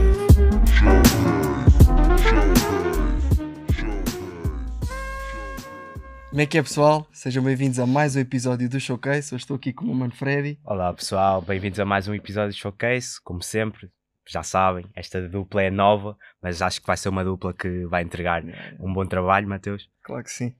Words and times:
Como 6.30 6.40
é 6.40 6.46
que 6.46 6.58
é, 6.58 6.62
pessoal? 6.62 7.06
Sejam 7.12 7.44
bem-vindos 7.44 7.78
a 7.78 7.86
mais 7.86 8.16
um 8.16 8.20
episódio 8.20 8.68
do 8.68 8.80
Showcase. 8.80 9.32
Eu 9.32 9.36
estou 9.36 9.56
aqui 9.56 9.72
com 9.72 9.84
o 9.84 9.94
Mano 9.94 10.12
Freddy. 10.12 10.58
Olá 10.64 10.92
pessoal, 10.92 11.40
bem-vindos 11.40 11.78
a 11.78 11.84
mais 11.84 12.08
um 12.08 12.14
episódio 12.14 12.52
de 12.52 12.58
Showcase. 12.58 13.20
Como 13.22 13.42
sempre, 13.42 13.88
já 14.26 14.42
sabem, 14.42 14.86
esta 14.94 15.26
dupla 15.28 15.62
é 15.62 15.70
nova, 15.70 16.16
mas 16.42 16.62
acho 16.62 16.80
que 16.80 16.86
vai 16.86 16.96
ser 16.96 17.08
uma 17.08 17.24
dupla 17.24 17.52
que 17.52 17.84
vai 17.86 18.02
entregar 18.02 18.42
um 18.80 18.92
bom 18.92 19.06
trabalho, 19.06 19.48
Mateus. 19.48 19.88
Claro 20.02 20.24
que 20.24 20.30
sim. 20.30 20.54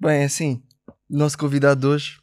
Bem, 0.00 0.22
é 0.22 0.24
assim, 0.24 0.62
nosso 1.08 1.36
convidado 1.38 1.80
de 1.80 1.86
hoje 1.86 2.20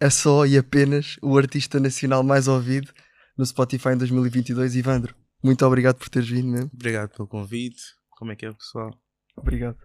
é 0.00 0.10
só 0.10 0.44
e 0.44 0.58
apenas 0.58 1.16
o 1.22 1.38
artista 1.38 1.78
nacional 1.78 2.22
mais 2.22 2.48
ouvido 2.48 2.92
no 3.36 3.46
Spotify 3.46 3.90
em 3.90 3.98
2022, 3.98 4.74
Ivandro. 4.74 5.14
Muito 5.42 5.64
obrigado 5.64 5.96
por 5.96 6.08
teres 6.08 6.28
vindo 6.28 6.48
mesmo. 6.48 6.70
Obrigado 6.72 7.10
pelo 7.10 7.28
convite. 7.28 7.82
Como 8.10 8.32
é 8.32 8.36
que 8.36 8.46
é, 8.46 8.52
pessoal? 8.52 8.90
Obrigado. 9.36 9.76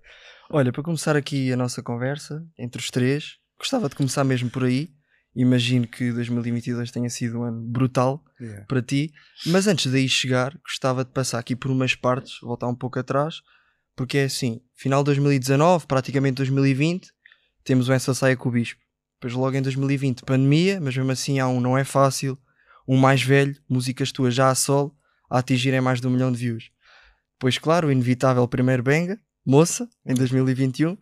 Olha, 0.49 0.71
para 0.71 0.83
começar 0.83 1.15
aqui 1.15 1.51
a 1.51 1.57
nossa 1.57 1.81
conversa 1.83 2.45
entre 2.57 2.81
os 2.81 2.89
três, 2.89 3.37
gostava 3.57 3.89
de 3.89 3.95
começar 3.95 4.23
mesmo 4.23 4.49
por 4.49 4.63
aí. 4.63 4.89
Imagino 5.39 5.87
que 5.87 6.11
2022 6.11 6.89
tenha 6.89 7.09
sido 7.11 7.39
um 7.39 7.43
ano 7.43 7.61
brutal 7.61 8.23
Yeah. 8.39 8.65
para 8.67 8.83
ti, 8.83 9.11
mas 9.47 9.65
antes 9.65 9.91
daí 9.91 10.07
chegar, 10.07 10.55
gostava 10.63 11.03
de 11.03 11.09
passar 11.09 11.39
aqui 11.39 11.55
por 11.55 11.71
umas 11.71 11.95
partes, 11.95 12.39
voltar 12.39 12.67
um 12.67 12.75
pouco 12.75 12.99
atrás, 12.99 13.41
porque 13.95 14.19
é 14.19 14.25
assim: 14.25 14.61
final 14.75 15.01
de 15.01 15.05
2019, 15.07 15.87
praticamente 15.87 16.35
2020, 16.35 17.11
temos 17.63 17.89
o 17.89 17.93
Essa 17.93 18.13
Saia 18.13 18.37
com 18.37 18.49
o 18.49 18.51
Bispo. 18.51 18.79
Depois, 19.19 19.33
logo 19.33 19.57
em 19.57 19.61
2020, 19.63 20.23
pandemia, 20.23 20.79
mas 20.79 20.95
mesmo 20.95 21.11
assim 21.11 21.39
há 21.39 21.47
um 21.47 21.59
Não 21.59 21.75
É 21.75 21.83
Fácil, 21.83 22.37
um 22.87 22.95
mais 22.95 23.23
velho, 23.23 23.55
músicas 23.67 24.11
tuas 24.11 24.35
já 24.35 24.49
a 24.49 24.55
solo, 24.55 24.95
a 25.29 25.39
atingirem 25.39 25.81
mais 25.81 25.99
de 25.99 26.05
um 26.05 26.11
milhão 26.11 26.31
de 26.31 26.37
views. 26.37 26.69
Depois, 27.33 27.57
claro, 27.57 27.87
o 27.87 27.91
inevitável 27.91 28.47
primeiro 28.47 28.83
Benga, 28.83 29.19
Moça, 29.43 29.89
em 30.05 30.13
2021, 30.13 30.95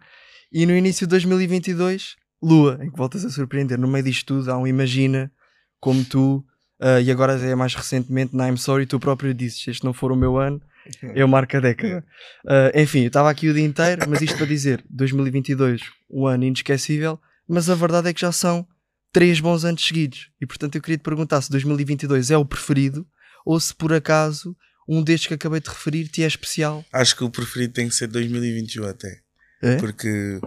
e 0.52 0.66
no 0.66 0.74
início 0.74 1.06
de 1.06 1.12
2022, 1.12 2.16
Lua, 2.46 2.80
em 2.80 2.92
que 2.92 2.98
voltas 2.98 3.26
a 3.26 3.30
surpreender. 3.32 3.80
No 3.80 3.88
meio 3.88 4.06
disto 4.06 4.26
tudo 4.26 4.52
há 4.52 4.58
um 4.58 4.68
Imagina, 4.68 5.32
como 5.80 6.06
tu, 6.06 6.46
ah, 6.80 7.02
e 7.02 7.10
agora 7.10 7.34
é 7.34 7.56
mais 7.56 7.74
recentemente 7.74 8.36
na 8.36 8.48
I'm 8.48 8.58
Sorry, 8.58 8.86
tu 8.86 9.00
próprio 9.00 9.34
dizes: 9.34 9.68
este 9.68 9.84
não 9.84 9.94
for 9.94 10.12
o 10.12 10.16
meu 10.16 10.38
ano, 10.38 10.62
eu 11.16 11.28
marco 11.28 11.58
a 11.58 11.60
década. 11.60 12.06
Ah, 12.48 12.72
enfim, 12.76 13.02
eu 13.02 13.08
estava 13.08 13.32
aqui 13.32 13.50
o 13.50 13.54
dia 13.54 13.66
inteiro, 13.66 14.08
mas 14.08 14.22
isto 14.22 14.38
para 14.38 14.46
dizer: 14.46 14.84
2022, 14.92 15.82
um 16.08 16.28
ano 16.28 16.44
inesquecível, 16.44 17.20
mas 17.48 17.68
a 17.68 17.74
verdade 17.74 18.10
é 18.10 18.14
que 18.14 18.22
já 18.22 18.32
são 18.32 18.68
três 19.12 19.40
bons 19.40 19.66
anos 19.66 19.84
seguidos. 19.84 20.30
E 20.40 20.46
portanto 20.46 20.76
eu 20.76 20.82
queria 20.82 21.00
te 21.00 21.04
perguntar 21.04 21.42
se 21.42 21.50
2022 21.50 22.30
é 22.30 22.38
o 22.38 22.46
preferido 22.46 23.08
ou 23.44 23.60
se 23.60 23.74
por 23.74 23.92
acaso 23.92 24.56
um 24.88 25.02
destes 25.02 25.28
que 25.28 25.34
acabei 25.34 25.60
de 25.60 25.70
referir 25.70 26.08
te 26.10 26.22
é 26.22 26.28
especial. 26.28 26.86
Acho 26.94 27.16
que 27.16 27.24
o 27.24 27.30
preferido 27.30 27.74
tem 27.74 27.88
que 27.90 27.96
ser 27.96 28.08
2021 28.08 28.86
até. 28.86 29.22
É? 29.64 29.78
Porque 29.78 30.40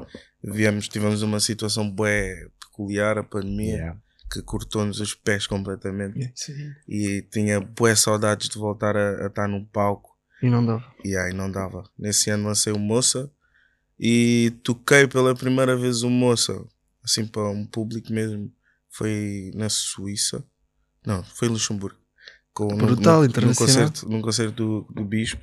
viemos, 0.42 0.88
tivemos 0.88 1.22
uma 1.22 1.40
situação 1.40 1.90
bué 1.90 2.48
peculiar, 2.60 3.18
a 3.18 3.24
pandemia, 3.24 3.76
Yeah. 3.76 4.00
que 4.30 4.42
cortou-nos 4.42 5.00
os 5.00 5.14
pés 5.14 5.46
completamente. 5.46 6.32
E 6.86 7.22
tinha 7.30 7.60
bué 7.60 7.94
saudades 7.94 8.48
de 8.48 8.58
voltar 8.58 8.96
a, 8.96 9.24
a 9.24 9.26
estar 9.26 9.48
num 9.48 9.64
palco. 9.64 10.16
E 10.42 10.48
não 10.48 10.64
dava. 10.64 10.84
E 11.04 11.16
aí 11.16 11.32
não 11.32 11.50
dava. 11.50 11.84
Nesse 11.98 12.30
ano 12.30 12.46
lancei 12.48 12.72
o 12.72 12.78
Moça 12.78 13.30
e 13.98 14.52
toquei 14.62 15.08
pela 15.08 15.34
primeira 15.34 15.76
vez 15.76 16.02
o 16.02 16.10
Moça, 16.10 16.64
assim 17.02 17.26
para 17.26 17.48
um 17.50 17.66
público 17.66 18.12
mesmo. 18.12 18.52
Foi 18.90 19.50
na 19.54 19.68
Suíça. 19.68 20.44
Não, 21.04 21.22
foi 21.24 21.48
em 21.48 21.52
Luxemburgo. 21.52 21.98
Com, 22.52 22.68
Brutal, 22.68 23.20
num, 23.20 23.24
internacional. 23.26 23.48
Num 23.48 23.54
concerto, 23.54 24.08
num 24.08 24.22
concerto 24.22 24.54
do, 24.54 24.92
do 24.94 25.04
Bispo. 25.04 25.40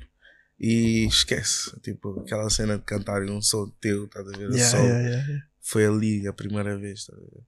E 0.58 1.06
esquece, 1.06 1.78
tipo, 1.80 2.20
aquela 2.20 2.48
cena 2.48 2.78
de 2.78 2.84
cantar 2.84 3.22
um 3.22 3.42
som 3.42 3.68
teu, 3.80 4.06
estás 4.06 4.26
a 4.26 4.30
ver? 4.30 4.50
Yeah, 4.50 4.70
Só 4.70 4.78
yeah, 4.78 5.08
yeah. 5.08 5.44
Foi 5.60 5.84
ali 5.84 6.26
a 6.26 6.32
primeira 6.32 6.78
vez, 6.78 7.00
estás 7.00 7.18
a 7.18 7.22
ver? 7.22 7.44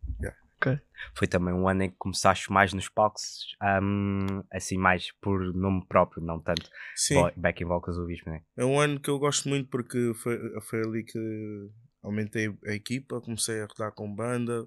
Foi 1.15 1.29
também 1.29 1.55
um 1.55 1.69
ano 1.69 1.85
em 1.85 1.91
que 1.91 1.97
começaste 1.97 2.51
mais 2.53 2.73
nos 2.73 2.89
palcos, 2.89 3.57
ahm, 3.61 4.43
assim 4.53 4.77
mais 4.77 5.13
por 5.21 5.55
nome 5.55 5.85
próprio, 5.87 6.23
não 6.23 6.41
tanto 6.41 6.69
Sim, 6.95 7.31
back 7.37 7.63
in 7.63 7.67
vocals 7.67 7.97
do 7.97 8.07
Bispo, 8.07 8.31
né? 8.31 8.43
é 8.57 8.65
um 8.65 8.79
ano 8.79 9.01
que 9.01 9.09
eu 9.09 9.19
gosto 9.19 9.49
muito 9.49 9.69
porque 9.69 10.13
foi, 10.15 10.39
foi 10.63 10.81
ali 10.81 11.05
que 11.05 11.71
aumentei 12.03 12.49
a 12.67 12.73
equipa, 12.73 13.21
comecei 13.21 13.61
a 13.61 13.67
rodar 13.67 13.93
com 13.93 14.13
banda 14.13 14.67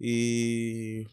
e 0.00 1.06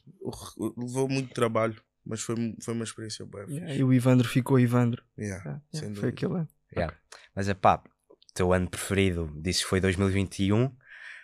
levou 0.78 1.08
muito 1.08 1.34
trabalho, 1.34 1.82
mas 2.10 2.22
foi, 2.22 2.36
foi 2.62 2.74
uma 2.74 2.84
experiência 2.84 3.26
boa. 3.26 3.46
Yeah, 3.48 3.76
E 3.76 3.84
o 3.84 3.94
Ivandro 3.94 4.28
ficou 4.28 4.60
Ivandro. 4.60 5.04
Yeah, 5.18 5.44
Ah, 5.50 5.62
sem 5.72 5.84
yeah, 5.84 6.00
foi 6.02 6.10
aquele 6.10 6.34
ano. 6.34 6.48
Yeah. 6.76 6.96
Mas 7.36 7.48
é 7.48 7.54
pá, 7.54 7.82
o 8.10 8.34
teu 8.34 8.52
ano 8.52 8.70
preferido, 8.70 9.32
disse 9.42 9.64
que 9.64 9.70
foi 9.70 9.80
2021, 9.80 10.72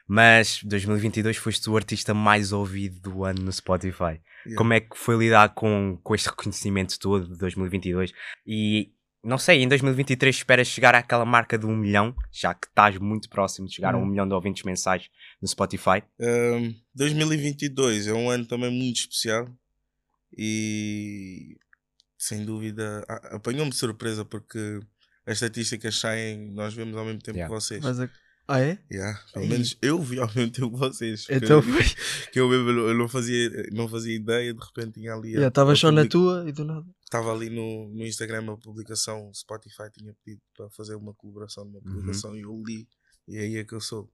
mas 0.08 0.62
2022 0.64 1.38
foste 1.38 1.70
o 1.70 1.76
artista 1.76 2.14
mais 2.14 2.52
ouvido 2.52 3.00
do 3.02 3.24
ano 3.26 3.42
no 3.42 3.52
Spotify. 3.52 4.22
Yeah. 4.46 4.58
Como 4.58 4.74
é 4.74 4.80
que 4.80 4.96
foi 4.98 5.18
lidar 5.18 5.50
com, 5.56 6.00
com 6.04 6.14
este 6.16 6.30
reconhecimento 6.30 7.00
todo 7.00 7.28
de 7.28 7.38
2022? 7.38 8.12
E 8.46 8.92
não 9.24 9.40
sei, 9.40 9.64
em 9.64 9.68
2023 9.68 10.36
esperas 10.36 10.68
chegar 10.68 10.94
àquela 10.94 11.26
marca 11.26 11.58
de 11.58 11.66
um 11.66 11.76
milhão, 11.76 12.16
já 12.32 12.54
que 12.54 12.68
estás 12.68 12.96
muito 13.00 13.28
próximo 13.28 13.68
de 13.68 13.74
chegar 13.74 13.96
a 13.96 13.98
um 13.98 14.04
Hum. 14.04 14.06
milhão 14.06 14.28
de 14.28 14.36
ouvintes 14.36 14.62
mensais 14.64 15.10
no 15.42 15.48
Spotify. 15.48 16.04
Um, 16.20 16.76
2022 16.94 18.06
é 18.08 18.14
um 18.14 18.30
ano 18.30 18.46
também 18.46 18.70
muito 18.72 18.98
especial 18.98 19.48
e 20.38 21.58
sem 22.18 22.46
dúvida 22.46 23.04
apanhou-me 23.32 23.72
de 23.72 23.78
surpresa 23.78 24.24
porque 24.26 24.80
as 25.26 25.34
estatísticas 25.34 25.98
saem, 26.00 26.52
nós 26.52 26.74
vemos 26.74 26.96
ao 26.96 27.06
mesmo 27.06 27.20
tempo 27.22 27.38
Yeah. 27.38 27.54
que 27.56 27.62
vocês. 27.62 27.82
Mas 27.84 28.00
a- 28.00 28.10
Ah, 28.48 28.60
é? 28.62 28.78
Yeah, 28.92 29.20
pelo 29.34 29.46
Ei. 29.46 29.50
menos 29.50 29.76
eu 29.82 30.00
vi 30.00 30.20
ao 30.20 30.28
mesmo 30.36 30.52
tempo 30.52 30.72
que 30.72 30.78
vocês. 30.78 31.26
Então 31.32 31.64
que, 31.64 31.72
foi. 31.72 31.82
que 32.32 32.40
eu 32.40 32.54
eu 32.54 32.94
não 32.94 33.10
fazia, 33.10 33.50
não 33.72 33.88
fazia 33.90 34.16
ideia, 34.16 34.54
de 34.54 34.60
repente 34.64 35.00
tinha 35.00 35.14
ali. 35.16 35.34
Estava 35.36 35.74
a 35.74 35.76
só 35.76 35.92
na 35.92 36.04
public- 36.04 36.12
tua 36.12 36.46
e 36.48 36.52
do 36.52 36.64
nada. 36.64 36.86
Estava 37.04 37.34
ali 37.34 37.50
no, 37.50 37.90
no 37.90 38.06
Instagram 38.06 38.52
a 38.54 38.58
publicação, 38.58 39.32
Spotify 39.34 39.90
tinha 39.92 40.14
pedido 40.24 40.44
para 40.56 40.70
fazer 40.70 40.94
uma 40.94 41.14
colaboração 41.16 41.66
numa 41.66 41.82
publicação 41.82 42.36
e 42.36 42.42
eu 42.42 42.62
li. 42.64 42.88
E 43.28 43.36
aí 43.40 43.58
é 43.58 43.64
que 43.64 43.74
eu 43.74 43.82
soube. 43.82 44.12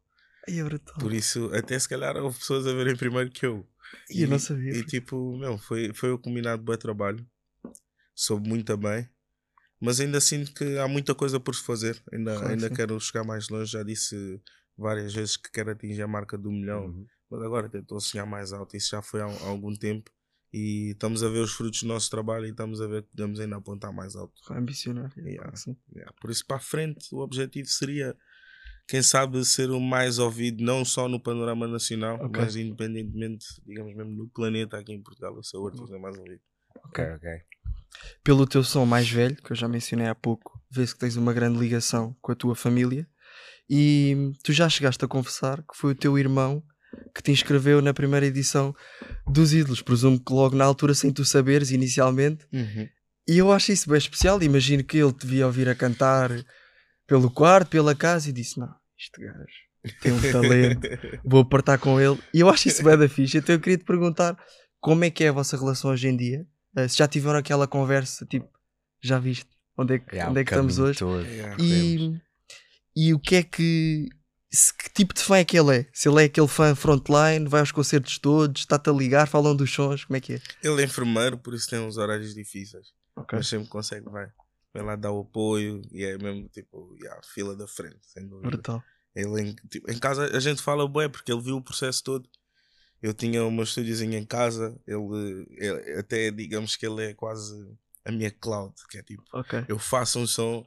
É 0.47 0.63
brutal. 0.63 0.95
Por 0.97 1.11
isso, 1.13 1.51
até 1.53 1.77
se 1.77 1.89
calhar 1.89 2.15
houve 2.15 2.39
pessoas 2.39 2.65
a 2.65 2.73
verem 2.73 2.95
primeiro 2.95 3.29
que 3.29 3.45
eu. 3.45 3.67
E 4.09 4.23
eu 4.23 4.27
não 4.29 4.39
sabia. 4.39 4.71
E 4.71 4.85
tipo, 4.85 5.37
meu, 5.37 5.57
foi, 5.57 5.93
foi 5.93 6.11
o 6.11 6.19
combinado 6.19 6.61
bom 6.63 6.75
trabalho. 6.77 7.25
Soube 8.15 8.47
muito 8.47 8.75
bem. 8.77 9.09
Mas 9.79 9.99
ainda 9.99 10.21
sinto 10.21 10.53
que 10.53 10.77
há 10.77 10.87
muita 10.87 11.15
coisa 11.15 11.39
por 11.39 11.55
se 11.55 11.63
fazer. 11.63 12.01
Ainda, 12.13 12.35
Claro 12.35 12.49
ainda 12.49 12.67
sim. 12.67 12.73
quero 12.75 12.99
chegar 12.99 13.23
mais 13.23 13.49
longe. 13.49 13.71
Já 13.71 13.83
disse 13.83 14.41
várias 14.77 15.13
vezes 15.13 15.37
que 15.37 15.51
quero 15.51 15.71
atingir 15.71 16.03
a 16.03 16.07
marca 16.07 16.37
do 16.37 16.51
milhão. 16.51 16.85
Uhum. 16.85 17.07
Mas 17.29 17.41
agora 17.41 17.69
tentou 17.69 17.99
sonhar 17.99 18.27
mais 18.27 18.53
alto. 18.53 18.77
Isso 18.77 18.89
já 18.91 19.01
foi 19.01 19.21
há, 19.21 19.25
há 19.25 19.47
algum 19.47 19.73
tempo. 19.73 20.11
E 20.53 20.91
estamos 20.91 21.23
a 21.23 21.29
ver 21.29 21.39
os 21.39 21.53
frutos 21.53 21.81
do 21.81 21.87
nosso 21.87 22.09
trabalho 22.09 22.45
e 22.45 22.49
estamos 22.49 22.81
a 22.81 22.87
ver 22.87 23.03
que 23.03 23.09
podemos 23.09 23.39
ainda 23.39 23.55
apontar 23.55 23.93
mais 23.93 24.15
alto. 24.15 24.33
Ambicionar. 24.51 25.11
Yeah. 25.17 25.49
que 25.49 25.57
sim. 25.59 25.77
Yeah, 25.95 26.11
Por 26.19 26.29
isso, 26.29 26.45
para 26.45 26.57
a 26.57 26.59
frente, 26.59 27.07
o 27.15 27.19
objetivo 27.19 27.69
seria, 27.69 28.15
quem 28.91 29.01
sabe, 29.01 29.43
ser 29.45 29.71
o 29.71 29.79
mais 29.79 30.19
ouvido, 30.19 30.61
não 30.61 30.83
só 30.83 31.07
no 31.07 31.17
panorama 31.17 31.65
nacional, 31.65 32.15
Ok. 32.15 32.29
mas 32.41 32.57
independentemente, 32.57 33.45
digamos 33.65 33.95
mesmo, 33.95 34.11
no 34.11 34.27
planeta 34.27 34.77
aqui 34.77 34.91
em 34.91 35.01
Portugal, 35.01 35.33
eu 35.33 35.41
sou 35.43 35.63
o 35.63 35.67
artista 35.67 35.97
mais 35.97 36.17
ouvido. 36.17 36.41
Ok, 36.87 37.01
ok. 37.15 37.29
Pelo 38.21 38.45
teu 38.45 38.65
som 38.65 38.85
mais 38.85 39.09
velho, 39.09 39.37
que 39.37 39.53
eu 39.53 39.55
já 39.55 39.65
mencionei 39.69 40.07
há 40.07 40.13
pouco, 40.13 40.61
vê-se 40.69 40.93
que 40.93 40.99
tens 40.99 41.15
uma 41.15 41.31
grande 41.31 41.57
ligação 41.57 42.13
com 42.21 42.33
a 42.33 42.35
tua 42.35 42.53
família. 42.53 43.07
E 43.69 44.33
tu 44.43 44.51
já 44.51 44.67
chegaste 44.67 45.05
a 45.05 45.07
confessar 45.07 45.59
que 45.63 45.73
foi 45.77 45.93
o 45.93 45.95
teu 45.95 46.19
irmão 46.19 46.61
que 47.15 47.23
te 47.23 47.31
inscreveu 47.31 47.81
na 47.81 47.93
primeira 47.93 48.25
edição 48.25 48.75
dos 49.25 49.53
Ídolos. 49.53 49.81
Presumo 49.81 50.19
que 50.19 50.33
logo 50.33 50.53
na 50.57 50.65
altura, 50.65 50.93
sem 50.93 51.13
tu 51.13 51.23
saberes, 51.23 51.71
inicialmente. 51.71 52.45
E 53.25 53.37
eu 53.37 53.53
acho 53.53 53.71
isso 53.71 53.87
bem 53.87 53.97
especial. 53.97 54.43
Imagino 54.43 54.83
que 54.83 54.97
ele 54.97 55.13
te 55.13 55.25
via 55.25 55.45
ouvir 55.47 55.69
a 55.69 55.75
cantar 55.75 56.29
pelo 57.07 57.31
quarto, 57.31 57.69
pela 57.69 57.95
casa, 57.95 58.29
e 58.29 58.33
disse: 58.33 58.59
Não, 58.59 58.73
este 59.01 59.21
gajo 59.25 59.45
tem 59.99 60.11
um 60.11 60.21
talento, 60.31 60.87
vou 61.25 61.41
apertar 61.41 61.77
com 61.79 61.99
ele. 61.99 62.17
E 62.33 62.39
eu 62.41 62.49
acho 62.49 62.67
isso 62.67 62.83
bem 62.83 62.97
da 62.97 63.09
ficha. 63.09 63.39
Então 63.39 63.55
eu 63.55 63.59
queria 63.59 63.77
te 63.79 63.83
perguntar 63.83 64.37
como 64.79 65.03
é 65.03 65.09
que 65.09 65.23
é 65.23 65.29
a 65.29 65.31
vossa 65.31 65.57
relação 65.57 65.89
hoje 65.91 66.07
em 66.07 66.15
dia? 66.15 66.45
Eh, 66.77 66.87
se 66.87 66.97
já 66.97 67.07
tiveram 67.07 67.39
aquela 67.39 67.67
conversa, 67.67 68.25
tipo, 68.25 68.47
já 69.01 69.17
viste 69.19 69.47
onde 69.77 69.95
é 69.95 69.99
que, 69.99 70.15
Yeah, 70.15 70.29
onde 70.29 70.41
é 70.41 70.43
que 70.43 70.51
estamos 70.51 70.77
hoje? 70.79 70.99
todo. 70.99 71.25
E, 71.59 72.15
e 72.95 73.13
o 73.13 73.19
que 73.19 73.35
é 73.37 73.43
que. 73.43 74.07
se- 74.53 74.73
que 74.77 74.89
tipo 74.93 75.13
de 75.15 75.21
fã 75.21 75.37
é 75.37 75.43
que 75.45 75.57
ele 75.57 75.77
é? 75.79 75.85
Se 75.93 76.07
ele 76.07 76.21
é 76.21 76.25
aquele 76.25 76.47
fã 76.47 76.75
frontline, 76.75 77.47
vai 77.47 77.61
aos 77.61 77.71
concertos 77.71 78.19
todos, 78.19 78.61
está-te 78.61 78.89
a 78.89 78.93
ligar, 78.93 79.27
falam 79.27 79.55
dos 79.55 79.71
sons, 79.73 80.05
como 80.05 80.17
é 80.17 80.21
que 80.21 80.33
é? 80.33 80.41
Ele 80.63 80.81
é 80.81 80.85
enfermeiro, 80.85 81.37
por 81.39 81.53
isso 81.55 81.67
tem 81.69 81.79
uns 81.79 81.97
horários 81.97 82.35
difíceis, 82.35 82.87
Ok. 83.15 83.37
mas 83.37 83.47
sempre 83.47 83.67
consegue, 83.67 84.05
vai. 84.09 84.27
Vem 84.73 84.83
lá 84.83 84.95
dar 84.95 85.11
o 85.11 85.21
apoio 85.21 85.81
e 85.91 86.03
é 86.03 86.17
mesmo 86.17 86.47
tipo, 86.49 86.95
yeah, 86.99 87.19
fila 87.23 87.55
da 87.55 87.67
frente, 87.67 87.99
sem 88.03 88.27
dúvida. 88.27 88.49
Brutal. 88.49 88.83
Ele 89.15 89.41
em, 89.41 89.55
tipo, 89.69 89.91
em 89.91 89.99
casa 89.99 90.25
a 90.35 90.39
gente 90.39 90.61
fala 90.61 90.87
bué 90.87 91.09
porque 91.09 91.31
ele 91.31 91.41
viu 91.41 91.57
o 91.57 91.61
processo 91.63 92.03
todo. 92.03 92.29
Eu 93.01 93.13
tinha 93.13 93.43
o 93.43 93.51
meu 93.51 93.63
estúdiozinho 93.63 94.13
em 94.13 94.25
casa, 94.25 94.79
ele, 94.85 95.45
ele- 95.57 95.93
até 95.99 96.29
digamos 96.31 96.75
que 96.75 96.85
ele 96.85 97.03
é 97.05 97.13
quase 97.13 97.53
a 98.05 98.11
minha 98.11 98.29
cloud, 98.31 98.73
que 98.89 98.97
é 98.99 99.03
tipo, 99.03 99.23
Ok. 99.33 99.65
eu 99.67 99.77
faço 99.79 100.19
um 100.19 100.27
som, 100.27 100.65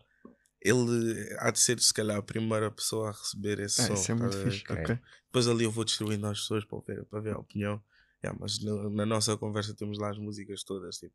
ele 0.60 1.34
há 1.38 1.50
de 1.50 1.60
ser 1.60 1.78
se 1.80 1.92
calhar 1.94 2.16
a 2.16 2.22
primeira 2.22 2.70
pessoa 2.70 3.08
a 3.10 3.12
receber 3.12 3.60
esse 3.60 3.80
Ah, 3.82 3.86
som. 3.88 3.94
isso 3.94 4.12
é 4.12 4.14
muito 4.14 4.34
a 4.36 4.50
fixe. 4.50 4.64
Ok. 4.68 4.82
Ok. 4.82 4.98
Depois 5.26 5.48
ali 5.48 5.64
eu 5.64 5.70
vou 5.70 5.84
distribuindo 5.84 6.26
às 6.26 6.40
pessoas 6.40 6.64
para 6.64 6.78
ver, 6.80 7.04
para 7.06 7.20
ver 7.20 7.34
a 7.34 7.38
opinião. 7.38 7.82
Yeah, 8.22 8.38
mas 8.40 8.58
no- 8.60 8.88
na 8.90 9.04
nossa 9.06 9.36
conversa 9.36 9.74
temos 9.74 9.98
lá 9.98 10.10
as 10.10 10.18
músicas 10.18 10.62
todas, 10.64 10.96
tipo, 10.98 11.14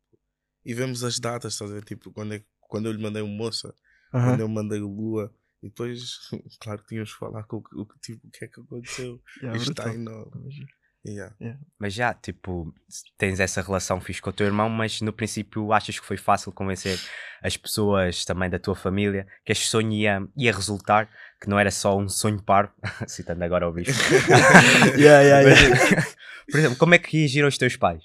e 0.64 0.72
vemos 0.74 1.02
as 1.04 1.18
datas, 1.18 1.52
estás 1.54 1.70
a 1.70 1.74
ver? 1.74 1.84
Tipo, 1.84 2.12
quando, 2.12 2.34
é, 2.34 2.44
quando 2.70 2.86
eu 2.86 2.92
lhe 2.92 3.02
mandei 3.02 3.20
o 3.20 3.26
Moça, 3.26 3.74
quando 4.10 4.40
eu 4.40 4.48
mandei 4.48 4.80
o 4.80 4.88
Lua, 4.88 5.34
e 5.62 5.68
depois, 5.68 6.00
claro 6.60 6.80
que 6.82 6.88
tínhamos 6.88 7.12
que 7.12 7.18
falar 7.18 7.42
com 7.44 7.58
o, 7.58 7.86
tipo, 8.00 8.26
o 8.26 8.30
que 8.30 8.44
é 8.44 8.48
que 8.48 8.60
aconteceu. 8.60 9.20
Yeah, 9.42 9.58
Isto 9.58 9.72
está 9.72 9.92
enorme. 9.92 10.32
Imagino. 10.40 10.68
Yeah. 11.06 11.34
Mas 11.78 11.94
já, 11.94 12.12
tipo, 12.12 12.74
tens 13.16 13.40
essa 13.40 13.62
relação 13.62 14.00
fixe 14.02 14.20
com 14.20 14.28
o 14.28 14.32
teu 14.34 14.46
irmão, 14.46 14.68
mas 14.68 15.00
no 15.00 15.14
princípio 15.14 15.72
achas 15.72 15.98
que 15.98 16.04
foi 16.04 16.18
fácil 16.18 16.52
convencer 16.52 16.98
as 17.42 17.56
pessoas 17.56 18.22
também 18.26 18.50
da 18.50 18.58
tua 18.58 18.74
família 18.74 19.26
que 19.42 19.50
este 19.50 19.66
sonho 19.66 19.92
ia, 19.92 20.28
ia 20.36 20.52
resultar, 20.52 21.08
que 21.40 21.48
não 21.48 21.58
era 21.58 21.70
só 21.70 21.96
um 21.96 22.06
sonho 22.06 22.42
parvo, 22.42 22.74
citando 23.08 23.42
agora 23.42 23.66
o 23.66 23.72
bicho. 23.72 23.92
Yeah, 24.98 25.22
yeah, 25.22 25.48
Mas, 25.48 25.60
yeah. 25.60 26.06
Por 26.50 26.58
exemplo, 26.58 26.76
como 26.76 26.94
é 26.94 26.98
que 26.98 27.16
reagiram 27.16 27.48
os 27.48 27.56
teus 27.56 27.76
pais? 27.76 28.04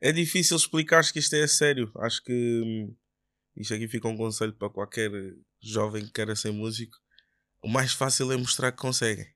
É 0.00 0.10
difícil 0.10 0.56
explicar 0.56 1.04
que 1.12 1.20
isto 1.20 1.36
é 1.36 1.44
a 1.44 1.48
sério. 1.48 1.92
Acho 1.98 2.24
que 2.24 2.32
hum, 2.32 2.92
isto 3.56 3.74
aqui 3.74 3.88
fica 3.88 4.08
um 4.08 4.16
conselho 4.16 4.52
para 4.54 4.70
qualquer 4.70 5.10
jovem 5.60 6.04
que 6.06 6.12
queira 6.12 6.34
ser 6.36 6.52
músico. 6.52 6.96
O 7.62 7.68
mais 7.68 7.92
fácil 7.92 8.32
é 8.32 8.36
mostrar 8.36 8.72
que 8.72 8.78
conseguem. 8.78 9.26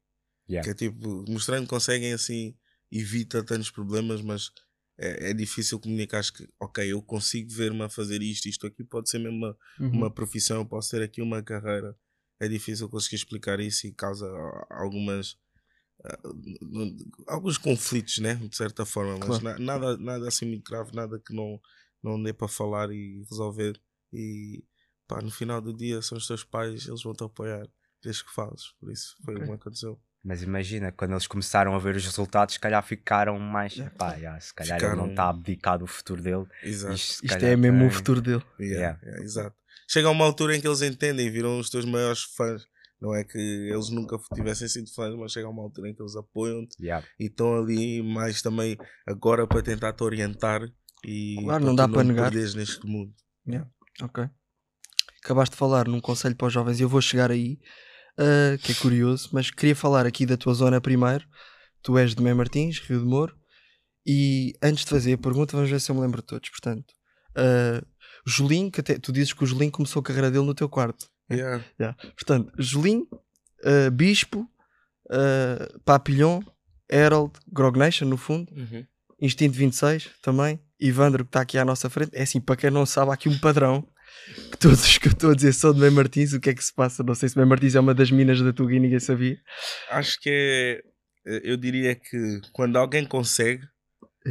Yeah. 0.49 0.65
Que 0.65 0.71
é 0.71 0.89
tipo, 0.89 1.25
mostrando 1.31 1.65
que 1.65 1.71
conseguem 1.71 2.13
assim, 2.13 2.57
evita 2.91 3.43
tantos 3.45 3.71
problemas, 3.71 4.23
mas 4.23 4.51
é, 4.99 5.31
é 5.31 5.35
difícil 5.35 5.79
comunicar 5.81 6.23
que, 6.33 6.49
ok, 6.61 6.93
eu 6.93 7.03
consigo 7.03 7.51
ver-me 7.51 7.83
a 7.83 7.89
fazer 7.89 8.23
isto, 8.23 8.49
isto 8.49 8.67
aqui 8.67 8.83
pode 8.85 9.11
ser 9.11 9.19
mesmo 9.19 9.37
uma, 9.39 9.57
Uhum. 9.81 9.91
uma 9.93 10.11
profissão, 10.11 10.59
eu 10.59 10.67
posso 10.67 10.91
ter 10.91 11.03
aqui 11.03 11.21
uma 11.21 11.43
carreira. 11.43 11.97
É 12.41 12.49
difícil 12.49 12.89
conseguir 12.89 13.17
explicar 13.17 13.61
isso 13.61 13.87
e 13.87 13.93
causa 13.93 14.27
algumas 14.71 15.37
ah, 16.05 16.19
alguns 17.29 17.59
conflitos, 17.59 18.19
né? 18.19 18.35
De 18.35 18.55
certa 18.57 18.85
forma, 18.85 19.19
mas 19.19 19.39
Claro. 19.41 19.45
na- 19.45 19.59
nada, 19.59 19.97
nada 19.97 20.29
assim 20.29 20.47
muito 20.47 20.69
grave, 20.71 20.95
nada 20.95 21.19
que 21.19 21.35
não, 21.35 21.61
não 22.03 22.23
dê 22.23 22.33
para 22.33 22.49
falar 22.49 22.91
e 22.93 23.25
resolver. 23.31 23.81
E 24.17 24.65
pá, 25.07 25.21
no 25.21 25.31
final 25.31 25.61
do 25.61 25.77
dia 25.77 26.01
são 26.01 26.17
os 26.17 26.27
teus 26.27 26.43
pais, 26.43 26.87
eles 26.87 27.03
vão 27.03 27.13
te 27.13 27.23
apoiar 27.25 27.67
desde 28.03 28.25
que 28.25 28.33
fazes. 28.35 28.73
Por 28.81 28.91
isso 28.91 29.15
foi 29.25 29.35
Ok. 29.35 29.45
o 29.45 29.49
que 29.49 29.55
aconteceu. 29.55 30.01
Mas 30.25 30.43
imagina, 30.43 30.91
quando 30.91 31.13
eles 31.13 31.27
começaram 31.27 31.75
a 31.75 31.79
ver 31.79 31.95
os 31.95 32.05
resultados, 32.05 32.55
se 32.55 32.61
calhar 32.61 32.83
ficaram 32.85 33.39
mais. 33.39 33.75
Yeah. 33.75 33.95
Pá, 33.97 34.19
já, 34.19 34.41
se 34.41 34.53
calhar 34.55 34.79
ele 34.79 34.87
não 34.87 34.93
Ficaram- 34.95 35.11
está 35.11 35.29
abdicado 35.29 35.85
o 35.85 35.87
futuro 35.87 36.21
dele. 36.23 36.47
Exato. 36.65 36.95
Isto 36.95 37.27
calhar 37.29 37.51
é 37.53 37.57
mesmo 37.57 37.87
o 37.87 37.91
futuro 37.91 38.21
dele. 38.21 38.43
Yeah, 38.59 38.75
Yeah. 38.77 39.01
yeah, 39.05 39.23
exato. 39.25 39.57
Chega 39.89 40.09
a 40.09 40.11
uma 40.11 40.25
altura 40.25 40.57
em 40.57 40.61
que 40.61 40.67
eles 40.67 40.83
entendem, 40.83 41.31
viram 41.31 41.61
os 41.61 41.71
teus 41.71 41.85
maiores 41.85 42.23
fãs. 42.25 42.67
Não 43.01 43.15
é 43.15 43.23
que 43.23 43.39
eles 43.39 43.91
nunca 43.91 44.19
tivessem 44.35 44.67
sido 44.67 44.91
fãs, 44.93 45.15
mas 45.15 45.31
chega 45.31 45.47
a 45.47 45.51
uma 45.51 45.63
altura 45.63 45.91
em 45.91 45.95
que 45.95 46.03
eles 46.03 46.17
apoiam-te 46.17 46.75
Yeah. 46.83 47.07
e 47.21 47.27
estão 47.27 47.55
ali 47.57 48.03
mais 48.03 48.41
também 48.43 48.77
agora 49.07 49.47
para 49.47 49.63
tentar 49.63 49.93
te 49.93 50.03
orientar 50.03 50.63
e 51.05 51.37
Claro, 51.45 51.65
não 51.67 51.75
dá 51.75 51.87
para 51.87 52.03
negar. 52.03 52.33
neste 52.35 52.85
mundo. 52.85 53.15
Ok. 54.03 54.29
Acabaste 55.25 55.55
de 55.55 55.59
falar 55.59 55.89
num 55.89 56.01
conselho 56.01 56.37
para 56.37 56.47
os 56.47 56.53
jovens 56.53 56.79
e 56.79 56.83
eu 56.83 56.89
vou 56.89 57.01
chegar 57.01 57.31
aí, 57.31 57.59
ah, 58.19 58.57
que 58.63 58.73
é 58.73 58.75
curioso, 58.75 59.31
mas 59.33 59.51
queria 59.51 59.75
falar 59.75 60.07
aqui 60.07 60.25
da 60.27 60.37
tua 60.37 60.55
zona 60.55 60.81
primeiro. 60.81 61.27
Tu 61.83 61.97
és 61.99 62.15
de 62.15 62.23
Mem 62.23 62.35
Martins, 62.35 62.79
Rio 62.81 63.01
de 63.01 63.05
Moro, 63.07 63.37
e 64.05 64.55
antes 64.63 64.85
de 64.85 64.91
fazer 64.91 65.15
a 65.15 65.19
pergunta, 65.19 65.57
vamos 65.57 65.71
ver 65.71 65.81
se 65.81 65.91
eu 65.91 65.95
me 65.95 66.01
lembro 66.01 66.21
de 66.21 66.27
todos. 66.27 66.49
Portanto, 66.51 66.93
ah, 67.37 67.83
Julinho, 68.27 68.71
que 68.71 68.81
até, 68.81 68.99
tu 68.99 69.13
dizes 69.13 69.33
que 69.33 69.45
o 69.45 69.47
Julinho 69.47 69.71
começou 69.73 70.01
a 70.01 70.03
carreira 70.03 70.31
dele 70.31 70.45
no 70.45 70.55
teu 70.55 70.69
quarto. 70.69 71.07
Yeah. 71.31 71.65
Portanto, 72.17 72.53
Julinho, 72.59 73.07
ah, 73.65 73.91
Bispo, 73.91 74.49
ah, 75.11 75.69
Papillon, 75.85 76.41
Herald, 76.91 77.33
Grog 77.53 77.79
Nation, 77.79 78.07
no 78.07 78.17
fundo, 78.17 78.53
Uhum. 78.55 78.87
Instinto 79.21 79.57
26 79.57 80.11
também, 80.23 80.61
Ivandro 80.81 81.25
que 81.25 81.29
está 81.31 81.41
aqui 81.41 81.59
à 81.59 81.65
nossa 81.65 81.89
frente. 81.91 82.11
É 82.15 82.23
assim, 82.23 82.41
para 82.41 82.57
quem 82.57 82.71
não 82.71 82.85
sabe, 82.87 83.11
há 83.11 83.15
aqui 83.15 83.29
um 83.29 83.39
padrão 83.39 83.87
que 84.51 84.59
todos 84.59 84.83
os 84.85 84.99
que 84.99 85.09
eu 85.09 85.13
estou 85.13 85.31
a 85.31 85.35
dizer 85.35 85.53
são 85.53 85.73
de 85.73 85.81
Bem 85.81 85.91
Martins. 85.91 86.33
O 86.33 86.41
que 86.41 86.51
é 86.51 86.55
que 86.55 86.65
se 86.65 86.73
passa? 86.73 87.03
Não 87.03 87.15
sei 87.15 87.29
se 87.29 87.35
Bem 87.37 87.47
Martins 87.47 87.75
é 87.75 87.81
uma 87.81 87.95
das 87.95 88.11
minas 88.11 88.41
da 88.41 88.53
Tuga 88.53 88.75
e 88.75 88.81
ninguém 88.81 89.01
sabia. 89.01 89.39
Acho 89.91 90.19
que 90.21 90.31
é. 90.31 90.83
Eu 91.43 91.57
diria 91.57 91.95
que 91.95 92.41
quando 92.53 92.77
alguém 92.77 93.05
consegue, 93.05 93.65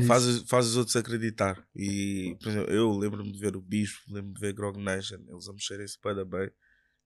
faz, 0.07 0.23
os- 0.25 0.49
faz 0.49 0.65
os 0.67 0.77
outros 0.77 0.95
acreditar. 0.95 1.61
E, 1.75 2.35
por 2.41 2.49
exemplo, 2.49 2.71
eu 2.73 2.91
lembro-me 2.97 3.31
de 3.33 3.39
ver 3.39 3.55
o 3.55 3.61
Bispo, 3.61 3.99
lembro-me 4.07 4.33
de 4.33 4.39
ver 4.39 4.53
Grog 4.53 4.77
Nation, 4.81 5.17
eles 5.27 5.47
a 5.49 5.53
mexerem-se 5.53 5.99
para 5.99 6.23
bem. 6.23 6.49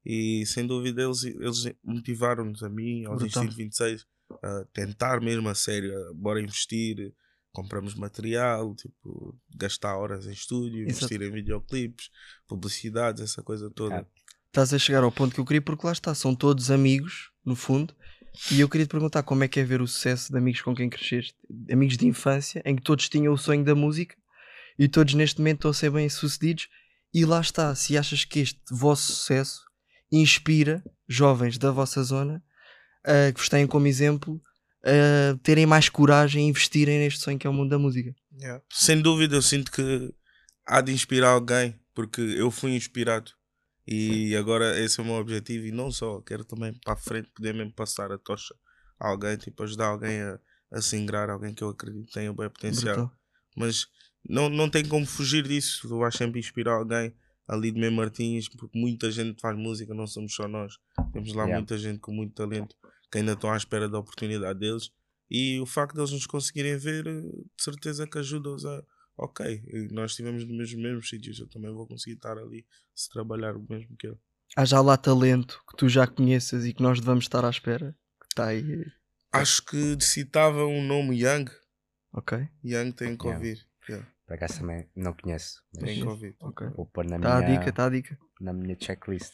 E 0.06 0.46
sem 0.46 0.66
dúvida 0.66 1.02
eles, 1.04 1.24
eles 1.24 1.72
motivaram-nos 1.84 2.62
a 2.64 2.70
mim, 2.70 3.06
aos. 3.06 3.24
Instinto 3.24 3.56
26, 3.56 4.06
a 4.44 4.64
tentar 4.74 5.20
mesmo 5.22 5.50
a 5.50 5.56
sério, 5.56 5.92
a 6.10 6.14
bora 6.14 6.40
investir. 6.42 7.12
Compramos 7.62 7.94
material, 7.96 8.74
tipo, 8.76 9.38
gastar 9.56 9.98
horas 9.98 10.26
em 10.26 10.32
estúdio, 10.32 10.88
Exato. 10.88 11.06
investir 11.06 11.22
em 11.22 11.32
videoclipes, 11.32 12.10
publicidades, 12.48 13.22
essa 13.22 13.44
coisa 13.44 13.70
toda. 13.70 13.98
Ah. 13.98 14.06
Estás 14.48 14.74
a 14.74 14.80
chegar 14.80 15.04
ao 15.04 15.12
ponto 15.12 15.34
que 15.34 15.40
eu 15.40 15.46
queria, 15.46 15.62
porque 15.62 15.86
lá 15.86 15.92
está, 15.92 16.16
são 16.16 16.34
todos 16.34 16.72
amigos, 16.72 17.32
no 17.46 17.56
fundo. 17.56 17.94
E 18.52 18.60
eu 18.60 18.70
queria 18.70 18.86
te 18.86 18.90
perguntar 18.90 19.24
como 19.24 19.44
é 19.44 19.48
que 19.48 19.60
é 19.60 19.64
ver 19.64 19.82
o 19.82 19.88
sucesso 19.88 20.32
de 20.32 20.38
amigos 20.38 20.62
com 20.62 20.74
quem 20.74 20.90
cresceste, 20.90 21.36
amigos 21.72 21.98
de 21.98 22.08
infância, 22.08 22.62
em 22.66 22.76
que 22.76 22.82
todos 22.82 23.10
tinham 23.10 23.34
o 23.34 23.38
sonho 23.38 23.64
da 23.64 23.76
música 23.76 24.16
e 24.78 24.88
todos 24.88 25.14
neste 25.14 25.40
momento 25.40 25.58
estão 25.58 25.72
a 25.72 25.74
ser 25.74 25.92
bem 25.92 26.08
sucedidos. 26.08 26.70
E 27.14 27.26
lá 27.26 27.42
está, 27.42 27.76
se 27.76 27.98
achas 27.98 28.24
que 28.24 28.40
este 28.40 28.62
vosso 28.72 29.12
sucesso 29.12 29.66
inspira 30.12 30.84
jovens 31.08 31.58
da 31.58 31.72
vossa 31.72 32.02
zona 32.04 32.42
ah, 33.04 33.32
que 33.34 33.40
vos 33.40 33.50
têm 33.50 33.68
como 33.68 33.88
exemplo 33.88 34.42
a 34.84 35.38
terem 35.44 35.66
mais 35.66 35.90
coragem 35.90 36.46
e 36.46 36.50
investirem 36.50 37.00
neste 37.00 37.20
sonho 37.20 37.38
que 37.38 37.46
é 37.46 37.50
o 37.50 37.54
mundo 37.54 37.70
da 37.70 37.80
música. 37.80 38.16
Yeah. 38.34 38.64
Sem 38.72 39.02
dúvida, 39.02 39.36
eu 39.36 39.42
sinto 39.42 39.72
que 39.72 40.14
há 40.66 40.82
de 40.82 40.92
inspirar 40.92 41.30
alguém, 41.32 41.80
porque 41.94 42.22
eu 42.22 42.50
fui 42.50 42.76
inspirado 42.76 43.32
e 43.86 44.36
agora 44.36 44.80
esse 44.80 45.00
é 45.00 45.04
o 45.04 45.06
meu 45.06 45.16
objetivo. 45.16 45.66
E 45.66 45.72
não 45.72 45.92
só, 45.92 46.22
quero 46.22 46.46
também 46.46 46.74
para 46.74 46.94
a 46.94 46.98
frente 46.98 47.30
poder 47.36 47.54
mesmo 47.54 47.74
passar 47.74 48.12
a 48.12 48.18
tocha 48.18 48.54
a 49.00 49.08
alguém, 49.10 49.36
tipo, 49.38 49.64
ajudar 49.64 49.88
alguém 49.88 50.22
a, 50.22 50.40
a 50.72 50.82
se 50.82 50.96
ingrar, 50.96 51.30
alguém 51.30 51.54
que 51.54 51.64
eu 51.64 51.70
acredito 51.70 52.06
que 52.06 52.14
tenha 52.14 52.32
bem 52.32 52.50
potencial. 52.50 52.96
Brutal. 52.96 53.18
Mas 53.58 53.88
não, 54.28 54.50
não 54.50 54.70
tem 54.70 54.86
como 54.86 55.06
fugir 55.06 55.48
disso. 55.48 55.88
Eu 55.90 56.04
acho 56.04 56.18
sempre 56.20 56.40
inspirar 56.40 56.74
alguém 56.74 57.14
ali 57.48 57.72
de 57.72 57.80
Mem 57.80 57.90
Martins, 57.90 58.48
porque 58.48 58.78
muita 58.78 59.10
gente 59.10 59.42
faz 59.42 59.58
música, 59.58 59.94
não 59.94 60.06
somos 60.06 60.36
só 60.36 60.48
nós. 60.48 60.78
Temos 61.12 61.34
lá 61.34 61.44
Yeah. 61.46 61.56
muita 61.58 61.78
gente 61.78 62.00
com 62.00 62.14
muito 62.14 62.36
talento 62.36 62.76
que 63.12 63.18
ainda 63.18 63.34
estão 63.34 63.52
à 63.52 63.58
espera 63.58 63.88
da 63.90 64.00
oportunidade 64.00 64.60
deles. 64.60 64.92
E 65.30 65.60
o 65.60 65.66
facto 65.66 65.94
de 65.96 66.02
eles 66.02 66.12
nos 66.12 66.26
conseguirem 66.26 66.78
ver, 66.78 67.06
eh, 67.08 67.22
de 67.22 67.64
certeza 67.64 68.08
que 68.08 68.18
ajuda-os 68.18 68.66
a. 68.66 68.84
Ok, 69.22 69.62
nós 69.92 70.12
estivemos 70.12 70.46
nos 70.46 70.58
mesmos, 70.58 70.82
mesmos 70.82 71.10
sítios, 71.10 71.40
eu 71.40 71.48
também 71.50 71.70
vou 71.74 71.86
conseguir 71.86 72.16
estar 72.16 72.38
ali 72.38 72.66
se 72.96 73.10
trabalhar 73.10 73.54
o 73.58 73.66
mesmo 73.70 73.96
que 73.98 74.08
ele. 74.08 74.18
Há 74.56 74.64
já 74.64 74.80
lá 74.82 74.96
talento 74.96 75.62
que 75.70 75.76
tu 75.76 75.90
já 75.90 76.08
conheças 76.08 76.66
e 76.66 76.74
que 76.74 76.82
nós 76.82 77.00
devamos 77.02 77.26
estar 77.26 77.44
à 77.44 77.50
espera. 77.50 77.94
Que 78.22 78.26
está 78.32 78.46
aí. 78.48 78.86
Acho 79.34 79.62
que 79.66 79.98
citava 80.02 80.66
um 80.66 80.82
nome 80.82 81.22
Young. 81.22 81.52
Ok. 82.14 82.48
Young 82.64 82.92
tem 82.94 83.16
que 83.18 83.28
ouvir. 83.28 83.68
Yeah, 83.90 84.08
Por 84.26 84.34
acaso 84.36 84.60
também 84.60 84.90
não 84.96 85.14
conheço. 85.14 85.62
tem 85.78 86.00
que 86.02 86.08
ouvir. 86.08 86.36
Ok. 86.40 86.68
Vou 86.70 86.86
pôr 86.86 87.06
na 87.06 87.18
Está 87.18 87.30
Tá 87.42 87.46
a 87.46 87.50
dica, 87.52 87.70
está 87.70 87.86
a 87.86 87.90
dica. 87.90 88.18
na 88.40 88.54
minha 88.54 88.78
checklist. 88.80 89.34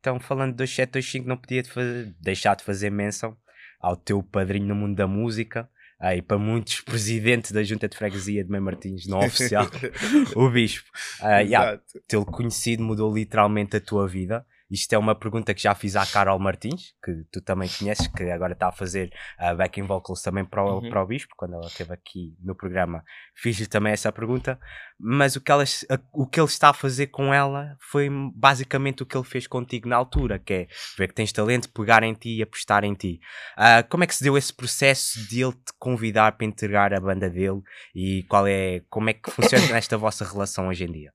Então, 0.00 0.18
falando 0.18 0.52
de 0.52 0.56
2725, 0.56 1.28
não 1.28 1.36
podia 1.36 1.62
fazer- 1.64 2.14
deixar 2.20 2.56
de 2.56 2.64
fazer 2.64 2.90
menção 2.90 3.36
ao 3.80 3.94
teu 3.96 4.22
padrinho 4.22 4.66
no 4.68 4.74
mundo 4.74 4.96
da 4.96 5.06
música. 5.06 5.68
e 6.16 6.22
para 6.22 6.38
muitos, 6.38 6.80
presidente 6.82 7.52
da 7.52 7.62
Junta 7.62 7.86
de 7.86 7.94
Freguesia 7.96 8.42
de 8.42 8.50
Mãe 8.50 8.60
Martins, 8.60 9.06
não 9.06 9.18
oficial, 9.18 9.66
o 10.34 10.48
Bispo. 10.48 10.90
Ah, 11.20 11.40
yeah, 11.40 11.78
tê-lo 12.08 12.24
conhecido 12.24 12.82
mudou 12.82 13.14
literalmente 13.14 13.76
a 13.76 13.80
tua 13.80 14.08
vida. 14.08 14.46
Isto 14.70 14.92
é 14.92 14.98
uma 14.98 15.14
pergunta 15.14 15.52
que 15.52 15.62
já 15.62 15.74
fiz 15.74 15.96
à 15.96 16.06
Carol 16.06 16.38
Martins, 16.38 16.94
que 17.04 17.24
tu 17.32 17.40
também 17.40 17.68
conheces, 17.68 18.06
que 18.06 18.24
agora 18.30 18.52
está 18.52 18.68
a 18.68 18.72
fazer 18.72 19.12
uh, 19.40 19.56
backing 19.56 19.82
vocals 19.82 20.22
também 20.22 20.44
para 20.44 20.64
o, 20.64 20.80
Uhum. 20.80 20.88
para 20.88 21.02
o 21.02 21.06
Bispo, 21.06 21.34
quando 21.36 21.54
ela 21.54 21.66
esteve 21.66 21.92
aqui 21.92 22.36
no 22.40 22.54
programa, 22.54 23.02
fiz-lhe 23.34 23.66
também 23.66 23.92
essa 23.92 24.12
pergunta. 24.12 24.58
Mas 24.98 25.34
o 25.34 25.40
que, 25.40 25.50
ela, 25.50 25.64
o 26.12 26.26
que 26.26 26.38
ele 26.38 26.46
está 26.46 26.70
a 26.70 26.74
fazer 26.74 27.08
com 27.08 27.32
ela 27.32 27.76
foi 27.80 28.08
basicamente 28.34 29.02
o 29.02 29.06
que 29.06 29.16
ele 29.16 29.24
fez 29.24 29.46
contigo 29.46 29.88
na 29.88 29.96
altura, 29.96 30.38
que 30.38 30.52
é 30.52 30.66
ver 30.96 31.08
que 31.08 31.14
tens 31.14 31.32
talento, 31.32 31.70
pegar 31.72 32.02
em 32.02 32.14
ti 32.14 32.36
e 32.36 32.42
apostar 32.42 32.84
em 32.84 32.94
ti. 32.94 33.18
Ah, 33.56 33.82
como 33.82 34.04
é 34.04 34.06
que 34.06 34.14
se 34.14 34.22
deu 34.22 34.36
esse 34.36 34.52
processo 34.52 35.26
de 35.28 35.42
ele 35.42 35.52
te 35.52 35.72
convidar 35.78 36.32
para 36.32 36.46
integrar 36.46 36.92
a 36.92 37.00
banda 37.00 37.28
dele 37.30 37.60
e 37.94 38.22
qual 38.24 38.46
é, 38.46 38.82
como 38.90 39.10
é 39.10 39.14
que 39.14 39.30
funciona 39.30 39.64
esta 39.76 39.96
vossa 39.96 40.24
relação 40.24 40.68
hoje 40.68 40.84
em 40.84 40.92
dia? 40.92 41.12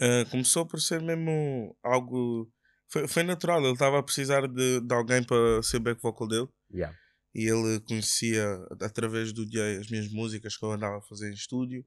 Ah, 0.00 0.24
começou 0.30 0.66
por 0.66 0.80
ser 0.80 1.00
mesmo 1.00 1.76
algo. 1.82 2.50
Foi, 2.92 3.06
foi 3.08 3.22
natural, 3.22 3.60
ele 3.62 3.72
estava 3.72 3.98
a 3.98 4.02
precisar 4.02 4.46
de, 4.48 4.80
de 4.80 4.94
alguém 4.94 5.22
para 5.22 5.62
ser 5.62 5.78
back 5.78 6.00
vocal 6.02 6.26
dele. 6.28 6.48
Yeah. 6.72 6.96
E 7.34 7.46
ele 7.48 7.78
conhecia 7.80 8.44
através 8.82 9.32
do 9.32 9.46
DJ 9.46 9.78
as 9.78 9.88
minhas 9.90 10.08
músicas 10.10 10.56
que 10.56 10.64
eu 10.64 10.72
andava 10.72 10.98
a 10.98 11.02
fazer 11.02 11.30
em 11.30 11.34
estúdio 11.34 11.84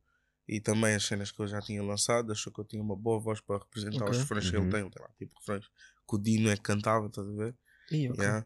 e 0.48 0.62
também 0.62 0.95
as 0.95 1.03
cenas 1.03 1.31
que 1.31 1.41
eu 1.41 1.48
já 1.48 1.60
tinha 1.62 1.83
lançado. 1.83 2.31
Achou 2.31 2.51
que 2.53 2.62
eu 2.62 2.65
tinha 2.65 2.81
uma 2.81 2.95
boa 2.95 3.19
voz 3.19 3.41
para 3.41 3.57
representar 3.60 4.05
os 4.05 4.17
Ok. 4.17 4.19
refrões 4.19 4.50
que 4.50 4.55
Uhum. 4.57 4.63
ele 4.63 4.72
tem. 4.72 4.89
Tem 4.89 5.01
lá, 5.01 5.10
tipo 5.17 5.38
refrões 5.39 5.65
que 5.65 6.15
o 6.15 6.17
Dino 6.17 6.50
é 6.50 6.55
que 6.55 6.62
cantava, 6.63 7.07
estás 7.07 7.27
a 7.27 7.31
ver? 7.33 7.55
Ih, 7.91 8.10
ok. 8.10 8.24
Yeah. 8.24 8.45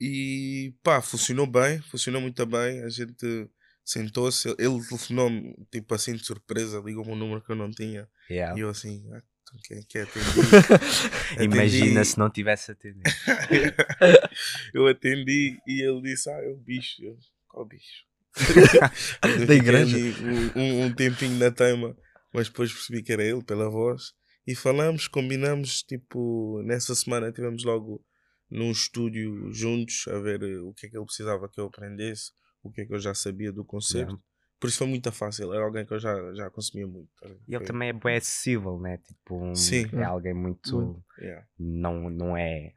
E 0.00 0.74
pá, 0.82 1.00
funcionou 1.02 1.46
bem, 1.46 1.80
funcionou 1.82 2.20
muito 2.20 2.44
bem. 2.46 2.82
A 2.82 2.88
gente 2.88 3.50
sentou-se, 3.84 4.48
ele 4.58 4.82
telefonou-me, 4.88 5.54
tipo 5.70 5.94
assim 5.94 6.14
de 6.14 6.24
surpresa, 6.24 6.80
ligou-me 6.80 7.12
um 7.12 7.16
número 7.16 7.42
que 7.42 7.50
eu 7.50 7.56
não 7.56 7.70
tinha. 7.70 8.08
Yeah. 8.30 8.56
E 8.56 8.60
eu 8.60 8.68
assim, 8.70 9.06
ah, 9.12 9.22
quem 9.64 9.78
é 9.78 9.82
que 9.82 9.98
é? 9.98 10.02
Atendi. 10.02 10.24
Imagina 11.44 11.86
Atendi. 11.90 12.04
se 12.06 12.18
não 12.18 12.30
tivesse 12.30 12.70
atendido. 12.72 13.02
eu 14.74 14.86
atendi 14.86 15.58
e 15.66 15.82
ele 15.82 16.02
disse: 16.02 16.30
Ah, 16.30 16.40
é 16.42 16.48
o 16.48 16.56
bicho. 16.56 17.02
Eu, 17.02 17.18
Qual 17.48 17.64
bicho? 17.66 18.04
Da 19.46 19.54
igreja. 19.54 19.96
ali 19.96 20.14
Um, 20.54 20.84
um- 20.86 20.94
tempinho 20.94 21.36
na 21.38 21.50
teima, 21.50 21.96
mas 22.32 22.48
depois 22.48 22.72
percebi 22.72 23.02
que 23.02 23.12
era 23.12 23.24
ele 23.24 23.42
pela 23.42 23.68
voz. 23.68 24.12
E 24.46 24.54
falamos, 24.54 25.08
combinamos. 25.08 25.82
Tipo, 25.82 26.62
nessa 26.64 26.94
semana 26.94 27.32
tivemos 27.32 27.64
logo 27.64 28.04
num 28.50 28.70
estúdio 28.70 29.52
juntos 29.52 30.06
a 30.08 30.18
ver 30.18 30.42
eh, 30.42 30.58
o 30.60 30.72
que 30.74 30.86
é 30.86 30.88
que 30.90 30.96
ele 30.96 31.04
precisava 31.04 31.48
que 31.48 31.60
eu 31.60 31.66
aprendesse, 31.66 32.32
o 32.62 32.70
que 32.70 32.80
é 32.80 32.84
que 32.86 32.92
eu 32.94 32.98
já 32.98 33.14
sabia 33.14 33.52
do 33.52 33.64
concerto. 33.64 34.12
Yeah. 34.12 34.24
Por 34.60 34.68
isso 34.68 34.78
foi 34.78 34.86
muito 34.86 35.10
fácil. 35.10 35.52
Era 35.54 35.64
alguém 35.64 35.86
que 35.86 35.92
eu 35.94 35.98
já, 35.98 36.14
já 36.34 36.50
consumia 36.50 36.86
muito. 36.86 37.08
tá? 37.20 37.28
E 37.28 37.32
ele 37.48 37.56
Foi- 37.58 37.66
também 37.66 37.88
é 37.88 37.92
bem 37.94 38.16
acessível, 38.16 38.78
né? 38.78 38.98
Tipo, 38.98 39.42
um- 39.42 39.54
Sim. 39.54 39.86
é 39.94 40.04
alguém 40.04 40.34
muito. 40.34 40.76
Muito. 40.80 41.02
Yeah. 41.18 41.46
Não, 41.58 42.10
não 42.10 42.36
é 42.36 42.72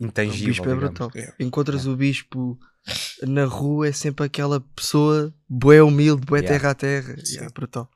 O 0.00 0.06
intangível. 0.06 0.46
bispo 0.48 0.70
é 0.70 0.74
brutal. 0.76 1.10
Yeah. 1.14 1.34
Encontras 1.40 1.84
o 1.86 1.96
bispo 1.96 2.56
na 3.22 3.44
rua, 3.44 3.88
é 3.88 3.92
sempre 3.92 4.24
aquela 4.24 4.60
pessoa 4.60 5.34
bué 5.48 5.82
humilde, 5.82 6.24
bué 6.24 6.38
Yeah. 6.38 6.58
terra 6.58 6.70
a 6.70 6.74
terra. 6.74 7.16
Sim. 7.24 7.34
Yeah, 7.34 7.52
brutal. 7.52 7.90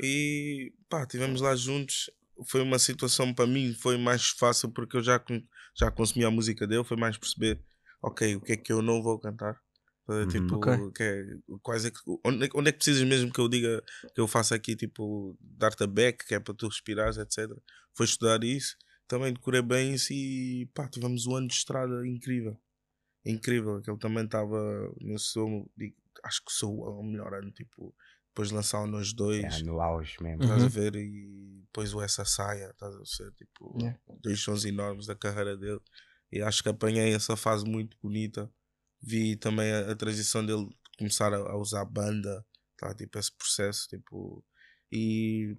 E 0.00 0.72
pá, 0.88 1.02
estivemos 1.02 1.40
lá 1.40 1.54
juntos. 1.54 2.10
Foi 2.48 2.60
uma 2.60 2.78
situação 2.80 3.32
para 3.32 3.46
mim, 3.46 3.72
foi 3.80 3.96
mais 3.96 4.30
fácil 4.30 4.68
porque 4.70 4.96
eu 4.96 5.02
já, 5.02 5.22
já 5.76 5.90
consumia 5.92 6.26
a 6.26 6.30
música 6.30 6.66
dele. 6.66 6.82
Foi 6.84 6.96
mais 6.96 7.16
perceber, 7.16 7.60
ok, 8.02 8.34
o 8.36 8.40
que 8.40 8.52
é 8.52 8.56
que 8.56 8.72
eu 8.72 8.82
não 8.82 9.00
vou 9.02 9.18
cantar. 9.20 9.56
Uhum. 10.06 10.28
Tipo, 10.28 10.56
Ok. 10.56 10.92
que 10.94 11.02
é, 11.02 11.24
quais 11.62 11.84
é 11.86 11.90
que, 11.90 11.98
onde, 12.24 12.44
é 12.44 12.48
que- 12.48 12.56
onde 12.58 12.68
é 12.68 12.72
que 12.72 12.78
precisas 12.78 13.02
mesmo 13.08 13.32
que 13.32 13.40
eu 13.40 13.48
diga 13.48 13.82
que 14.14 14.20
eu 14.20 14.28
faça 14.28 14.54
aqui, 14.54 14.76
tipo, 14.76 15.36
dar-te 15.40 15.82
a 15.82 15.86
back, 15.86 16.26
que 16.26 16.34
é 16.34 16.40
para 16.40 16.52
tu 16.54 16.68
respirares, 16.68 17.16
etc. 17.16 17.50
Foi 17.94 18.04
estudar 18.04 18.44
isso, 18.44 18.76
também 19.08 19.32
decorei 19.32 19.62
bem 19.62 19.94
isso 19.94 20.12
e 20.12 20.66
pá, 20.74 20.86
tivemos 20.88 21.26
um 21.26 21.36
ano 21.36 21.48
de 21.48 21.54
estrada 21.54 22.06
incrível. 22.06 22.60
Incrível, 23.24 23.80
que 23.80 23.90
ele 23.90 23.98
também 23.98 24.24
estava 24.24 24.58
no 25.00 25.18
seu, 25.18 25.70
digo, 25.76 25.96
acho 26.24 26.44
que 26.44 26.52
sou 26.52 26.80
o 26.82 27.02
melhor 27.02 27.32
ano, 27.32 27.50
tipo, 27.50 27.94
depois 28.28 28.48
de 28.48 28.54
lançar 28.54 28.82
o 28.82 28.86
Nós 28.86 29.14
Dois. 29.14 29.38
Yeah, 29.40 29.64
no 29.64 29.80
auge 29.80 30.22
mesmo. 30.22 30.42
Uhum. 30.44 30.50
Estás 30.50 30.64
a 30.64 30.68
ver? 30.68 30.94
E 30.96 31.62
depois 31.62 31.94
o 31.94 32.02
Essa 32.02 32.24
Saia, 32.26 32.68
estás 32.70 32.94
a 32.94 32.98
ver? 33.24 33.32
Tipo, 33.32 33.74
Yeah. 33.80 33.98
dois 34.22 34.40
sons 34.40 34.64
enormes 34.66 35.06
da 35.06 35.14
carreira 35.14 35.56
dele. 35.56 35.80
E 36.30 36.42
acho 36.42 36.62
que 36.62 36.68
apanhei 36.68 37.14
essa 37.14 37.36
fase 37.36 37.64
muito 37.64 37.96
bonita. 38.02 38.50
Vi 39.06 39.36
também 39.36 39.70
a, 39.72 39.90
a 39.92 39.94
transição 39.96 40.44
dele 40.44 40.68
começar 40.98 41.32
a, 41.32 41.36
a 41.36 41.56
usar 41.58 41.84
banda, 41.84 42.44
tá? 42.78 42.94
Tipo, 42.94 43.18
esse 43.18 43.32
processo, 43.36 43.86
tipo. 43.88 44.42
E 44.90 45.56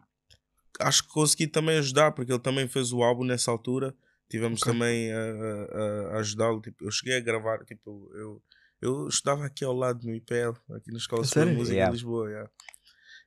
acho 0.80 1.04
que 1.04 1.10
consegui 1.10 1.48
também 1.48 1.78
ajudar, 1.78 2.12
porque 2.14 2.32
ele 2.32 2.40
também 2.40 2.68
fez 2.68 2.92
o 2.92 3.04
álbum 3.04 3.24
nessa 3.24 3.52
altura. 3.52 3.96
Tivemos 4.30 4.62
Ok. 4.62 4.74
também 4.74 5.12
a, 5.14 5.18
a- 5.20 6.18
ajudá-lo. 6.20 6.62
Tipo, 6.62 6.86
eu 6.86 6.92
cheguei 6.92 7.18
a 7.18 7.22
gravar, 7.22 7.64
tipo, 7.66 8.10
eu, 8.16 8.42
eu 8.82 9.08
estudava 9.08 9.46
aqui 9.46 9.64
ao 9.64 9.74
lado 9.76 10.06
no 10.08 10.14
IPL, 10.16 10.54
aqui 10.76 10.92
na 10.92 10.98
Escola 10.98 11.24
Superior 11.24 11.52
de? 11.52 11.58
Música 11.58 11.76
Yeah. 11.76 11.92
de 11.92 11.98
Lisboa. 11.98 12.30
yeah 12.30 12.50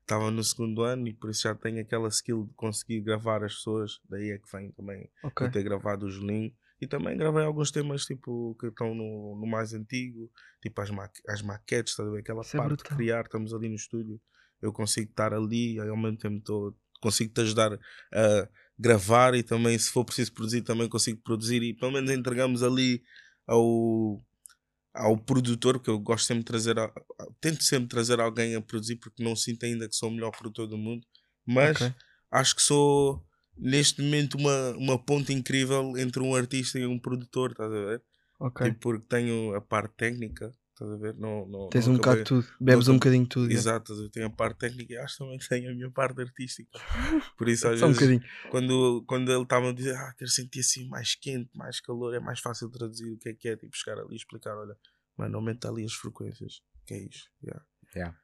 estava 0.00 0.30
no 0.30 0.42
segundo 0.42 0.80
ano 0.84 1.06
e 1.06 1.12
por 1.12 1.28
isso 1.28 1.42
já 1.42 1.54
tenho 1.54 1.82
aquela 1.82 2.08
skill 2.08 2.46
de 2.46 2.54
conseguir 2.54 3.02
gravar 3.02 3.44
as 3.44 3.56
pessoas. 3.56 4.00
Daí 4.08 4.30
é 4.30 4.38
que 4.38 4.50
vem 4.50 4.72
também 4.72 5.06
Ok. 5.22 5.46
de 5.46 5.52
ter 5.52 5.62
gravado 5.62 6.06
o 6.06 6.10
Julinho. 6.10 6.50
E 6.80 6.86
também 6.86 7.16
gravei 7.16 7.42
alguns 7.44 7.70
temas 7.70 8.04
tipo, 8.04 8.56
que 8.60 8.66
estão 8.68 8.94
no, 8.94 9.36
no 9.40 9.46
mais 9.46 9.74
antigo, 9.74 10.30
tipo 10.62 10.80
as, 10.80 10.90
ma 10.90 11.10
as 11.28 11.42
maquetes, 11.42 11.96
ver? 11.96 12.20
Aquela 12.20 12.42
Isso 12.42 12.56
é 12.56 12.60
parte 12.60 12.70
de 12.70 12.76
brutal. 12.76 12.96
criar, 12.96 13.22
estamos 13.24 13.52
ali 13.52 13.68
no 13.68 13.74
estúdio. 13.74 14.20
Eu 14.62 14.72
consigo 14.72 15.10
estar 15.10 15.32
ali 15.34 15.78
ao 15.80 15.96
mesmo 15.96 16.18
tempo 16.18 16.40
tô, 16.44 16.74
consigo 17.00 17.32
te 17.32 17.40
ajudar 17.40 17.72
a 18.12 18.48
gravar 18.78 19.34
e 19.34 19.42
também, 19.42 19.76
se 19.78 19.90
for 19.90 20.04
preciso 20.04 20.32
produzir, 20.32 20.62
também 20.62 20.88
consigo 20.88 21.20
produzir 21.22 21.62
e 21.62 21.74
pelo 21.74 21.92
menos 21.92 22.10
entregamos 22.10 22.62
ali 22.62 23.02
ao, 23.46 24.20
ao 24.94 25.16
produtor, 25.18 25.74
porque 25.74 25.90
eu 25.90 25.98
gosto 25.98 26.26
sempre 26.26 26.40
de 26.40 26.46
trazer, 26.46 26.78
a- 26.78 26.84
a- 26.86 27.26
tento 27.40 27.62
sempre 27.64 27.88
trazer 27.88 28.20
alguém 28.20 28.54
a 28.54 28.60
produzir, 28.60 28.96
porque 28.96 29.22
não 29.22 29.34
sinto 29.36 29.64
ainda 29.64 29.88
que 29.88 29.94
sou 29.96 30.08
o 30.10 30.12
melhor 30.12 30.30
produtor 30.32 30.66
do 30.66 30.78
mundo, 30.78 31.06
mas 31.46 31.78
Ok. 31.80 31.94
acho 32.30 32.54
que 32.56 32.62
sou 32.62 33.24
neste 33.58 34.02
momento 34.02 34.36
uma, 34.38 34.70
uma 34.76 34.98
ponte 34.98 35.32
incrível 35.32 35.96
entre 35.98 36.22
um 36.22 36.34
artista 36.34 36.78
e 36.78 36.86
um 36.86 36.98
produtor, 36.98 37.50
estás 37.52 37.70
a 37.72 37.74
ver? 37.86 38.02
Ok. 38.40 38.66
Tipo, 38.66 38.78
porque 38.80 39.06
tenho 39.08 39.54
a 39.54 39.60
parte 39.60 39.94
técnica, 39.96 40.52
estás 40.72 40.90
a 40.92 40.96
ver? 40.96 41.14
Não, 41.16 41.46
não, 41.48 41.68
Tens 41.68 41.86
não 41.86 41.94
um 41.94 41.96
acabei- 41.96 42.22
bocado 42.22 42.38
de 42.40 42.46
tudo. 42.46 42.56
Bebes 42.60 42.86
não 42.86 42.94
um 42.94 42.98
bocadinho 42.98 43.22
de 43.24 43.28
tudo. 43.28 43.46
yeah. 43.46 43.58
Exato, 43.60 43.92
eu 43.94 44.08
tenho 44.10 44.26
a 44.26 44.30
parte 44.30 44.58
técnica 44.58 44.92
e 44.92 44.96
acho 44.96 45.14
que 45.16 45.18
também 45.24 45.38
tenho 45.38 45.70
a 45.70 45.74
minha 45.74 45.90
parte 45.90 46.20
artística. 46.20 46.70
Por 47.36 47.48
isso, 47.48 47.66
às 47.66 47.80
Só 47.80 47.86
um 47.86 47.92
vezes, 47.92 48.02
bocadinho. 48.08 48.50
quando, 48.50 49.04
quando 49.06 49.32
ele 49.32 49.42
estava 49.42 49.70
a 49.70 49.72
dizer, 49.72 49.96
ah, 49.96 50.14
quero 50.16 50.30
sentir 50.30 50.60
assim 50.60 50.86
mais 50.88 51.14
quente, 51.16 51.50
mais 51.54 51.80
calor, 51.80 52.14
é 52.14 52.20
mais 52.20 52.38
fácil 52.40 52.70
traduzir 52.70 53.10
o 53.12 53.18
que 53.18 53.28
é 53.30 53.34
que 53.34 53.48
é, 53.48 53.56
tipo, 53.56 53.76
chegar 53.76 53.98
ali 54.00 54.12
e 54.12 54.16
explicar, 54.16 54.56
olha, 54.56 54.76
mano, 55.16 55.36
aumenta 55.36 55.68
ali 55.68 55.84
as 55.84 55.92
frequências, 55.94 56.62
que 56.86 56.94
é 56.94 56.98
isso, 57.02 57.24
yeah. 57.42 57.64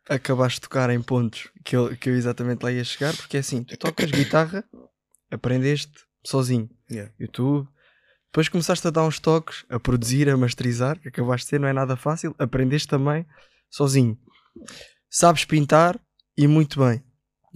Acabaste 0.08 0.60
de 0.60 0.68
tocar 0.68 0.90
em 0.90 1.02
pontos 1.02 1.50
que 1.64 1.74
eu, 1.74 1.96
que 1.96 2.10
eu 2.10 2.14
exatamente 2.14 2.62
lá 2.62 2.70
ia 2.70 2.84
chegar, 2.84 3.16
porque 3.16 3.38
é 3.38 3.40
assim, 3.40 3.64
tu 3.64 3.76
tocas 3.78 4.10
guitarra, 4.10 4.62
aprendeste 5.34 5.92
sozinho. 6.24 6.68
Yeah. 6.90 7.12
YouTube. 7.18 7.68
Depois 8.32 8.48
começaste 8.48 8.86
a 8.86 8.90
dar 8.90 9.04
uns 9.04 9.20
toques, 9.20 9.64
a 9.68 9.78
produzir, 9.78 10.28
a 10.28 10.36
masterizar, 10.36 10.98
que 10.98 11.08
acabaste 11.08 11.46
de 11.46 11.50
ser, 11.50 11.60
não 11.60 11.68
é 11.68 11.72
nada 11.72 11.96
fácil. 11.96 12.34
Aprendeste 12.38 12.88
também 12.88 13.24
sozinho. 13.70 14.18
Sabes 15.08 15.44
pintar 15.44 16.00
e 16.36 16.46
muito 16.48 16.80
bem. 16.80 17.02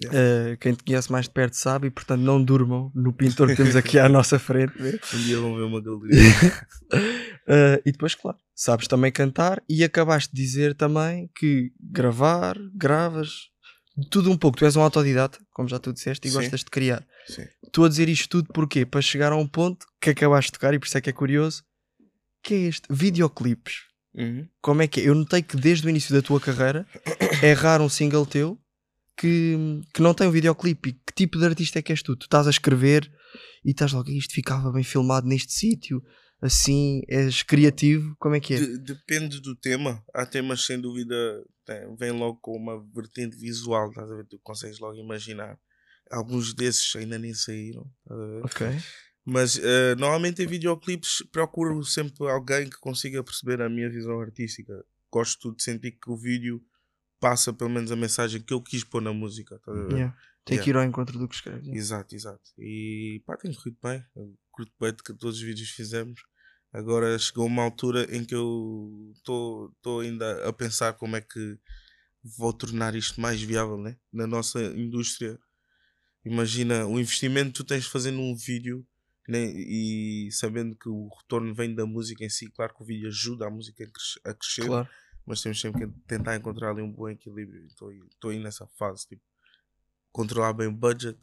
Yeah. 0.00 0.52
Uh, 0.52 0.56
quem 0.58 0.74
te 0.74 0.84
conhece 0.84 1.10
mais 1.10 1.24
de 1.24 1.32
perto 1.32 1.54
sabe, 1.54 1.88
e 1.88 1.90
portanto 1.90 2.20
não 2.20 2.42
durmam 2.42 2.92
no 2.94 3.12
pintor 3.12 3.48
que 3.48 3.56
temos 3.56 3.74
aqui 3.74 3.98
à 3.98 4.08
nossa 4.08 4.38
frente. 4.38 4.72
Um 5.12 5.18
dia 5.18 5.40
vão 5.40 5.56
ver 5.56 5.62
uma 5.62 5.82
galeria. 5.82 6.30
Uh, 6.92 7.82
e 7.84 7.90
depois, 7.90 8.14
claro, 8.14 8.38
sabes 8.54 8.86
também 8.86 9.10
cantar 9.10 9.60
e 9.68 9.82
acabaste 9.82 10.32
de 10.32 10.40
dizer 10.40 10.76
também 10.76 11.28
que 11.34 11.72
gravar, 11.80 12.56
gravas, 12.72 13.47
tudo 14.10 14.30
um 14.30 14.36
pouco. 14.36 14.56
Tu 14.58 14.64
és 14.64 14.76
um 14.76 14.80
autodidata, 14.82 15.38
como 15.52 15.68
já 15.68 15.78
tu 15.78 15.92
disseste, 15.92 16.26
e 16.28 16.30
Sim. 16.30 16.36
gostas 16.38 16.60
de 16.60 16.66
criar. 16.70 17.06
Sim. 17.26 17.44
Estou 17.64 17.84
a 17.84 17.88
dizer 17.88 18.08
isto 18.08 18.28
tudo 18.28 18.52
porquê? 18.52 18.86
Para 18.86 19.02
chegar 19.02 19.32
a 19.32 19.36
um 19.36 19.46
ponto 19.46 19.86
que 20.00 20.10
acabaste 20.10 20.48
de 20.50 20.52
tocar, 20.52 20.74
e 20.74 20.78
por 20.78 20.86
isso 20.86 20.98
é 20.98 21.00
que 21.00 21.10
é 21.10 21.12
curioso, 21.12 21.62
que 22.42 22.54
é 22.54 22.58
este, 22.68 22.86
videoclipes. 22.90 23.74
Uhum. 24.14 24.48
Como 24.60 24.82
é 24.82 24.86
que 24.88 25.00
é? 25.00 25.08
Eu 25.08 25.14
notei 25.14 25.42
que 25.42 25.56
desde 25.56 25.86
o 25.86 25.90
início 25.90 26.14
da 26.14 26.22
tua 26.22 26.40
carreira 26.40 26.86
é 27.42 27.52
raro 27.52 27.84
um 27.84 27.88
single 27.88 28.26
teu 28.26 28.58
que, 29.16 29.56
que 29.92 30.00
não 30.00 30.14
tem 30.14 30.26
um 30.26 30.30
videoclipe. 30.30 30.90
E 30.90 30.92
que 30.92 31.12
tipo 31.14 31.38
de 31.38 31.44
artista 31.44 31.78
é 31.78 31.82
que 31.82 31.92
és 31.92 32.02
tu? 32.02 32.16
Tu 32.16 32.24
estás 32.24 32.46
a 32.46 32.50
escrever 32.50 33.10
e 33.64 33.70
estás 33.70 33.92
logo, 33.92 34.10
isto 34.10 34.32
ficava 34.34 34.72
bem 34.72 34.82
filmado 34.82 35.26
neste 35.26 35.52
sítio, 35.52 36.02
assim, 36.40 37.02
és 37.08 37.42
criativo, 37.42 38.14
como 38.18 38.34
é 38.34 38.40
que 38.40 38.54
é? 38.54 38.60
De- 38.60 38.78
depende 38.78 39.40
do 39.40 39.54
tema. 39.54 40.02
Há 40.14 40.24
temas 40.24 40.64
sem 40.64 40.80
dúvida 40.80 41.14
tem- 41.68 41.94
vem 41.96 42.10
logo 42.12 42.38
com 42.40 42.56
uma 42.56 42.82
vertente 42.94 43.36
visual, 43.36 43.90
estás 43.90 44.10
a 44.10 44.14
ver? 44.16 44.26
Tu 44.26 44.38
consegues 44.40 44.78
logo 44.78 44.96
imaginar. 44.96 45.58
Alguns 46.10 46.54
desses 46.54 46.96
ainda 46.96 47.18
nem 47.18 47.34
saíram? 47.34 47.86
Ok, 48.42 48.66
Mas 49.24 49.58
eh, 49.58 49.94
normalmente 49.96 50.42
em 50.42 50.46
videoclipes 50.46 51.22
procuro 51.30 51.84
sempre 51.84 52.26
alguém 52.30 52.70
que 52.70 52.78
consiga 52.78 53.22
perceber 53.22 53.60
a 53.60 53.68
minha 53.68 53.90
visão 53.90 54.18
artística. 54.20 54.72
Gosto 55.12 55.54
de 55.54 55.62
sentir 55.62 55.92
que 55.92 56.10
o 56.10 56.16
vídeo 56.16 56.62
passa 57.20 57.52
pelo 57.52 57.68
menos 57.68 57.92
a 57.92 57.96
mensagem 57.96 58.40
que 58.40 58.54
eu 58.54 58.62
quis 58.62 58.82
pôr 58.84 59.02
na 59.02 59.12
música. 59.12 59.56
Estás 59.56 59.76
a 59.76 59.82
ver? 59.82 59.92
yeah. 59.92 60.16
tem 60.46 60.54
Yeah. 60.54 60.64
que 60.64 60.70
ir 60.70 60.76
ao 60.78 60.84
encontro 60.84 61.18
do 61.18 61.28
que 61.28 61.34
escreves. 61.34 61.64
yeah. 61.66 61.78
Exato, 61.78 62.14
exato. 62.14 62.50
E 62.58 63.22
pá, 63.26 63.36
tem 63.36 63.52
corrido 63.52 63.76
bem. 63.82 64.02
Eu 64.16 64.34
curto 64.50 64.72
bem 64.80 64.92
de 64.94 65.02
que 65.02 65.12
todos 65.12 65.36
os 65.36 65.42
vídeos 65.42 65.68
fizemos. 65.70 66.22
Agora 66.72 67.18
chegou 67.18 67.46
uma 67.46 67.62
altura 67.62 68.06
em 68.14 68.24
que 68.24 68.34
eu 68.34 69.12
estou 69.16 70.00
ainda 70.00 70.46
a 70.48 70.52
pensar 70.52 70.92
como 70.94 71.16
é 71.16 71.20
que 71.20 71.58
vou 72.22 72.52
tornar 72.52 72.94
isto 72.94 73.20
mais 73.20 73.40
viável 73.42 73.78
né? 73.78 73.96
na 74.12 74.26
nossa 74.26 74.60
indústria. 74.62 75.38
Imagina 76.24 76.86
o 76.86 76.98
investimento 77.00 77.48
que 77.52 77.56
tu 77.58 77.64
tens 77.64 77.84
de 77.84 77.90
fazer 77.90 78.10
num 78.10 78.34
vídeo 78.36 78.86
né? 79.28 79.44
e 79.46 80.28
sabendo 80.32 80.76
que 80.76 80.88
o 80.88 81.08
retorno 81.22 81.54
vem 81.54 81.74
da 81.74 81.86
música 81.86 82.24
em 82.24 82.28
si. 82.30 82.50
Claro 82.50 82.74
que 82.74 82.82
o 82.82 82.86
vídeo 82.86 83.08
ajuda 83.08 83.46
a 83.46 83.50
música 83.50 83.84
a 83.84 83.86
cres- 83.90 84.18
a 84.24 84.34
crescer, 84.34 84.66
Claro. 84.66 84.88
mas 85.26 85.40
temos 85.40 85.60
sempre 85.60 85.86
que 85.86 85.92
tentar 86.06 86.36
encontrar 86.36 86.70
ali 86.70 86.82
um 86.82 86.92
bom 86.92 87.08
equilíbrio. 87.08 87.66
Estou 87.66 88.30
aí 88.30 88.38
nessa 88.38 88.66
fase, 88.66 89.06
tipo, 89.08 89.22
controlar 90.12 90.52
bem 90.52 90.68
o 90.68 90.72
budget 90.72 91.18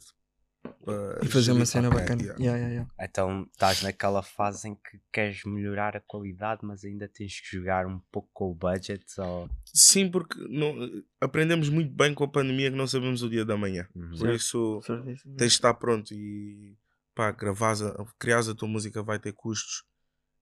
para 0.68 1.20
E 1.24 1.28
fazer 1.28 1.52
uma 1.52 1.66
cena 1.66 1.88
papel, 1.88 2.02
bacana. 2.04 2.22
yeah. 2.22 2.38
Yeah, 2.42 2.58
yeah, 2.58 2.72
yeah. 2.74 2.94
Então 3.00 3.48
estás 3.52 3.82
naquela 3.82 4.22
fase 4.22 4.68
em 4.68 4.74
que 4.74 5.00
queres 5.12 5.44
melhorar 5.44 5.96
a 5.96 6.00
qualidade, 6.00 6.60
mas 6.64 6.84
ainda 6.84 7.08
tens 7.08 7.40
que 7.40 7.56
jogar 7.56 7.86
um 7.86 7.98
pouco 8.10 8.28
com 8.32 8.50
o 8.50 8.54
budget. 8.54 9.04
Ou... 9.20 9.48
Sim, 9.72 10.10
porque 10.10 10.38
não, 10.48 10.74
aprendemos 11.20 11.68
muito 11.68 11.92
bem 11.94 12.12
com 12.14 12.24
a 12.24 12.28
pandemia 12.28 12.70
que 12.70 12.76
não 12.76 12.86
sabemos 12.86 13.22
o 13.22 13.28
dia 13.30 13.44
da 13.44 13.56
manhã. 13.56 13.86
Uhum. 13.94 14.16
Por 14.18 14.30
isso 14.30 14.80
tens 14.86 15.22
de 15.36 15.44
estar 15.46 15.74
pronto 15.74 16.12
e 16.14 16.76
pá, 17.14 17.30
gravares 17.30 17.82
a, 17.82 18.04
criares 18.18 18.48
a 18.48 18.54
tua 18.54 18.68
música 18.68 19.02
vai 19.02 19.18
ter 19.18 19.32
custos 19.32 19.84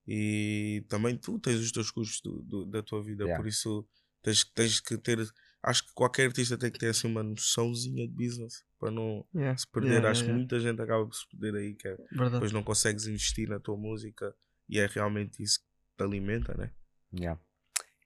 e 0.07 0.85
também 0.89 1.17
tu 1.17 1.39
tens 1.39 1.61
os 1.61 1.73
teus 1.73 1.91
custos 1.91 2.21
do- 2.21 2.43
do- 2.43 2.67
da 2.67 2.83
tua 2.83 3.03
vida, 3.03 3.25
Yeah. 3.25 3.43
por 3.43 3.49
isso 3.49 3.87
tens, 4.23 4.45
tens 4.45 4.81
que 4.81 4.97
ter, 4.99 5.19
acho 5.65 5.87
que 5.87 5.93
qualquer 5.95 6.27
artista 6.27 6.57
tem 6.59 6.71
que 6.71 6.79
ter 6.79 6.89
assim 6.89 7.09
uma 7.09 7.23
noçãozinha 7.23 8.07
de 8.07 8.15
business 8.15 8.65
para 8.79 8.91
não 8.91 9.27
Yeah, 9.35 9.57
se 9.57 9.67
perder. 9.67 9.91
yeah, 9.91 10.11
acho 10.11 10.21
yeah, 10.21 10.25
que 10.25 10.31
yeah. 10.31 10.39
muita 10.39 10.61
gente 10.61 10.83
acaba 10.83 11.07
por 11.07 11.15
se 11.15 11.29
perder 11.29 11.59
aí, 11.59 11.75
que 11.75 11.89
é, 11.89 11.97
depois 12.31 12.53
não 12.53 12.63
consegues 12.63 13.07
investir 13.07 13.49
na 13.49 13.59
tua 13.59 13.77
música 13.77 14.35
e 14.69 14.79
é 14.79 14.87
realmente 14.87 15.43
isso 15.43 15.61
que 15.61 15.67
te 15.97 16.05
alimenta, 16.05 16.55
né? 16.55 16.71
Yeah. 17.13 17.41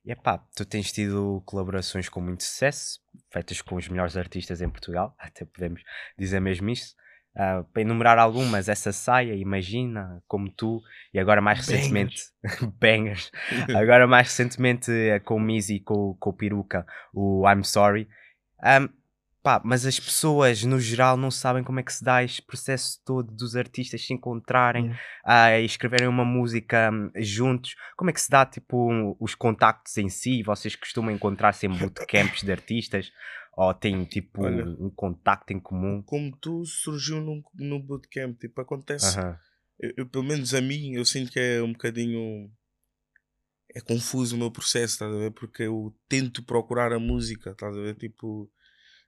E 0.04 0.12
epá, 0.12 0.38
tu 0.56 0.64
tens 0.64 0.92
tido 0.92 1.42
colaborações 1.44 2.08
com 2.08 2.20
muito 2.20 2.42
sucesso, 2.44 3.00
feitas 3.30 3.60
com 3.60 3.76
os 3.76 3.88
melhores 3.88 4.16
artistas 4.16 4.60
em 4.62 4.70
Portugal, 4.70 5.14
até 5.18 5.44
podemos 5.44 5.82
dizer 6.18 6.40
mesmo 6.40 6.70
isto. 6.70 6.96
Ah, 7.36 7.64
para 7.72 7.82
enumerar 7.82 8.18
algumas, 8.18 8.68
essa 8.68 8.90
saia, 8.92 9.34
imagina, 9.34 10.20
como 10.26 10.50
tu, 10.50 10.82
e 11.14 11.20
agora 11.20 11.40
mais 11.40 11.58
recentemente, 11.58 12.22
bangers, 12.80 13.30
agora 13.76 14.06
mais 14.08 14.28
recentemente 14.28 14.90
eh, 14.90 15.20
com 15.20 15.36
o 15.36 15.40
Mizzy 15.40 15.76
e 15.76 15.80
com, 15.80 16.16
com 16.18 16.30
o 16.30 16.32
Peruca, 16.32 16.84
o 17.14 17.48
I'm 17.48 17.62
Sorry. 17.62 18.08
Ahm, 18.60 18.88
pá, 19.40 19.62
mas 19.64 19.86
as 19.86 20.00
pessoas 20.00 20.64
no 20.64 20.80
geral 20.80 21.16
não 21.16 21.30
sabem 21.30 21.62
como 21.62 21.78
é 21.78 21.82
que 21.84 21.92
se 21.92 22.02
dá 22.02 22.24
este 22.24 22.42
processo 22.42 23.00
todo 23.06 23.30
dos 23.32 23.54
artistas 23.54 24.04
se 24.04 24.12
encontrarem 24.12 24.86
Yeah. 24.86 25.00
ah, 25.24 25.58
e 25.60 25.64
escreverem 25.64 26.08
uma 26.08 26.24
música 26.24 26.90
hum, 26.92 27.10
juntos. 27.16 27.76
Como 27.96 28.10
é 28.10 28.12
que 28.12 28.20
se 28.20 28.28
dá 28.30 28.44
tipo 28.44 28.90
um- 28.90 29.14
os 29.20 29.36
contactos 29.36 29.96
em 29.96 30.08
si? 30.08 30.42
Vocês 30.42 30.74
costumam 30.74 31.12
encontrar-se 31.14 31.66
em 31.66 31.70
bootcamps 31.70 32.42
de 32.42 32.50
artistas? 32.50 33.12
Ou 33.56 33.74
têm 33.74 34.04
tipo 34.04 34.44
Olha. 34.44 34.64
um 34.64 34.90
contacto 34.90 35.52
em 35.52 35.58
comum? 35.58 36.02
Como 36.02 36.36
tu 36.36 36.64
surgiu 36.64 37.20
no, 37.20 37.42
no 37.54 37.82
bootcamp, 37.82 38.38
tipo, 38.38 38.60
acontece 38.60 39.18
Aham. 39.18 39.38
eu, 39.78 39.92
eu, 39.98 40.06
pelo 40.08 40.24
menos 40.24 40.54
a 40.54 40.60
mim, 40.60 40.94
eu 40.94 41.04
sinto 41.04 41.30
que 41.30 41.38
é 41.38 41.62
um 41.62 41.72
bocadinho. 41.72 42.50
É 43.74 43.80
confuso 43.80 44.34
o 44.34 44.38
meu 44.38 44.50
processo, 44.50 44.94
estás 44.94 45.14
a 45.14 45.18
ver? 45.18 45.30
Porque 45.32 45.64
eu 45.64 45.94
tento 46.08 46.42
procurar 46.42 46.92
a 46.92 46.98
música, 46.98 47.50
estás 47.50 47.76
a 47.76 47.80
ver? 47.80 47.94
Tipo, 47.96 48.50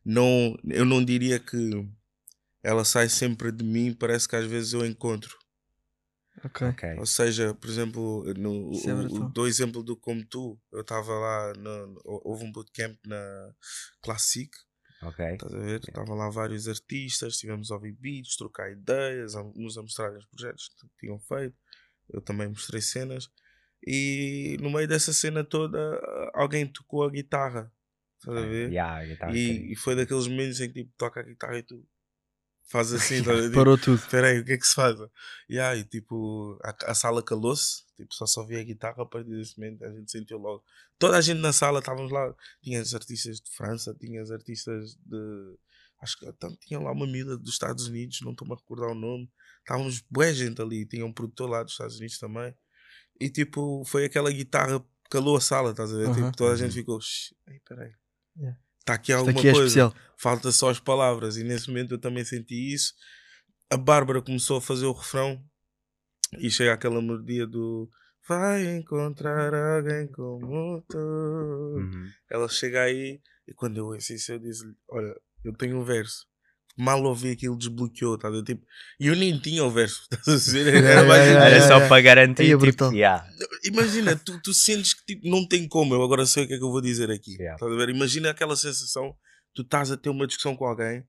não, 0.04 0.56
eu 0.68 0.84
não 0.84 1.04
diria 1.04 1.40
que 1.40 1.70
ela 2.62 2.84
sai 2.84 3.08
sempre 3.08 3.50
de 3.50 3.64
mim, 3.64 3.94
parece 3.94 4.28
que 4.28 4.36
às 4.36 4.46
vezes 4.46 4.72
eu 4.74 4.84
encontro. 4.84 5.39
Ok. 6.44 6.68
Ok. 6.68 6.94
Ou 6.98 7.06
seja, 7.06 7.54
por 7.54 7.68
exemplo, 7.68 8.24
no, 8.34 8.72
Isso 8.72 8.88
é 8.90 8.94
o, 8.94 8.98
o, 8.98 9.08
brutal. 9.08 9.28
do 9.30 9.46
exemplo 9.46 9.82
do 9.82 9.96
Como 9.96 10.24
Tu, 10.26 10.58
eu 10.72 10.80
estava 10.80 11.12
lá, 11.12 11.52
no, 11.54 12.00
houve 12.04 12.44
um 12.44 12.52
bootcamp 12.52 12.98
na 13.06 13.54
Classic, 14.02 14.50
Ok. 15.02 15.24
Estás 15.32 15.54
a 15.54 15.58
ver? 15.58 15.80
Estavam 15.80 16.14
lá 16.14 16.28
vários 16.28 16.68
artistas, 16.68 17.38
tivemos 17.38 17.70
a 17.70 17.74
ouvir 17.76 17.92
beats, 17.92 18.36
trocar 18.36 18.70
ideias, 18.70 19.34
a- 19.34 19.42
uns 19.56 19.78
a 19.78 19.82
mostrar 19.82 20.12
os 20.14 20.26
projetos 20.26 20.68
que 20.68 20.86
tinham 20.98 21.18
feito. 21.20 21.56
Eu 22.10 22.20
também 22.20 22.48
mostrei 22.48 22.82
cenas. 22.82 23.30
E 23.86 24.58
no 24.60 24.70
meio 24.70 24.86
dessa 24.86 25.10
cena 25.14 25.42
toda, 25.42 25.78
alguém 26.34 26.66
tocou 26.70 27.02
a 27.04 27.10
guitarra. 27.10 27.72
Estás 28.18 28.36
a 28.36 28.40
ver? 28.46 28.70
Yeah, 28.72 28.96
a 29.00 29.06
guitarra 29.06 29.34
E, 29.34 29.72
e 29.72 29.76
foi 29.76 29.96
daqueles 29.96 30.26
momentos 30.26 30.60
em 30.60 30.68
que 30.70 30.82
tipo, 30.82 30.92
toca 30.98 31.20
a 31.20 31.22
guitarra 31.22 31.56
e 31.58 31.62
tu 31.62 31.82
faz 32.70 32.92
assim? 32.94 33.22
Tipo, 33.22 33.52
Parou 33.54 33.76
tudo. 33.78 33.96
Espera 33.98 34.28
aí, 34.28 34.38
o 34.40 34.44
que 34.44 34.52
é 34.52 34.58
que 34.58 34.66
se 34.66 34.74
faz? 34.74 34.96
Yeah, 35.50 35.76
e 35.78 35.84
tipo, 35.84 36.58
a, 36.62 36.74
a 36.92 36.94
sala 36.94 37.22
calou-se, 37.22 37.82
tipo, 37.96 38.14
só 38.14 38.26
só 38.26 38.40
ouvia 38.42 38.60
a 38.60 38.64
guitarra 38.64 39.02
a 39.02 39.06
partir 39.06 39.30
desse 39.30 39.58
momento, 39.58 39.84
a 39.84 39.90
gente 39.92 40.10
sentiu 40.10 40.38
logo. 40.38 40.64
Toda 40.98 41.16
a 41.16 41.20
gente 41.20 41.38
na 41.40 41.52
sala, 41.52 41.80
estávamos 41.80 42.10
lá, 42.12 42.34
tinhas 42.62 42.94
artistas 42.94 43.40
de 43.40 43.50
França, 43.50 43.94
tinhas 43.98 44.30
artistas 44.30 44.94
de. 45.04 45.58
Acho 46.02 46.18
que 46.18 46.26
então, 46.26 46.56
tinha 46.62 46.80
lá 46.80 46.92
uma 46.92 47.06
miúda 47.06 47.36
dos 47.36 47.52
Estados 47.52 47.86
Unidos, 47.88 48.20
não 48.22 48.30
estou-me 48.32 48.54
a 48.54 48.56
recordar 48.56 48.88
o 48.90 48.94
nome. 48.94 49.30
Estávamos 49.58 50.00
boa 50.10 50.32
gente 50.32 50.60
ali, 50.62 50.86
tinha 50.86 51.04
um 51.04 51.12
produtor 51.12 51.50
lá 51.50 51.62
dos 51.62 51.72
Estados 51.72 51.98
Unidos 51.98 52.18
também. 52.18 52.54
E 53.20 53.28
tipo, 53.28 53.84
foi 53.84 54.06
aquela 54.06 54.30
guitarra 54.32 54.82
calou 55.10 55.36
a 55.36 55.40
sala, 55.42 55.72
estás 55.72 55.92
a 55.92 55.96
ver? 55.98 56.14
Tipo, 56.14 56.32
toda 56.36 56.50
a 56.50 56.52
Uhum. 56.52 56.56
gente 56.58 56.72
ficou, 56.72 56.98
"Shh, 57.00 57.34
ei, 57.48 57.60
peraí. 57.68 57.92
Yeah. 58.38 58.58
Está 58.90 58.94
aqui 58.94 59.12
alguma 59.12 59.38
aqui 59.38 59.48
é 59.48 59.52
coisa 59.52 59.66
especial. 59.66 59.94
falta 60.16 60.52
só 60.52 60.70
as 60.70 60.80
palavras. 60.80 61.36
E 61.36 61.44
nesse 61.44 61.68
momento 61.68 61.94
eu 61.94 61.98
também 61.98 62.24
senti 62.24 62.74
isso. 62.74 62.92
A 63.70 63.76
Bárbara 63.76 64.20
começou 64.20 64.58
a 64.58 64.60
fazer 64.60 64.86
o 64.86 64.92
refrão 64.92 65.42
e 66.38 66.50
chega 66.50 66.72
aquela 66.72 67.00
melodia 67.00 67.46
do 67.46 67.88
Vai 68.28 68.64
encontrar 68.76 69.52
alguém 69.54 70.06
como 70.08 70.84
tu. 70.88 70.98
Uhum. 70.98 72.08
Ela 72.30 72.48
chega 72.48 72.82
aí 72.82 73.20
e 73.48 73.54
quando 73.54 73.78
eu 73.78 73.86
ouço 73.86 74.12
isso 74.12 74.32
eu 74.32 74.38
disse 74.38 74.64
Olha, 74.88 75.14
eu 75.44 75.52
tenho 75.54 75.78
um 75.78 75.84
verso. 75.84 76.26
Mal 76.76 77.02
ouvi 77.02 77.30
aquilo, 77.30 77.56
desbloqueou. 77.56 78.16
Tá? 78.16 78.28
a 78.28 78.30
ver? 78.30 78.42
tipo, 78.42 78.66
e 78.98 79.08
eu 79.08 79.16
nem 79.16 79.38
tinha 79.38 79.64
o 79.64 79.70
verso. 79.70 80.06
Estás 80.10 80.48
a 80.48 80.52
ver? 80.52 80.84
Era 80.84 81.04
mais 81.04 81.26
Yeah, 81.26 81.46
Era 81.46 81.54
yeah, 81.56 81.68
só 81.68 81.74
yeah. 81.74 81.88
para 81.88 82.02
garantir. 82.02 82.52
É 82.52 82.58
tipo, 82.58 82.92
yeah. 82.92 83.28
Imagina, 83.64 84.16
tu, 84.16 84.40
tu 84.42 84.54
sentes 84.54 84.94
que 84.94 85.04
tipo, 85.04 85.28
não 85.28 85.46
tem 85.46 85.68
como. 85.68 85.94
Eu 85.94 86.02
agora 86.02 86.24
sei 86.26 86.44
o 86.44 86.48
que 86.48 86.54
é 86.54 86.58
que 86.58 86.64
eu 86.64 86.70
vou 86.70 86.80
dizer 86.80 87.10
aqui. 87.10 87.34
Yeah. 87.34 87.66
Ver? 87.66 87.90
Imagina 87.90 88.30
aquela 88.30 88.56
sensação: 88.56 89.14
tu 89.54 89.62
estás 89.62 89.90
a 89.90 89.96
ter 89.96 90.08
uma 90.08 90.26
discussão 90.26 90.56
com 90.56 90.64
alguém 90.64 91.04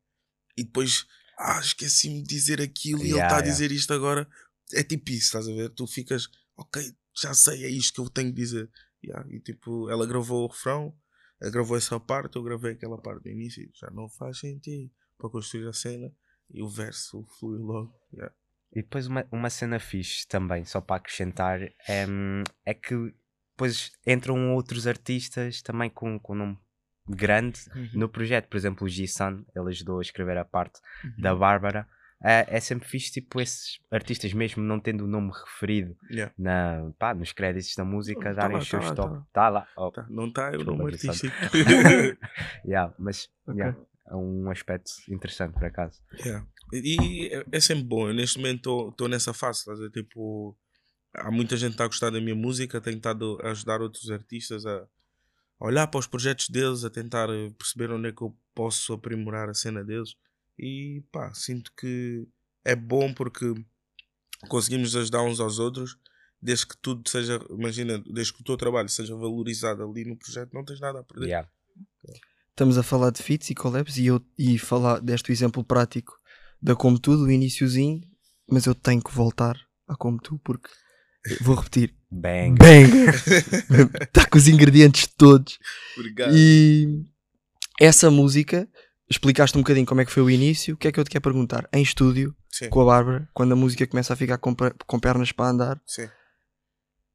e 0.57 0.63
depois, 0.63 1.05
ah, 1.37 1.59
esqueci-me 1.59 2.21
de 2.21 2.27
dizer 2.27 2.61
aquilo 2.61 2.99
e 2.99 3.03
ele 3.03 3.09
Yeah, 3.11 3.27
está 3.27 3.37
a 3.37 3.39
yeah. 3.39 3.51
dizer 3.51 3.71
isto 3.71 3.93
agora. 3.93 4.27
É 4.73 4.83
tipo 4.83 5.09
isso, 5.11 5.25
estás 5.25 5.47
a 5.47 5.53
ver? 5.53 5.69
Tu 5.69 5.85
ficas, 5.85 6.27
ok, 6.57 6.81
já 7.21 7.33
sei, 7.33 7.65
é 7.65 7.69
isto 7.69 7.93
que 7.95 8.01
eu 8.01 8.09
tenho 8.09 8.29
de 8.29 8.35
dizer. 8.35 8.69
Yeah, 9.03 9.25
E 9.29 9.39
tipo, 9.39 9.89
ela 9.89 10.05
gravou 10.05 10.43
o 10.45 10.47
refrão, 10.47 10.93
ela 11.41 11.51
gravou 11.51 11.75
essa 11.75 11.99
parte, 11.99 12.35
eu 12.35 12.43
gravei 12.43 12.73
aquela 12.73 13.01
parte 13.01 13.23
do 13.23 13.29
início. 13.29 13.69
Já 13.73 13.89
não 13.91 14.09
faz 14.09 14.39
sentido 14.39 14.91
para 15.21 15.29
construir 15.29 15.67
a 15.67 15.73
cena 15.73 16.11
e 16.53 16.61
o 16.61 16.67
verso 16.67 17.23
flui 17.39 17.57
logo. 17.59 17.93
Yeah. 18.13 18.33
E 18.73 18.81
depois 18.81 19.05
uma, 19.07 19.25
uma 19.31 19.49
cena 19.49 19.79
fixe 19.79 20.27
também, 20.27 20.65
só 20.65 20.81
para 20.81 20.95
acrescentar, 20.97 21.61
é, 21.61 22.05
é 22.65 22.73
que 22.73 23.13
depois 23.51 23.91
entram 24.07 24.53
outros 24.53 24.87
artistas 24.87 25.61
também 25.61 25.89
com, 25.89 26.17
com 26.19 26.33
nome 26.35 26.57
grande 27.07 27.59
Uhum. 27.75 27.89
no 27.93 28.09
projeto. 28.09 28.47
Por 28.47 28.57
exemplo, 28.57 28.85
o 28.85 28.89
G-Sun, 28.89 29.43
ele 29.55 29.69
ajudou 29.69 29.99
a 29.99 30.01
escrever 30.01 30.37
a 30.37 30.45
parte 30.45 30.79
da 31.17 31.35
Bárbara. 31.35 31.85
É, 32.23 32.45
é 32.57 32.59
sempre 32.59 32.87
fixe, 32.87 33.11
tipo, 33.11 33.41
esses 33.41 33.79
artistas, 33.89 34.31
mesmo 34.31 34.61
não 34.63 34.79
tendo 34.79 35.03
o 35.05 35.07
nome 35.07 35.31
referido 35.33 35.97
Yeah. 36.09 36.31
na, 36.37 36.91
pá, 36.99 37.13
nos 37.15 37.31
créditos 37.33 37.75
da 37.75 37.83
música, 37.83 38.21
Tá 38.21 38.33
darem 38.33 38.57
lá, 38.57 38.61
os 38.61 38.69
tá 38.69 38.77
seus 38.79 38.89
lá, 38.89 38.95
tá 38.95 39.01
toques. 39.01 39.17
lá. 39.17 39.27
Tá 39.33 39.49
lá. 39.49 39.67
Oh, 39.75 39.91
Tá, 39.91 40.05
não 40.09 40.27
está, 40.27 40.51
não 40.51 40.77
Gui 40.85 40.97
Santos. 40.99 41.23
artístico. 41.23 41.35
yeah, 42.65 42.93
mas 42.99 43.29
Ok. 43.47 43.59
yeah, 43.59 43.77
é 44.07 44.15
um 44.15 44.49
aspecto 44.49 44.91
interessante, 45.09 45.53
por 45.53 45.65
acaso. 45.65 46.01
Yeah. 46.19 46.47
E 46.73 47.29
é, 47.31 47.45
é 47.51 47.59
sempre 47.59 47.83
bom. 47.83 48.07
Eu 48.07 48.13
neste 48.13 48.37
momento 48.37 48.89
estou 48.89 49.07
nessa 49.07 49.33
fase. 49.33 49.69
a 49.69 49.73
ver? 49.73 49.91
Tipo, 49.91 50.57
há 51.13 51.31
muita 51.31 51.55
gente 51.55 51.69
que 51.69 51.73
está 51.75 51.85
a 51.85 51.87
gostar 51.87 52.09
da 52.09 52.21
minha 52.21 52.35
música. 52.35 52.81
Tenho 52.81 52.97
estado 52.97 53.37
a 53.41 53.51
ajudar 53.51 53.81
outros 53.81 54.09
artistas 54.09 54.65
a 54.65 54.87
olhar 55.59 55.87
para 55.87 55.99
os 55.99 56.07
projetos 56.07 56.49
deles, 56.49 56.83
a 56.83 56.89
tentar 56.89 57.29
eh, 57.29 57.51
perceber 57.57 57.91
onde 57.91 58.09
é 58.09 58.11
que 58.11 58.21
eu 58.21 58.35
posso 58.55 58.93
aprimorar 58.93 59.49
a 59.49 59.53
cena 59.53 59.83
deles. 59.83 60.15
E 60.57 61.03
pá, 61.11 61.33
sinto 61.33 61.71
que 61.77 62.27
é 62.65 62.75
bom 62.75 63.13
porque 63.13 63.53
conseguimos 64.47 64.95
ajudar 64.95 65.23
uns 65.23 65.39
aos 65.39 65.59
outros. 65.59 65.97
Desde 66.41 66.65
que 66.65 66.77
tudo 66.77 67.07
seja, 67.07 67.39
imagina, 67.51 67.99
desde 67.99 68.33
que 68.33 68.41
o 68.41 68.43
teu 68.43 68.57
trabalho 68.57 68.89
seja 68.89 69.15
valorizado 69.15 69.83
ali 69.83 70.03
no 70.03 70.17
projeto, 70.17 70.51
não 70.53 70.65
tens 70.65 70.79
nada 70.79 70.99
a 70.99 71.03
perder. 71.03 71.27
Yeah. 71.27 71.49
Estamos 72.61 72.77
a 72.77 72.83
falar 72.83 73.09
de 73.09 73.23
feats 73.23 73.49
e 73.49 73.55
collabs 73.55 73.97
e, 73.97 74.05
eu, 74.05 74.21
e 74.37 74.59
falar 74.59 74.99
deste 74.99 75.31
exemplo 75.31 75.63
prático 75.63 76.13
da 76.61 76.75
Como 76.75 76.99
Tu, 76.99 77.17
do 77.17 77.31
iniciozinho, 77.31 78.01
mas 78.47 78.67
eu 78.67 78.75
tenho 78.75 79.01
que 79.01 79.11
voltar 79.11 79.57
a 79.87 79.95
Como 79.95 80.21
Tu 80.21 80.39
porque 80.43 80.69
vou 81.41 81.55
repetir. 81.55 81.95
Bang. 82.11 82.55
Banger! 82.59 83.15
Está 84.03 84.27
com 84.29 84.37
os 84.37 84.47
ingredientes 84.47 85.07
todos. 85.17 85.57
Obrigado. 85.97 86.37
E 86.37 87.03
essa 87.79 88.11
música, 88.11 88.69
explicaste 89.09 89.57
um 89.57 89.61
bocadinho 89.61 89.87
como 89.87 90.01
é 90.01 90.05
que 90.05 90.11
foi 90.11 90.21
o 90.21 90.29
início. 90.29 90.75
O 90.75 90.77
que 90.77 90.87
é 90.87 90.91
que 90.91 90.99
eu 90.99 91.03
te 91.03 91.09
quero 91.09 91.23
perguntar? 91.23 91.67
Em 91.73 91.81
estúdio, 91.81 92.35
Sim, 92.47 92.69
com 92.69 92.81
a 92.81 92.85
Bárbara, 92.85 93.27
quando 93.33 93.53
a 93.53 93.55
música 93.55 93.87
começa 93.87 94.13
a 94.13 94.15
ficar 94.15 94.37
com, 94.37 94.55
com 94.85 94.99
pernas 94.99 95.31
para 95.31 95.49
andar, 95.49 95.81
sim. 95.83 96.07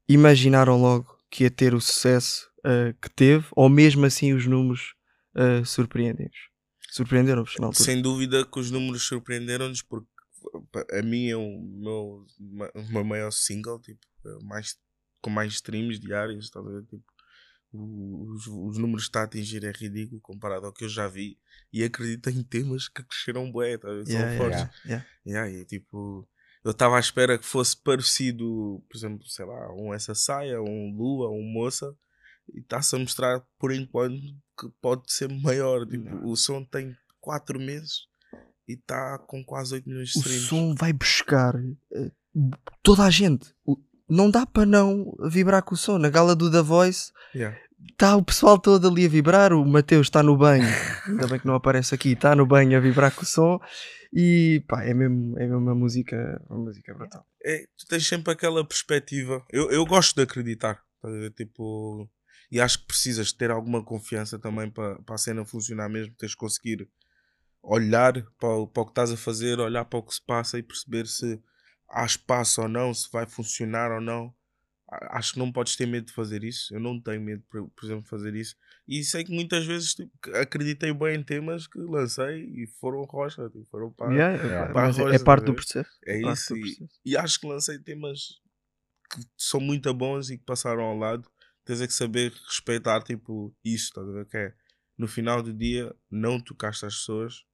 imaginaram 0.08 0.76
logo 0.76 1.06
que 1.30 1.44
ia 1.44 1.50
ter 1.52 1.72
o 1.72 1.80
sucesso 1.80 2.48
uh, 2.64 2.92
que 3.00 3.08
teve, 3.10 3.46
ou 3.52 3.68
mesmo 3.68 4.04
assim 4.04 4.32
os 4.32 4.44
números 4.44 4.95
uh, 5.36 5.64
surpreendem-vos? 5.64 6.48
Surpreenderam-vos 6.90 7.56
na 7.58 7.66
altura? 7.66 7.84
Sem 7.84 8.00
dúvida 8.00 8.44
que 8.44 8.58
os 8.58 8.70
números 8.70 9.02
surpreenderam-nos 9.02 9.82
porque 9.82 10.08
a 10.92 11.02
mim 11.02 11.28
é 11.28 11.36
o 11.36 11.60
meu, 11.60 12.24
o 12.74 12.92
meu 12.92 13.04
maior 13.04 13.30
single, 13.30 13.80
tipo, 13.80 14.00
é 14.24 14.44
mais, 14.44 14.76
com 15.20 15.30
mais 15.30 15.52
streams 15.54 16.00
diários, 16.00 16.50
ver? 16.50 16.82
Tipo, 16.84 17.04
os, 17.72 18.46
os 18.46 18.78
números 18.78 19.04
que 19.04 19.08
está 19.08 19.20
a 19.22 19.24
atingir 19.24 19.64
é 19.64 19.72
ridículo 19.72 20.20
comparado 20.20 20.66
ao 20.66 20.72
que 20.72 20.84
eu 20.84 20.88
já 20.88 21.08
vi. 21.08 21.38
E 21.72 21.84
acredito 21.84 22.30
em 22.30 22.42
temas 22.42 22.88
que 22.88 23.02
cresceram 23.02 23.50
bué, 23.50 23.76
tá? 23.76 23.88
ver? 23.88 24.06
são 24.06 24.14
Yeah, 24.14 24.36
fortes. 24.36 24.58
yeah, 24.58 24.74
yeah. 24.86 25.06
Yeah, 25.26 25.60
e 25.60 25.64
tipo, 25.64 26.28
eu 26.64 26.70
estava 26.70 26.96
à 26.96 27.00
espera 27.00 27.38
que 27.38 27.44
fosse 27.44 27.76
parecido, 27.76 28.82
por 28.88 28.96
exemplo, 28.96 29.26
sei 29.26 29.44
lá, 29.44 29.74
um 29.74 29.92
Essa 29.92 30.14
Saia, 30.14 30.60
um 30.62 30.94
Lua, 30.96 31.30
um 31.30 31.42
Moça, 31.42 31.94
e 32.54 32.60
está-se 32.60 32.94
a 32.94 32.98
mostrar 32.98 33.40
por 33.58 33.72
enquanto 33.72 34.22
que 34.58 34.68
pode 34.80 35.02
ser 35.12 35.28
maior. 35.42 35.86
Tipo, 35.86 36.04
Não. 36.10 36.26
o 36.26 36.36
som 36.36 36.64
tem 36.64 36.94
4 37.20 37.58
meses 37.58 38.06
e 38.68 38.74
está 38.74 39.18
com 39.26 39.44
quase 39.44 39.74
8 39.74 39.88
milhões 39.88 40.10
de 40.10 40.18
O 40.18 40.20
streams. 40.20 40.46
som 40.48 40.74
vai 40.74 40.92
buscar 40.92 41.54
eh, 41.94 42.10
toda 42.82 43.04
a 43.04 43.10
gente. 43.10 43.54
O- 43.64 43.76
Não 44.08 44.30
dá 44.30 44.46
para 44.46 44.64
não 44.64 45.12
vibrar 45.28 45.62
com 45.64 45.74
o 45.74 45.78
som. 45.78 45.98
Na 45.98 46.08
gala 46.08 46.36
do 46.36 46.48
The 46.50 46.62
Voice 46.62 47.10
Yeah. 47.34 47.58
está 47.90 48.14
o 48.16 48.22
pessoal 48.24 48.56
todo 48.56 48.86
ali 48.88 49.04
a 49.04 49.08
vibrar. 49.08 49.52
O 49.52 49.64
Mateus 49.66 50.06
está 50.06 50.22
no 50.22 50.36
banho, 50.36 50.62
ainda 51.08 51.26
bem 51.26 51.40
que 51.40 51.46
não 51.46 51.56
aparece 51.56 51.92
aqui, 51.94 52.12
está 52.12 52.34
no 52.36 52.46
banho 52.46 52.76
a 52.76 52.80
vibrar 52.80 53.12
com 53.14 53.22
o 53.22 53.26
som. 53.26 53.58
E 54.12 54.62
pá, 54.68 54.84
é 54.84 54.94
mesmo, 54.94 55.36
é 55.38 55.42
mesmo 55.42 55.58
uma 55.58 55.74
música, 55.74 56.40
uma 56.48 56.60
música 56.60 56.94
brutal. 56.94 57.26
É, 57.44 57.66
tu 57.76 57.84
tens 57.88 58.06
sempre 58.06 58.32
aquela 58.32 58.64
perspectiva. 58.64 59.44
Eu, 59.50 59.70
eu 59.72 59.84
gosto 59.84 60.14
de 60.14 60.22
acreditar. 60.22 60.80
estás 60.96 61.12
a 61.14 61.18
ver? 61.18 61.30
Tipo, 61.32 62.08
e 62.50 62.60
acho 62.60 62.80
que 62.80 62.86
precisas 62.86 63.32
ter 63.32 63.50
alguma 63.50 63.82
confiança 63.84 64.38
também 64.38 64.70
para 64.70 64.98
a 65.08 65.18
cena 65.18 65.44
funcionar 65.44 65.88
mesmo. 65.88 66.14
Tens 66.14 66.30
de 66.32 66.36
conseguir 66.36 66.88
olhar 67.62 68.12
para, 68.38 68.48
o- 68.56 68.66
para 68.66 68.82
o 68.82 68.86
que 68.86 68.92
estás 68.92 69.10
a 69.12 69.16
fazer, 69.16 69.58
olhar 69.58 69.84
para 69.84 69.98
o 69.98 70.02
que 70.02 70.14
se 70.14 70.22
passa 70.22 70.58
e 70.58 70.62
perceber 70.62 71.06
se 71.06 71.40
há 71.88 72.04
espaço 72.04 72.62
ou 72.62 72.68
não, 72.68 72.92
se 72.94 73.10
vai 73.10 73.26
funcionar 73.26 73.90
ou 73.92 74.00
não. 74.00 74.34
Acho 75.10 75.32
que 75.32 75.38
não 75.40 75.50
podes 75.50 75.74
ter 75.74 75.84
medo 75.84 76.06
de 76.06 76.12
fazer 76.12 76.44
isso. 76.44 76.72
Eu 76.72 76.78
não 76.78 77.00
tenho 77.00 77.20
medo, 77.20 77.42
por, 77.50 77.68
por 77.70 77.84
exemplo, 77.84 78.04
de 78.04 78.08
fazer 78.08 78.36
isso. 78.36 78.54
E 78.86 79.02
sei 79.02 79.24
que 79.24 79.32
muitas 79.34 79.66
vezes 79.66 79.94
tipo, 79.94 80.12
acreditei 80.36 80.92
bem 80.94 81.16
em 81.16 81.22
temas 81.24 81.66
que 81.66 81.76
lancei 81.80 82.44
e 82.44 82.68
foram 82.80 83.02
rocha, 83.02 83.50
tipo, 83.50 83.64
foram 83.64 83.90
pá. 83.92 84.12
Yeah, 84.12 84.40
mas 84.42 84.52
é- 84.52 84.72
Barrosa, 84.72 85.14
é 85.16 85.18
parte 85.24 85.44
do 85.46 85.54
processo. 85.54 85.90
É 86.06 86.20
parte 86.22 86.38
isso. 86.60 86.88
E, 87.04 87.10
e 87.12 87.16
acho 87.16 87.40
que 87.40 87.48
lancei 87.48 87.80
temas 87.80 88.40
que 89.10 89.20
são 89.36 89.58
muito 89.58 89.92
bons 89.92 90.30
e 90.30 90.38
que 90.38 90.44
passaram 90.44 90.82
ao 90.84 90.96
lado. 90.96 91.28
Tens 91.66 91.80
é 91.82 91.86
que 91.86 91.92
saber 91.92 92.32
respeitar 92.46 93.02
tipo 93.02 93.54
isso, 93.64 93.86
estás 93.86 94.08
a 94.08 94.12
ver? 94.12 94.26
Que 94.26 94.36
é 94.38 94.54
no 94.96 95.06
final 95.06 95.42
do 95.42 95.52
dia 95.52 95.94
não 96.10 96.40
tocaste 96.40 96.86
as 96.86 96.94
pessoas, 96.96 97.44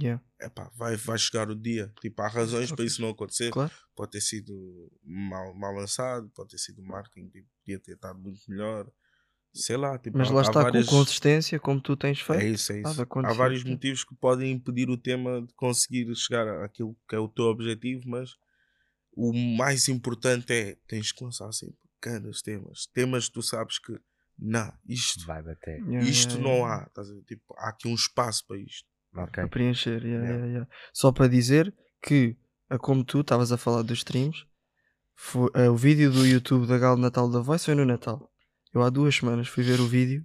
Yeah, 0.00 0.22
epá, 0.40 0.70
vai, 0.76 0.96
vai 0.96 1.18
chegar 1.18 1.50
o 1.50 1.54
dia. 1.54 1.92
Tipo, 2.00 2.22
há 2.22 2.28
razões 2.28 2.68
para 2.68 2.74
Ok. 2.76 2.86
isso 2.86 3.02
não 3.02 3.10
acontecer. 3.10 3.50
Claro. 3.50 3.72
Pode 3.94 4.12
ter 4.12 4.20
sido 4.22 4.90
mal, 5.04 5.52
mal 5.52 5.74
lançado, 5.74 6.30
pode 6.30 6.50
ter 6.50 6.58
sido 6.58 6.80
marketing, 6.82 7.28
tipo, 7.28 7.48
podia 7.58 7.78
ter 7.80 7.92
estado 7.96 8.18
muito 8.18 8.40
melhor. 8.48 8.90
Sei 9.52 9.76
lá, 9.76 9.98
tipo, 9.98 10.16
Mas 10.16 10.30
há- 10.30 10.32
lá 10.32 10.42
está 10.42 10.62
várias- 10.62 10.86
com 10.86 10.92
consistência, 10.96 11.58
como 11.58 11.82
tu 11.82 11.96
tens 11.96 12.20
feito. 12.20 12.40
é 12.40 12.48
isso, 12.48 12.72
é 12.72 12.80
isso. 12.80 13.02
Há 13.02 13.32
vários 13.34 13.62
sim. 13.62 13.70
motivos 13.70 14.04
que 14.04 14.14
podem 14.14 14.52
impedir 14.52 14.88
o 14.88 14.96
tema 14.96 15.42
de 15.42 15.52
conseguir 15.54 16.14
chegar 16.14 16.46
àquilo 16.64 16.96
que 17.06 17.14
é 17.16 17.18
o 17.18 17.28
teu 17.28 17.46
objetivo, 17.46 18.02
mas 18.08 18.36
o 19.12 19.34
mais 19.34 19.86
importante 19.88 20.50
é 20.52 20.76
tens 20.86 21.10
que 21.12 21.22
lançar 21.24 21.52
sempre 21.52 21.76
grandes 22.02 22.42
temas. 22.42 22.86
Temas 22.92 23.26
que 23.28 23.34
tu 23.34 23.42
sabes 23.42 23.78
que 23.78 23.92
não, 24.38 24.72
isto, 24.88 25.26
Vai 25.26 25.42
bater. 25.42 25.80
Yeah, 25.80 26.00
isto 26.08 26.36
yeah, 26.36 26.42
não 26.48 26.56
yeah. 26.66 26.82
há. 26.82 26.86
estás 26.86 27.10
a 27.10 27.14
ver? 27.14 27.22
Tipo, 27.24 27.54
há 27.58 27.68
aqui 27.68 27.88
um 27.88 27.94
espaço 27.94 28.44
para 28.46 28.56
isto. 28.58 28.86
Ok. 29.14 29.32
Para 29.34 29.48
preencher, 29.48 30.02
yeah, 30.02 30.08
Yeah. 30.24 30.28
yeah, 30.30 30.46
yeah. 30.46 30.70
Só 30.94 31.12
para 31.12 31.28
dizer 31.28 31.74
que, 32.02 32.36
como 32.80 33.04
tu 33.04 33.20
estavas 33.20 33.52
a 33.52 33.58
falar 33.58 33.82
dos 33.82 33.98
streams, 33.98 34.46
foi, 35.14 35.50
eh, 35.54 35.68
o 35.68 35.76
vídeo 35.76 36.10
do 36.10 36.26
YouTube 36.26 36.66
da 36.66 36.78
Galo 36.78 36.96
Natal 36.96 37.30
da 37.30 37.40
Voice 37.40 37.66
foi 37.66 37.74
no 37.74 37.84
Natal. 37.84 38.30
Eu 38.72 38.82
há 38.82 38.88
duas 38.88 39.14
semanas 39.16 39.46
fui 39.48 39.62
ver 39.62 39.78
o 39.80 39.86
vídeo, 39.86 40.24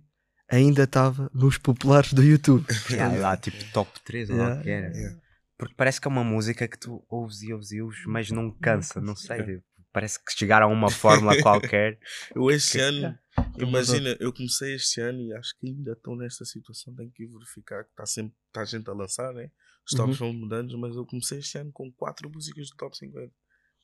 ainda 0.49 0.83
estava 0.83 1.29
nos 1.33 1.57
populares 1.57 2.13
do 2.13 2.23
YouTube. 2.23 2.65
Yeah, 2.89 3.17
lá 3.19 3.35
tipo 3.35 3.57
top 3.73 3.91
3 4.05 4.29
ou 4.29 4.37
lá 4.37 4.43
o 4.43 4.47
Yeah, 4.47 4.63
que 4.63 4.69
era. 4.69 4.95
yeah. 4.95 5.21
Porque 5.57 5.73
parece 5.75 5.99
que 5.99 6.07
é 6.07 6.11
uma 6.11 6.23
música 6.23 6.67
que 6.67 6.77
tu 6.79 7.03
ouves 7.09 7.41
e 7.41 7.51
ouves 7.51 7.71
e 7.71 7.81
ouves, 7.81 8.05
mas 8.05 8.29
não 8.31 8.49
cansa, 8.51 9.01
não 9.01 9.15
sei. 9.15 9.37
Yeah. 9.37 9.53
tipo, 9.55 9.65
Parece 9.95 10.21
que 10.21 10.33
chegaram 10.37 10.67
a 10.67 10.73
uma 10.73 10.91
fórmula 10.91 11.41
qualquer. 11.41 11.97
Eu 12.35 12.51
este 12.51 12.73
Que- 12.73 12.81
ano, 12.83 13.17
imagina, 13.57 14.17
eu 14.19 14.33
comecei 14.33 14.75
este 14.75 14.99
ano 14.99 15.21
e 15.21 15.33
acho 15.33 15.57
que 15.57 15.67
ainda 15.67 15.93
estou 15.93 16.17
nesta 16.17 16.43
situação. 16.43 16.93
Tenho 16.93 17.09
que 17.11 17.25
verificar 17.25 17.85
que 17.85 17.91
está 17.91 18.05
sempre 18.05 18.35
está 18.47 18.65
gente 18.65 18.89
a 18.89 18.93
lançar, 18.93 19.33
né? 19.33 19.49
Os 19.87 19.95
tops 19.95 20.17
vão 20.17 20.33
mudando, 20.33 20.77
mas 20.77 20.97
eu 20.97 21.05
comecei 21.05 21.39
este 21.39 21.57
ano 21.59 21.71
com 21.71 21.89
quatro 21.93 22.29
músicas 22.29 22.69
do 22.71 22.75
top 22.75 22.97
50. 22.97 23.31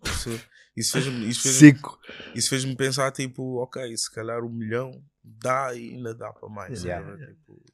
Isso, 0.03 0.29
isso 0.75 0.91
fez-me 0.91 1.29
isso 1.29 1.41
fez 1.43 1.61
isso 2.35 2.49
fez-me 2.49 2.75
pensar, 2.75 3.09
tipo, 3.13 3.61
ok, 3.63 3.95
se 3.95 4.11
calhar 4.13 4.43
um 4.43 4.49
milhão 4.49 4.91
dá 5.23 5.73
e 5.73 5.93
ainda 5.93 6.13
dá 6.13 6.33
para 6.33 6.49
mais. 6.49 6.83
Yeah. 6.83 7.09
tá 7.09 7.15
ver? 7.15 7.27
Tipo, 7.35 7.65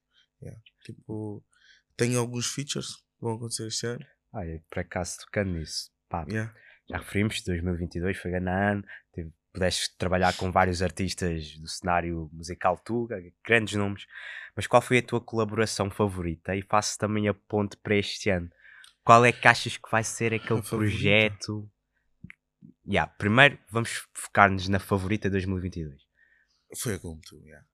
yeah. 0.44 0.62
Tipo, 0.86 1.44
tenho 1.96 2.20
alguns 2.20 2.46
features 2.46 2.98
que 2.98 3.02
vão 3.22 3.34
acontecer 3.34 3.66
este 3.66 3.88
ano. 3.88 4.06
Ah, 4.32 4.46
e 4.46 4.60
por 4.70 4.78
acaso 4.78 5.18
tocando 5.22 5.54
nisso, 5.54 5.90
pá, 6.08 6.24
Yeah. 6.30 6.54
Já 6.90 6.98
referimos, 6.98 7.42
2022 7.42 8.18
foi 8.18 8.32
grande 8.32 8.50
ano, 8.50 8.84
tive- 9.14 9.32
pudeste 9.54 9.96
trabalhar 9.98 10.36
com 10.38 10.52
vários 10.52 10.82
artistas 10.82 11.58
do 11.58 11.68
cenário 11.68 12.30
musical 12.32 12.78
Tuga, 12.78 13.18
grandes 13.44 13.74
nomes, 13.76 14.06
mas 14.56 14.68
qual 14.68 14.82
foi 14.82 15.00
a 15.00 15.04
tua 15.04 15.20
colaboração 15.22 15.90
favorita? 15.90 16.56
E 16.56 16.62
faço 16.62 16.98
também 16.98 17.28
a 17.28 17.34
ponte 17.34 17.76
para 17.78 17.96
este 17.96 18.30
ano. 18.30 18.50
Qual 19.04 19.24
é 19.26 19.32
que 19.32 19.48
achas 19.48 19.78
que 19.78 19.90
vai 19.90 20.04
ser 20.04 20.34
aquele 20.34 20.62
projeto? 20.62 21.70
Yeah, 22.86 23.12
primeiro 23.18 23.58
vamos 23.70 24.08
focar-nos 24.14 24.68
na 24.68 24.80
favorita 24.80 25.30
2022. 25.30 26.02
Foi 26.78 27.00
como 27.00 27.20
tu, 27.22 27.38
yeah. 27.44 27.66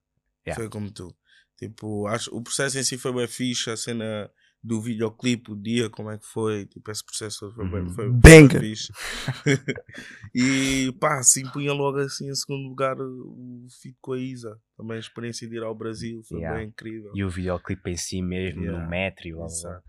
Yeah. 0.46 0.60
Foi 0.60 0.68
como 0.68 0.90
tu. 0.90 1.16
Tipo, 1.56 2.06
acho, 2.06 2.34
o 2.36 2.42
processo 2.42 2.78
em 2.78 2.82
si 2.84 2.98
foi 2.98 3.12
bem 3.12 3.26
fixe, 3.28 3.70
a 3.70 3.76
cena 3.76 4.30
do 4.66 4.80
videoclipe, 4.80 5.52
o 5.52 5.54
dia, 5.56 5.90
como 5.90 6.10
é 6.10 6.16
que 6.16 6.24
foi, 6.24 6.64
tipo, 6.64 6.90
esse 6.90 7.04
processo 7.04 7.50
foi 7.52 7.68
bem, 7.68 7.80
Uhum. 7.82 7.90
foi, 7.90 8.10
bem 8.10 8.48
fixe. 8.48 8.90
e 10.34 10.90
pá, 10.98 11.18
assim, 11.18 11.46
punha 11.52 11.72
logo 11.72 11.98
assim 11.98 12.28
em 12.30 12.34
segundo 12.34 12.66
lugar 12.68 12.96
o 13.00 13.66
feat 13.82 13.96
com 14.00 14.12
a 14.12 14.18
Isa. 14.18 14.58
Também 14.76 14.96
a 14.96 15.00
experiência 15.00 15.48
de 15.48 15.56
ir 15.56 15.62
ao 15.62 15.74
Brasil 15.74 16.22
foi 16.24 16.38
Yeah. 16.38 16.58
bem 16.58 16.68
incrível. 16.68 17.12
E 17.14 17.22
o 17.24 17.28
videoclipe 17.28 17.90
em 17.90 17.96
si 17.96 18.22
mesmo, 18.22 18.62
Yeah. 18.62 18.82
no 18.84 18.90
metro 18.90 19.28
e. 19.28 19.32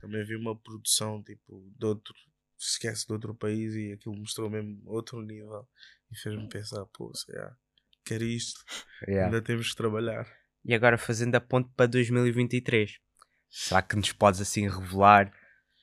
Também 0.01 0.25
vi 0.25 0.35
uma 0.35 0.55
produção 0.55 1.23
tipo 1.23 1.71
de 1.77 1.85
outro, 1.85 2.13
esquece 2.59 3.07
de 3.07 3.13
outro 3.13 3.33
país 3.33 3.73
e 3.75 3.93
aquilo 3.93 4.15
mostrou 4.17 4.49
mesmo 4.49 4.81
outro 4.85 5.21
nível 5.21 5.65
e 6.11 6.17
fez-me 6.17 6.47
pensar, 6.49 6.85
pô, 6.87 7.11
se 7.15 7.31
yeah, 7.31 7.55
quero 8.03 8.23
isto, 8.25 8.59
Yeah. 9.07 9.27
ainda 9.27 9.41
temos 9.41 9.69
que 9.69 9.75
trabalhar. 9.77 10.27
E 10.63 10.73
agora 10.73 10.97
fazendo 10.97 11.35
a 11.35 11.39
ponte 11.41 11.69
para 11.75 11.85
2023, 11.85 12.99
será 13.57 13.81
que 13.81 13.95
nos 13.95 14.11
podes 14.11 14.41
assim 14.41 14.67
revelar 14.67 15.31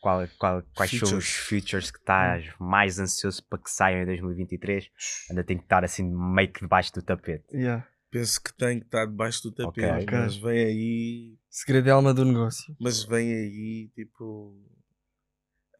qual, 0.01 0.27
qual- 0.39 0.63
quais 0.75 0.91
são 0.91 1.17
os 1.17 1.25
Features. 1.25 1.49
features 1.49 1.91
que 1.91 1.99
estás 1.99 2.53
mais 2.61 2.99
ansioso 2.99 3.43
para 3.49 3.59
que 3.63 3.71
saiam 3.71 4.03
em 4.03 4.07
2023? 4.07 4.91
Ainda 5.31 5.45
tem 5.45 5.57
que 5.57 5.63
estar 5.65 5.85
assim 5.85 6.03
meio 6.03 6.53
que 6.53 6.61
debaixo 6.61 6.93
do 6.93 7.03
tapete. 7.03 7.45
Yeah. 7.57 7.87
Penso 8.11 8.43
que 8.43 8.53
tem 8.53 8.79
que 8.81 8.87
estar 8.87 9.07
debaixo 9.07 9.43
do 9.45 9.53
tapete, 9.53 9.87
Ok. 9.87 10.05
Ok. 10.05 10.19
mas 10.19 10.37
vem 10.37 10.65
aí, 10.65 11.39
Segredo 11.49 11.89
é 11.89 11.93
alma 11.93 12.13
do 12.13 12.25
negócio. 12.25 12.77
mas 12.81 13.05
vem 13.05 13.33
aí, 13.33 13.89
tipo, 13.95 14.61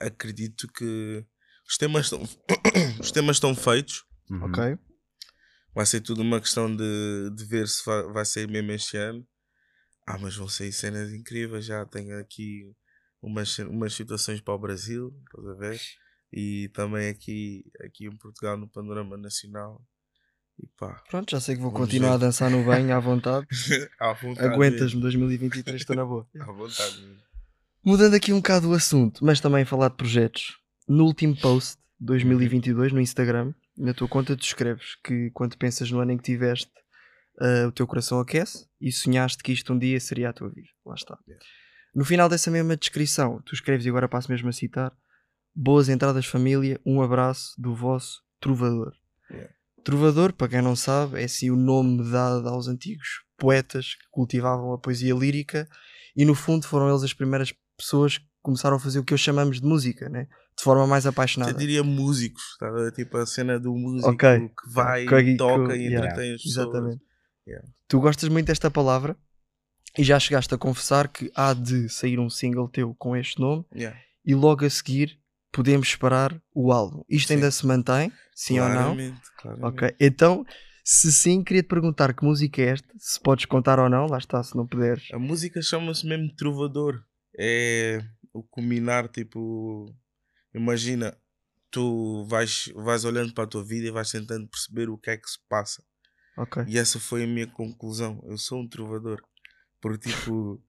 acredito 0.01 0.67
que 0.69 1.25
os 1.69 1.77
temas 1.77 2.05
estão, 2.07 2.23
os 3.01 3.11
temas 3.11 3.37
estão 3.37 3.55
feitos, 3.55 4.05
Uhum. 4.31 4.45
Ok? 4.45 4.79
vai 5.75 5.85
ser 5.85 6.01
tudo 6.01 6.23
uma 6.23 6.41
questão 6.41 6.75
de, 6.75 7.31
de 7.35 7.45
ver 7.45 7.67
se 7.69 7.85
vai, 7.85 8.03
vai 8.13 8.25
sair 8.25 8.49
mesmo 8.49 8.71
este 8.73 8.97
ano. 8.97 9.27
Ah, 10.15 10.19
mas 10.21 10.37
vão 10.37 10.49
sair 10.49 10.73
cenas 10.73 11.13
incríveis. 11.13 11.65
Já 11.65 11.85
tenho 11.87 12.19
aqui 12.19 12.71
umas, 13.21 13.59
umas 13.61 13.95
situações 13.95 14.41
para 14.41 14.55
o 14.55 14.59
Brasil, 14.59 15.15
estás 15.27 15.49
a 15.49 15.55
ver? 15.55 15.81
E 16.33 16.69
também 16.75 17.09
aqui, 17.09 17.65
aqui 17.85 18.07
em 18.07 18.17
Portugal, 18.17 18.57
no 18.57 18.69
panorama 18.69 19.17
nacional. 19.17 19.83
E 20.59 20.67
pá, 20.79 21.03
Pronto, 21.09 21.31
já 21.31 21.41
sei 21.41 21.57
que 21.57 21.63
vou 21.63 21.73
continuar 21.73 22.11
ver. 22.11 22.15
a 22.15 22.19
dançar 22.19 22.51
no 22.51 22.63
banho 22.65 22.95
à 22.95 23.01
vontade. 23.01 23.47
à 23.99 24.13
vontade. 24.13 24.49
Aguentas-me 24.49 25.01
2023, 25.01 25.81
estou 25.81 25.97
na 25.97 26.05
boa. 26.05 26.27
À 26.41 26.53
vontade. 26.53 27.01
mesmo. 27.01 27.23
Mudando 27.85 28.15
aqui 28.15 28.33
um 28.33 28.37
bocado 28.37 28.69
o 28.71 28.75
assunto, 28.75 29.25
mas 29.25 29.41
também 29.41 29.65
falar 29.65 29.89
de 29.89 29.97
projetos. 29.97 30.59
No 30.87 31.05
último 31.05 31.35
post, 31.37 31.79
2022, 32.01 32.93
no 32.93 33.01
Instagram, 33.01 33.55
na 33.77 33.95
tua 33.95 34.07
conta, 34.09 34.37
tu 34.37 34.45
escreves 34.45 34.97
que 35.03 35.31
quando 35.31 35.57
pensas 35.57 35.91
no 35.91 36.01
ano 36.01 36.13
em 36.13 36.17
que 36.17 36.23
tiveste, 36.23 36.71
ah, 37.41 37.67
o 37.69 37.73
teu 37.73 37.87
coração 37.87 38.21
aquece 38.21 38.67
e 38.81 38.91
sonhaste 38.91 39.43
que 39.43 39.53
isto 39.53 39.73
um 39.73 39.79
dia 39.79 39.99
seria 40.01 40.31
a 40.31 40.33
tua 40.33 40.49
vida. 40.49 40.69
Lá 40.85 40.95
está. 40.95 41.19
No 41.95 42.05
final 42.05 42.29
dessa 42.29 42.51
mesma 42.51 42.77
descrição, 42.77 43.41
tu 43.45 43.55
escreves, 43.55 43.85
e 43.85 43.89
agora 43.89 44.09
passo 44.09 44.31
mesmo 44.31 44.49
a 44.49 44.53
citar: 44.53 44.93
Boas 45.55 45.89
entradas, 45.89 46.27
família, 46.27 46.81
um 46.85 47.03
abraço 47.03 47.55
do 47.59 47.75
vosso 47.75 48.23
trovador. 48.41 48.93
Yeah. 49.31 49.53
Trovador, 49.85 50.33
para 50.33 50.49
quem 50.49 50.63
não 50.63 50.77
sabe, 50.77 51.21
é 51.21 51.25
assim 51.25 51.51
o 51.51 51.57
nome 51.57 52.11
dado 52.11 52.49
aos 52.49 52.69
antigos 52.69 53.25
poetas 53.37 53.95
que 53.95 54.05
cultivavam 54.11 54.73
a 54.73 54.79
poesia 54.79 55.13
lírica 55.15 55.69
e 56.17 56.25
no 56.25 56.35
fundo 56.35 56.67
foram 56.67 56.89
eles 56.89 57.03
as 57.03 57.13
primeiras 57.13 57.53
pessoas 57.77 58.19
que 58.19 58.27
começaram 58.41 58.77
a 58.77 58.81
fazer 58.81 59.01
o 59.01 59.05
que 59.05 59.13
hoje 59.13 59.25
chamamos 59.25 59.61
de 59.61 59.67
música, 59.67 60.09
né? 60.09 60.29
de 60.57 60.63
forma 60.63 60.87
mais 60.87 61.07
apaixonada. 61.07 61.53
Eu 61.53 61.57
diria 61.57 61.83
músicos, 61.83 62.43
tá? 62.59 62.69
tipo 62.93 63.17
a 63.17 63.27
cena 63.27 63.59
do 63.59 63.75
músico 63.75 64.11
Ok. 64.11 64.49
que 64.49 64.73
vai, 64.73 65.07
Ok, 65.07 65.37
toca 65.37 65.77
e 65.77 65.87
yeah. 65.87 66.07
entretém 66.07 66.35
as 66.35 66.43
pessoas. 66.43 66.67
Exatamente. 66.69 67.03
Yeah. 67.47 67.67
Tu 67.89 68.01
gostas 68.01 68.29
muito 68.29 68.47
desta 68.47 68.71
palavra 68.71 69.17
e 69.99 70.05
já 70.05 70.19
chegaste 70.19 70.55
a 70.55 70.59
confessar 70.59 71.09
que 71.09 71.31
há 71.35 71.53
de 71.53 71.89
sair 71.89 72.19
um 72.19 72.31
single 72.31 72.69
teu 72.69 72.95
com 72.95 73.17
este 73.17 73.41
nome 73.41 73.65
Yeah. 73.75 73.99
e 74.25 74.35
logo 74.35 74.65
a 74.65 74.71
seguir 74.71 75.19
podemos 75.53 75.89
esperar 75.89 76.41
o 76.55 76.73
álbum. 76.73 77.05
Isto 77.09 77.29
Sim. 77.29 77.35
ainda 77.35 77.51
se 77.51 77.67
mantém? 77.67 78.11
Sim 78.35 78.61
ou 78.61 78.69
não? 78.69 78.75
Claramente, 78.75 79.21
claramente. 79.37 79.67
Ok, 79.67 79.97
então, 80.01 80.47
se 80.83 81.13
sim, 81.13 81.45
queria 81.45 81.63
te 81.63 81.69
perguntar 81.69 82.15
que 82.15 82.25
música 82.25 82.63
é 82.63 82.67
esta, 82.71 82.89
se 82.97 83.21
podes 83.21 83.45
contar 83.45 83.79
ou 83.79 83.89
não, 83.89 84.07
lá 84.07 84.19
está, 84.19 84.43
se 84.43 84.57
não 84.57 84.67
puderes. 84.67 85.09
A 85.13 85.19
música 85.19 85.61
chama-se 85.61 86.07
mesmo 86.07 86.35
Trovador. 86.35 87.05
É 87.39 88.01
o 88.33 88.43
culminar, 88.43 89.09
tipo. 89.09 89.95
Imagina, 90.55 91.17
tu 91.71 92.25
vais, 92.27 92.71
vais 92.75 93.05
olhando 93.05 93.33
para 93.33 93.45
a 93.45 93.47
tua 93.47 93.65
vida 93.65 93.89
e 93.89 93.91
vais 93.91 94.11
tentando 94.11 94.47
perceber 94.49 94.89
o 94.89 94.99
que 94.99 95.11
é 95.11 95.17
que 95.17 95.29
se 95.29 95.39
passa. 95.49 95.83
Ok, 96.37 96.65
E 96.67 96.79
essa 96.79 96.99
foi 96.99 97.25
a 97.25 97.27
minha 97.27 97.47
conclusão. 97.47 98.23
Eu 98.27 98.39
sou 98.39 98.61
um 98.61 98.69
trovador. 98.69 99.23
Porque, 99.81 100.09
tipo. 100.11 100.63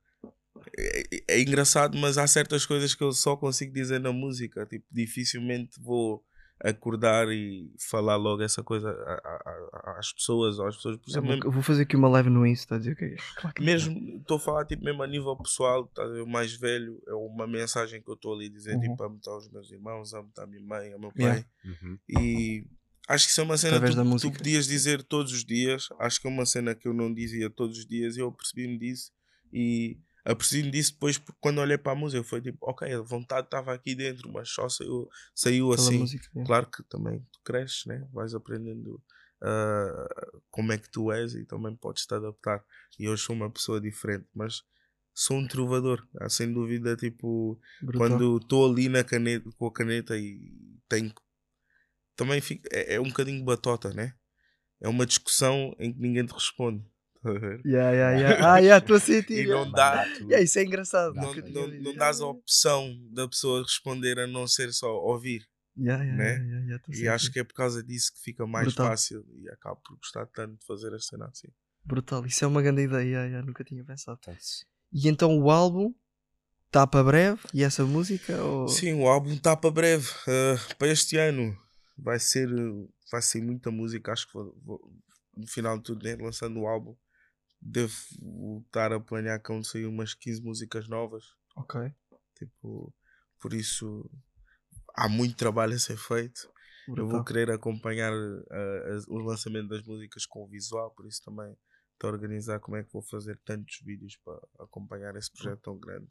É, 0.77 1.03
é 1.35 1.41
engraçado, 1.41 1.97
mas 1.97 2.17
há 2.17 2.25
certas 2.27 2.65
coisas 2.65 2.93
que 2.95 3.03
eu 3.03 3.11
só 3.11 3.35
consigo 3.35 3.73
dizer 3.73 3.99
na 3.99 4.11
música. 4.11 4.65
Tipo, 4.65 4.85
dificilmente 4.91 5.79
vou 5.81 6.23
acordar 6.63 7.27
e 7.29 7.69
falar 7.89 8.15
logo 8.15 8.41
essa 8.41 8.63
coisa 8.63 8.89
a- 8.89 9.21
a- 9.25 9.89
a- 9.95 9.99
às 9.99 10.13
pessoas. 10.13 10.59
Às 10.59 10.75
pessoas 10.77 10.97
por 10.97 11.09
eu 11.09 11.11
exemplo, 11.11 11.27
vou, 11.39 11.45
eu 11.45 11.51
vou 11.51 11.61
fazer 11.63 11.81
aqui 11.83 11.95
uma 11.97 12.07
live 12.07 12.29
no 12.29 12.45
Insta 12.45 12.75
a 12.75 12.77
dizer 12.77 12.93
o 12.93 12.95
que 12.95 13.03
é. 13.05 13.15
Claro 13.35 13.53
que- 13.55 13.63
mesmo 13.63 14.17
estou 14.19 14.37
a 14.37 14.39
falar 14.39 14.65
tipo 14.65 14.83
mesmo 14.83 15.03
a 15.03 15.07
nível 15.07 15.35
pessoal 15.35 15.85
tá, 15.87 16.05
o 16.05 16.27
mais 16.27 16.53
velho 16.53 17.01
é 17.07 17.13
uma 17.13 17.45
mensagem 17.47 18.01
que 18.01 18.09
eu 18.09 18.13
estou 18.13 18.33
ali 18.33 18.45
a 18.45 18.49
dizer 18.51 18.75
Uhum. 18.75 18.81
tipo 18.81 19.03
amo 19.03 19.19
aos 19.27 19.49
meus 19.51 19.71
irmãos 19.71 20.13
amo 20.13 20.31
a 20.37 20.45
minha 20.47 20.61
mãe 20.65 20.93
ao 20.93 20.99
meu 20.99 21.11
pai 21.11 21.23
Yeah. 21.25 21.45
Uhum. 21.65 21.97
e 22.09 22.65
acho 23.07 23.25
que 23.25 23.31
isso 23.31 23.41
é 23.41 23.43
uma 23.43 23.57
cena 23.57 23.77
Através 23.77 23.95
que 23.95 24.21
tu, 24.21 24.31
tu 24.31 24.37
podias 24.37 24.65
dizer 24.67 25.03
todos 25.03 25.31
os 25.33 25.43
dias 25.45 25.89
acho 25.99 26.19
que 26.21 26.27
é 26.27 26.29
uma 26.29 26.45
cena 26.45 26.73
que 26.75 26.87
eu 26.87 26.93
não 26.93 27.13
dizia 27.13 27.49
todos 27.49 27.79
os 27.79 27.85
dias 27.85 28.15
e 28.15 28.19
eu 28.19 28.31
percebi-me 28.31 28.77
disso 28.77 29.11
e 29.51 29.99
apercebi-me 30.25 30.71
disso 30.71 30.93
depois 30.93 31.21
quando 31.41 31.59
olhei 31.59 31.77
para 31.77 31.91
a 31.91 31.95
música 31.95 32.23
foi 32.23 32.41
tipo 32.41 32.57
ok 32.61 32.91
a 32.93 33.01
vontade 33.01 33.47
estava 33.47 33.73
aqui 33.73 33.93
dentro 33.93 34.31
mas 34.31 34.49
só 34.49 34.69
saiu, 34.69 35.09
saiu 35.35 35.69
Pela 35.69 35.81
assim 35.81 35.99
música. 35.99 36.29
é. 36.35 36.43
Claro 36.43 36.67
que 36.67 36.83
também 36.83 37.19
tu 37.31 37.39
cresces, 37.43 37.85
né? 37.85 38.07
vais 38.13 38.33
aprendendo 38.33 39.01
ah, 39.41 40.07
como 40.49 40.71
é 40.71 40.77
que 40.77 40.89
tu 40.89 41.11
és 41.11 41.35
e 41.35 41.43
também 41.45 41.75
podes 41.75 42.05
te 42.05 42.13
adaptar. 42.15 42.63
E 42.97 43.03
eu 43.03 43.17
sou 43.17 43.35
uma 43.35 43.49
pessoa 43.51 43.81
diferente, 43.81 44.25
mas 44.33 44.63
sou 45.13 45.37
um 45.37 45.47
trovador, 45.47 46.07
ah, 46.21 46.29
sem 46.29 46.51
dúvida. 46.51 46.95
Tipo, 46.95 47.59
Brutal. 47.81 48.07
quando 48.07 48.37
estou 48.37 48.71
ali 48.71 48.87
na 48.87 49.03
caneta, 49.03 49.49
com 49.57 49.67
a 49.67 49.73
caneta 49.73 50.17
e 50.17 50.49
tenho. 50.87 51.09
que- 51.13 51.21
Também 52.15 52.41
fico, 52.41 52.67
é, 52.71 52.95
é 52.95 52.99
um 52.99 53.07
bocadinho 53.07 53.43
batota, 53.43 53.93
né? 53.93 54.13
É 54.79 54.87
uma 54.87 55.05
discussão 55.05 55.75
em 55.79 55.93
que 55.93 55.99
ninguém 55.99 56.25
te 56.25 56.33
responde. 56.33 56.83
Tá? 57.21 57.29
Yeah, 57.65 57.91
yeah, 57.91 58.11
yeah. 58.11 58.53
Ah, 58.53 58.57
yeah, 58.57 58.77
estou 58.77 58.97
a 58.97 58.99
sentir. 58.99 59.45
E 59.45 59.47
não 59.47 59.71
dá. 59.71 60.03
Yeah, 60.19 60.41
isso 60.41 60.59
é 60.59 60.63
engraçado. 60.63 61.15
Não, 61.15 61.33
não, 61.33 61.67
não 61.67 61.95
dás 61.95 62.19
a 62.19 62.27
opção 62.27 62.93
da 63.11 63.27
pessoa 63.27 63.63
responder 63.63 64.19
a 64.19 64.27
não 64.27 64.45
ser 64.45 64.73
só 64.73 64.93
ouvir. 64.93 65.47
Yeah, 65.77 66.03
yeah, 66.03 66.23
né? 66.23 66.65
yeah, 66.67 66.83
E 66.89 67.07
acho 67.07 67.31
que 67.31 67.39
é 67.39 67.43
por 67.43 67.53
causa 67.53 67.81
disso 67.81 68.13
que 68.13 68.19
fica 68.19 68.45
mais 68.45 68.67
Brutal. 68.67 68.87
fácil 68.87 69.25
e 69.33 69.49
acabo 69.49 69.81
por 69.81 69.95
gostar 69.97 70.27
tanto 70.27 70.59
de 70.59 70.65
fazer 70.65 70.93
a 70.93 70.99
cena 70.99 71.27
assim. 71.27 71.47
Brutal, 71.83 72.25
isso 72.25 72.43
é 72.45 72.47
uma 72.47 72.61
grande 72.61 72.83
ideia, 72.83 73.03
yeah, 73.03 73.25
yeah, 73.25 73.47
nunca 73.47 73.63
tinha 73.63 73.83
pensado. 73.83 74.19
E 74.91 75.07
então 75.07 75.35
o 75.39 75.49
álbum 75.49 75.93
está 76.67 76.85
para 76.85 77.03
breve 77.03 77.39
e 77.53 77.63
essa 77.63 77.85
música? 77.85 78.41
Ou... 78.43 78.67
Sim, 78.67 78.93
o 78.93 79.07
álbum 79.07 79.33
está 79.33 79.55
para 79.55 79.71
breve. 79.71 80.07
ah, 80.27 80.75
para 80.77 80.89
este 80.89 81.17
ano 81.17 81.57
vai 81.97 82.19
ser, 82.19 82.49
vai 83.11 83.21
ser 83.21 83.41
muita 83.41 83.71
música. 83.71 84.11
Acho 84.11 84.27
que 84.27 84.33
vou, 84.33 84.55
vou- 84.63 84.93
no 85.35 85.47
final 85.47 85.77
de 85.77 85.83
tudo, 85.83 86.03
né, 86.03 86.15
lançando 86.15 86.59
o 86.59 86.67
álbum, 86.67 86.95
devo 87.61 87.93
estar 88.65 88.91
a 88.93 88.99
planear 88.99 89.41
que 89.41 89.49
vão 89.51 89.63
sair 89.63 89.85
umas 89.85 90.13
15 90.13 90.41
músicas 90.41 90.87
novas. 90.87 91.23
Ok. 91.55 91.79
Tipo, 92.35 92.93
por 93.39 93.53
isso 93.53 94.09
há 94.95 95.07
muito 95.09 95.35
trabalho 95.35 95.73
a 95.75 95.79
ser 95.79 95.97
feito. 95.97 96.51
Eu 96.87 96.95
vou 96.95 97.05
Brutal. 97.07 97.23
querer 97.25 97.51
acompanhar 97.51 98.11
as- 98.93 99.07
o 99.07 99.17
lançamento 99.17 99.69
das 99.69 99.83
músicas 99.83 100.25
com 100.25 100.43
o 100.43 100.47
visual, 100.47 100.91
por 100.91 101.05
isso 101.07 101.21
também 101.23 101.55
estou 101.93 102.09
a 102.09 102.13
organizar 102.13 102.59
como 102.59 102.75
é 102.77 102.83
que 102.83 102.91
vou 102.91 103.01
fazer 103.01 103.39
tantos 103.45 103.79
vídeos 103.83 104.17
para 104.17 104.37
acompanhar 104.59 105.15
esse 105.15 105.31
projeto 105.31 105.61
tão 105.61 105.77
grande. 105.79 106.07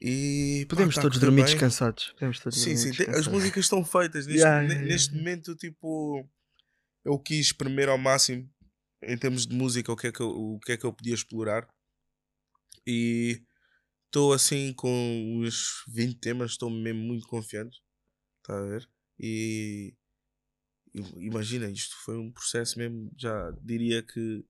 E 0.00 0.64
pá, 0.66 0.76
Podemos 0.76 0.94
tá 0.94 1.02
todos 1.02 1.18
dormir 1.18 1.44
bem. 1.44 1.52
descansados. 1.52 2.12
Podemos 2.12 2.40
todos 2.40 2.58
Sim, 2.58 2.76
sim, 2.76 2.90
as 3.08 3.26
músicas 3.26 3.64
estão 3.66 3.84
feitas. 3.84 4.26
Neste, 4.26 4.40
Yeah, 4.40 4.60
yeah, 4.62 4.74
yeah, 4.74 4.92
neste 4.92 5.14
momento, 5.14 5.54
tipo, 5.54 6.26
eu 7.04 7.18
quis 7.18 7.46
espremer 7.46 7.88
ao 7.88 7.98
máximo 7.98 8.50
em 9.02 9.16
termos 9.16 9.46
de 9.46 9.54
música 9.54 9.92
o 9.92 9.96
que 9.96 10.06
é 10.06 10.12
que 10.12 10.20
eu, 10.20 10.30
o 10.30 10.58
que 10.60 10.72
é 10.72 10.76
que 10.76 10.84
eu 10.84 10.92
podia 10.92 11.14
explorar. 11.14 11.68
E 12.86 13.42
estou 14.06 14.32
assim 14.32 14.72
com 14.72 14.90
uns 15.42 15.84
20 15.88 16.18
temas, 16.18 16.52
estou 16.52 16.70
mesmo 16.70 17.00
muito 17.00 17.26
confiante. 17.28 17.78
Está 18.42 18.58
a 18.58 18.62
ver? 18.62 18.88
E 19.18 19.94
imagina, 21.16 21.68
isto 21.70 21.94
foi 22.04 22.16
um 22.16 22.32
processo 22.32 22.78
mesmo, 22.78 23.12
já 23.16 23.50
diria 23.62 24.02
que 24.02 24.44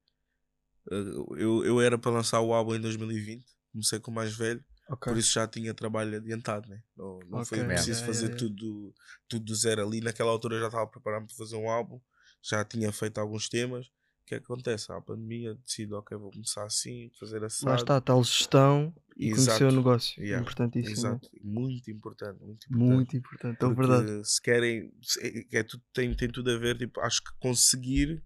eh, 0.91 1.15
eu, 1.37 1.65
eu 1.65 1.81
era 1.81 1.99
para 1.99 2.13
lançar 2.13 2.41
o 2.41 2.55
álbum 2.55 2.75
em 2.75 2.81
2020, 2.81 3.45
comecei 3.73 3.99
com 3.99 4.11
o 4.11 4.15
mais 4.15 4.35
velho. 4.35 4.65
Ok. 4.91 5.13
Por 5.13 5.19
isso 5.19 5.33
já 5.33 5.47
tinha 5.47 5.73
trabalho 5.73 6.17
adiantado, 6.17 6.69
né? 6.69 6.83
Não, 6.97 7.19
não 7.21 7.45
foi 7.45 7.59
Ok, 7.59 7.65
preciso 7.69 8.05
fazer 8.05 8.27
yeah, 8.27 8.39
yeah. 8.39 8.57
Tudo, 8.57 8.95
tudo 9.29 9.45
do 9.45 9.55
zero 9.55 9.87
ali. 9.87 10.01
Naquela 10.01 10.31
altura 10.31 10.59
já 10.59 10.67
estava 10.67 10.87
preparado 10.87 11.27
para 11.27 11.37
fazer 11.37 11.57
um 11.57 11.71
álbum, 11.71 12.01
já 12.43 12.65
tinha 12.65 12.93
feito 12.93 13.19
alguns 13.19 13.49
temas. 13.49 13.87
O 13.87 13.93
que 14.31 14.35
é 14.35 14.39
que 14.39 14.45
acontece? 14.45 14.93
A 14.93 15.01
pandemia 15.01 15.55
decido, 15.57 15.97
ok, 15.97 16.17
vou 16.17 16.31
começar 16.31 16.65
assim, 16.65 17.11
fazer 17.19 17.43
assim. 17.45 17.67
Lá 17.67 17.75
está, 17.77 18.01
tal 18.01 18.23
gestão 18.23 18.95
e 19.17 19.31
conhecer 19.31 19.65
o 19.65 19.73
negócio. 19.73 20.23
Yeah, 20.23 20.43
Importantíssimo. 20.43 21.09
Exato, 21.09 21.31
muito 21.43 21.91
importante, 21.91 22.41
muito 22.43 22.67
importante. 22.67 22.95
Muito 22.95 23.17
importante, 23.17 23.65
é 23.65 23.69
verdade. 23.69 24.29
se 24.29 24.41
querem, 24.41 24.93
se- 25.03 25.49
é, 25.53 25.63
tudo, 25.63 25.83
tem, 25.93 26.15
tem 26.15 26.31
tudo 26.31 26.51
a 26.51 26.59
ver, 26.59 26.77
tipo, 26.79 27.01
acho 27.01 27.23
que 27.23 27.31
conseguir 27.41 28.23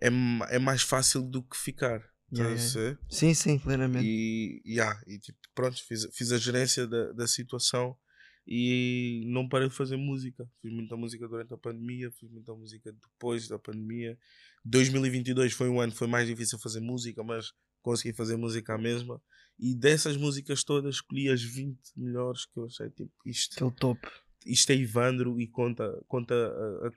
é, 0.00 0.08
é 0.54 0.58
mais 0.58 0.82
fácil 0.82 1.22
do 1.22 1.42
que 1.42 1.56
ficar. 1.56 2.02
Yeah, 2.32 2.54
yeah. 2.54 2.72
ver? 2.74 2.98
Sim, 3.08 3.34
sim, 3.34 3.58
plenamente. 3.58 4.06
E, 4.06 4.62
yeah, 4.64 5.00
e 5.06 5.18
tipo, 5.18 5.38
pronto, 5.54 5.76
fiz, 5.86 6.06
fiz 6.14 6.32
a 6.32 6.38
gerência 6.38 6.86
da, 6.86 7.12
da 7.12 7.26
situação 7.26 7.96
e 8.46 9.24
não 9.26 9.48
parei 9.48 9.68
de 9.68 9.74
fazer 9.74 9.96
música. 9.96 10.48
Fiz 10.60 10.72
muita 10.72 10.96
música 10.96 11.26
durante 11.28 11.52
a 11.54 11.58
pandemia, 11.58 12.10
fiz 12.12 12.30
muita 12.30 12.54
música 12.54 12.92
depois 12.92 13.48
da 13.48 13.58
pandemia. 13.58 14.18
2022 14.64 15.52
foi 15.52 15.68
um 15.68 15.80
ano 15.80 15.92
que 15.92 15.98
foi 15.98 16.06
mais 16.08 16.26
difícil 16.26 16.58
fazer 16.58 16.80
música, 16.80 17.22
mas 17.22 17.52
consegui 17.82 18.14
fazer 18.14 18.36
música 18.36 18.74
à 18.74 18.78
mesma. 18.78 19.20
E 19.58 19.74
dessas 19.74 20.16
músicas 20.16 20.64
todas 20.64 20.96
escolhi 20.96 21.28
as 21.28 21.42
20 21.42 21.78
melhores 21.96 22.46
que 22.46 22.58
eu 22.58 22.64
achei, 22.64 22.90
tipo, 22.90 23.12
isto, 23.26 23.54
Aquele 23.54 23.72
top. 23.72 24.08
isto 24.46 24.70
é 24.70 24.74
Ivandro 24.76 25.40
e 25.40 25.46
conta, 25.48 26.02
conta 26.08 26.34
a- 26.34 26.88
a- 26.88 26.90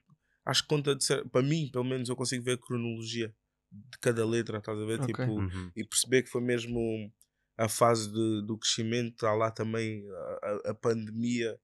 acho 0.51 0.61
que 0.63 0.69
conta 0.69 0.95
de 0.95 1.03
ser, 1.03 1.27
para 1.29 1.41
mim, 1.41 1.69
pelo 1.71 1.83
menos 1.83 2.07
eu 2.09 2.15
consigo 2.15 2.43
ver 2.43 2.53
a 2.53 2.57
cronologia 2.57 3.33
de 3.73 3.97
cada 3.99 4.25
letra, 4.25 4.59
estás 4.59 4.77
a 4.79 4.85
ver? 4.85 4.99
Ok. 4.99 5.07
Tipo, 5.07 5.31
Uhum. 5.39 5.71
e 5.75 5.83
perceber 5.83 6.23
que 6.23 6.29
foi 6.29 6.41
mesmo 6.41 7.11
a 7.57 7.67
fase 7.69 8.11
de- 8.11 8.45
do 8.45 8.57
crescimento, 8.57 9.25
há 9.25 9.33
lá 9.33 9.51
também 9.51 10.03
a, 10.43 10.71
a- 10.71 10.75
pandemia, 10.75 11.59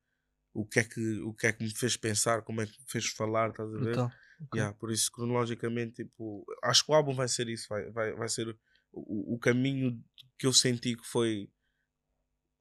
o 0.54 0.66
que, 0.66 0.80
é 0.80 0.84
que, 0.84 1.20
o 1.22 1.34
que 1.34 1.48
é 1.48 1.54
que 1.54 1.64
me 1.64 1.76
fez 1.76 1.96
pensar, 1.98 2.42
como 2.44 2.62
é 2.62 2.66
que 2.66 2.72
me 2.80 2.86
fez 2.90 3.08
falar, 3.08 3.50
estás 3.50 3.70
a 3.70 3.72
ver? 3.72 3.80
Brutal. 3.80 4.12
Ok. 4.42 4.58
Yeah, 4.58 4.76
por 4.78 4.92
isso, 4.92 5.12
cronologicamente, 5.12 6.04
tipo, 6.04 6.46
acho 6.64 6.86
que 6.86 6.92
o 6.92 6.96
álbum 6.96 7.14
vai 7.14 7.28
ser 7.28 7.48
isso, 7.50 7.68
vai, 7.70 7.90
vai, 7.92 8.14
vai 8.14 8.30
ser 8.30 8.50
o, 8.92 9.36
o 9.36 9.40
caminho 9.40 10.04
que 10.38 10.48
eu 10.48 10.54
senti 10.54 10.96
que 10.96 11.06
foi 11.06 11.50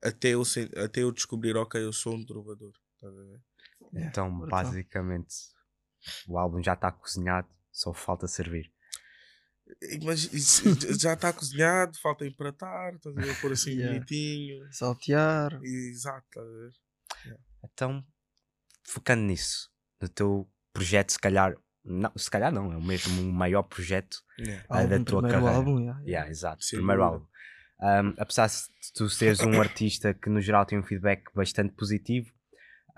até 0.03 0.31
eu, 0.31 0.43
até 0.85 1.03
eu 1.03 1.13
descobrir, 1.13 1.57
ok, 1.57 1.83
eu 1.83 1.93
sou 1.93 2.15
um 2.15 2.25
trovador. 2.25 2.73
Estás 2.95 3.17
a 3.17 3.23
ver? 3.23 3.41
Então, 3.93 4.39
brutal. 4.39 4.63
basicamente, 4.65 5.35
o 6.29 6.39
álbum 6.39 6.63
já 6.63 6.75
está 6.75 6.93
cozinhado, 6.93 7.49
só 7.73 7.93
falta 7.93 8.27
servir. 8.27 8.73
Imagina, 9.93 10.33
já 10.99 11.13
está 11.15 11.33
cozinhado, 11.33 11.99
falta 12.01 12.27
empratar, 12.27 12.95
estás 12.95 13.17
a 13.17 13.21
ver? 13.21 13.41
Pôr 13.41 13.53
assim 13.53 13.71
Yeah. 13.79 13.95
bonitinho. 13.95 14.67
Saltear. 14.73 15.61
Exato, 15.63 16.27
estás 16.29 16.47
a 16.47 16.51
ver? 16.53 16.73
Então, 17.65 18.05
focando 18.85 19.23
nisso, 19.23 19.71
no 20.01 20.09
teu 20.09 20.49
projeto, 20.73 21.13
se 21.13 21.19
calhar, 21.19 21.55
não, 21.85 22.13
se 22.17 22.31
calhar 22.31 22.53
não, 22.53 22.73
é 22.73 22.77
o 22.77 22.83
mesmo 22.83 23.21
o 23.23 23.33
maior 23.33 23.63
projeto 23.65 24.23
Yeah. 24.39 24.65
ah, 24.71 24.87
da 24.87 24.99
tua 25.01 25.21
primeiro 25.21 25.29
carreira. 25.31 25.57
álbum, 25.57 25.79
yeah, 25.81 25.99
yeah. 26.01 26.09
Yeah, 26.11 26.31
exato, 26.31 26.65
Sem 26.65 26.79
primeiro 26.79 27.03
álbum. 27.03 27.27
Um, 27.81 28.15
apesar 28.19 28.49
de 28.49 28.93
tu 28.95 29.09
seres 29.09 29.41
um 29.41 29.53
artista 29.61 30.15
que 30.15 30.29
no 30.31 30.41
geral 30.41 30.65
tem 30.67 30.79
um 30.79 30.83
feedback 30.83 31.25
bastante 31.35 31.73
positivo, 31.75 32.33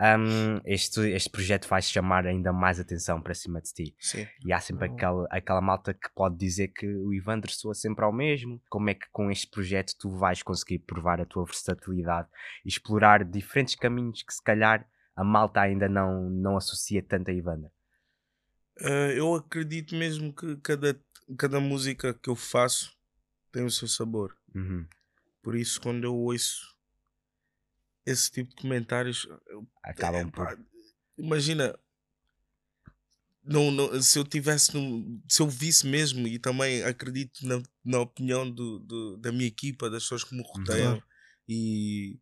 um, 0.01 0.61
este, 0.65 1.01
este 1.11 1.29
projeto 1.29 1.69
vai 1.69 1.83
chamar 1.83 2.27
ainda 2.27 2.53
mais 2.53 2.81
atenção 2.81 3.21
para 3.21 3.35
cima 3.35 3.61
de 3.61 3.73
ti. 3.73 3.97
Sim. 3.99 4.27
E 4.45 4.51
há 4.51 4.59
sempre 4.59 4.87
aquela, 4.87 5.27
aquela 5.31 5.61
malta 5.61 5.93
que 5.93 6.09
pode 6.15 6.37
dizer 6.39 6.69
que 6.69 6.87
o 6.87 7.13
Ivandro 7.13 7.53
soa 7.53 7.75
sempre 7.75 8.05
ao 8.05 8.13
mesmo. 8.13 8.63
Como 8.71 8.89
é 8.89 8.95
que 8.95 9.07
com 9.13 9.31
este 9.31 9.47
projeto 9.49 9.95
tu 9.99 10.09
vais 10.09 10.43
conseguir 10.43 10.79
provar 10.79 11.21
a 11.21 11.27
tua 11.27 11.45
versatilidade 11.45 12.29
e 12.65 12.69
explorar 12.69 13.25
diferentes 13.25 13.75
caminhos 13.75 14.23
que 14.23 14.33
se 14.33 14.43
calhar 14.43 14.89
a 15.15 15.23
malta 15.23 15.61
ainda 15.61 15.87
não, 15.87 16.31
não 16.31 16.57
associa 16.57 17.03
tanto 17.03 17.31
a 17.31 17.35
Ivandro? 17.35 17.71
Uh, 18.81 19.13
eu 19.15 19.35
acredito 19.35 19.95
mesmo 19.95 20.33
que 20.33 20.57
cada, 20.63 20.99
cada 21.37 21.61
música 21.61 22.15
que 22.15 22.31
eu 22.31 22.37
faço 22.37 22.97
tem 23.53 23.65
o 23.65 23.71
seu 23.71 23.87
sabor. 23.87 24.35
Uhum. 24.55 24.87
Por 25.43 25.55
isso, 25.55 25.79
quando 25.79 26.05
eu 26.05 26.15
ouço 26.15 26.70
esse 28.07 28.31
tipo 28.31 28.51
de 28.51 28.57
comentários, 28.57 29.27
Acabam 29.83 30.27
é, 30.27 30.31
por. 30.31 30.59
imagina. 31.19 31.79
Não, 33.43 33.71
não, 33.71 34.01
se 34.03 34.19
eu 34.19 34.25
tivesse 34.25 34.71
se 35.29 35.43
eu 35.43 35.49
visse 35.49 35.87
mesmo 35.87 36.29
e 36.29 36.39
também 36.39 36.83
acredito 36.85 37.41
na, 37.47 37.63
na 37.85 37.99
opinião 38.01 38.49
do, 38.51 38.79
do- 38.81 39.17
da 39.17 39.33
minha 39.33 39.47
equipa, 39.47 39.89
das 39.89 40.03
pessoas 40.03 40.23
que 40.25 40.35
me 40.35 40.43
rodeiam 40.43 40.93
Claro. 40.93 41.03
e 41.49 42.19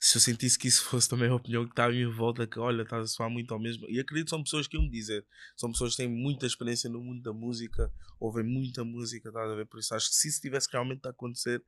se 0.00 0.16
eu 0.16 0.20
sentisse 0.22 0.58
que 0.58 0.66
isso 0.68 0.82
fosse 0.84 1.08
também 1.08 1.28
a 1.28 1.34
opinião 1.34 1.64
que 1.64 1.72
está 1.72 1.84
à 1.84 1.90
minha 1.90 2.10
volta, 2.10 2.46
que 2.46 2.58
olha, 2.58 2.82
está 2.82 2.98
a 2.98 3.06
soar 3.06 3.28
muito 3.30 3.52
ao 3.52 3.60
mesmo. 3.60 3.86
E 3.90 4.00
acredito 4.00 4.26
que 4.26 4.30
são 4.30 4.42
pessoas 4.42 4.66
que 4.66 4.76
iam 4.76 4.84
me 4.84 4.90
dizer, 4.90 5.24
são 5.56 5.70
pessoas 5.70 5.92
que 5.92 5.98
têm 5.98 6.08
muita 6.08 6.46
experiência 6.46 6.88
no 6.90 7.00
mundo 7.00 7.22
da 7.22 7.32
música, 7.32 7.92
ouvem 8.18 8.44
muita 8.44 8.82
música, 8.84 9.28
estás 9.28 9.50
a 9.50 9.54
ver? 9.54 9.66
Por 9.66 9.78
isso 9.80 9.94
acho 9.94 10.08
que 10.08 10.16
se 10.16 10.28
isso 10.28 10.40
tivesse 10.40 10.68
realmente 10.72 11.06
a 11.06 11.10
acontecer, 11.10 11.62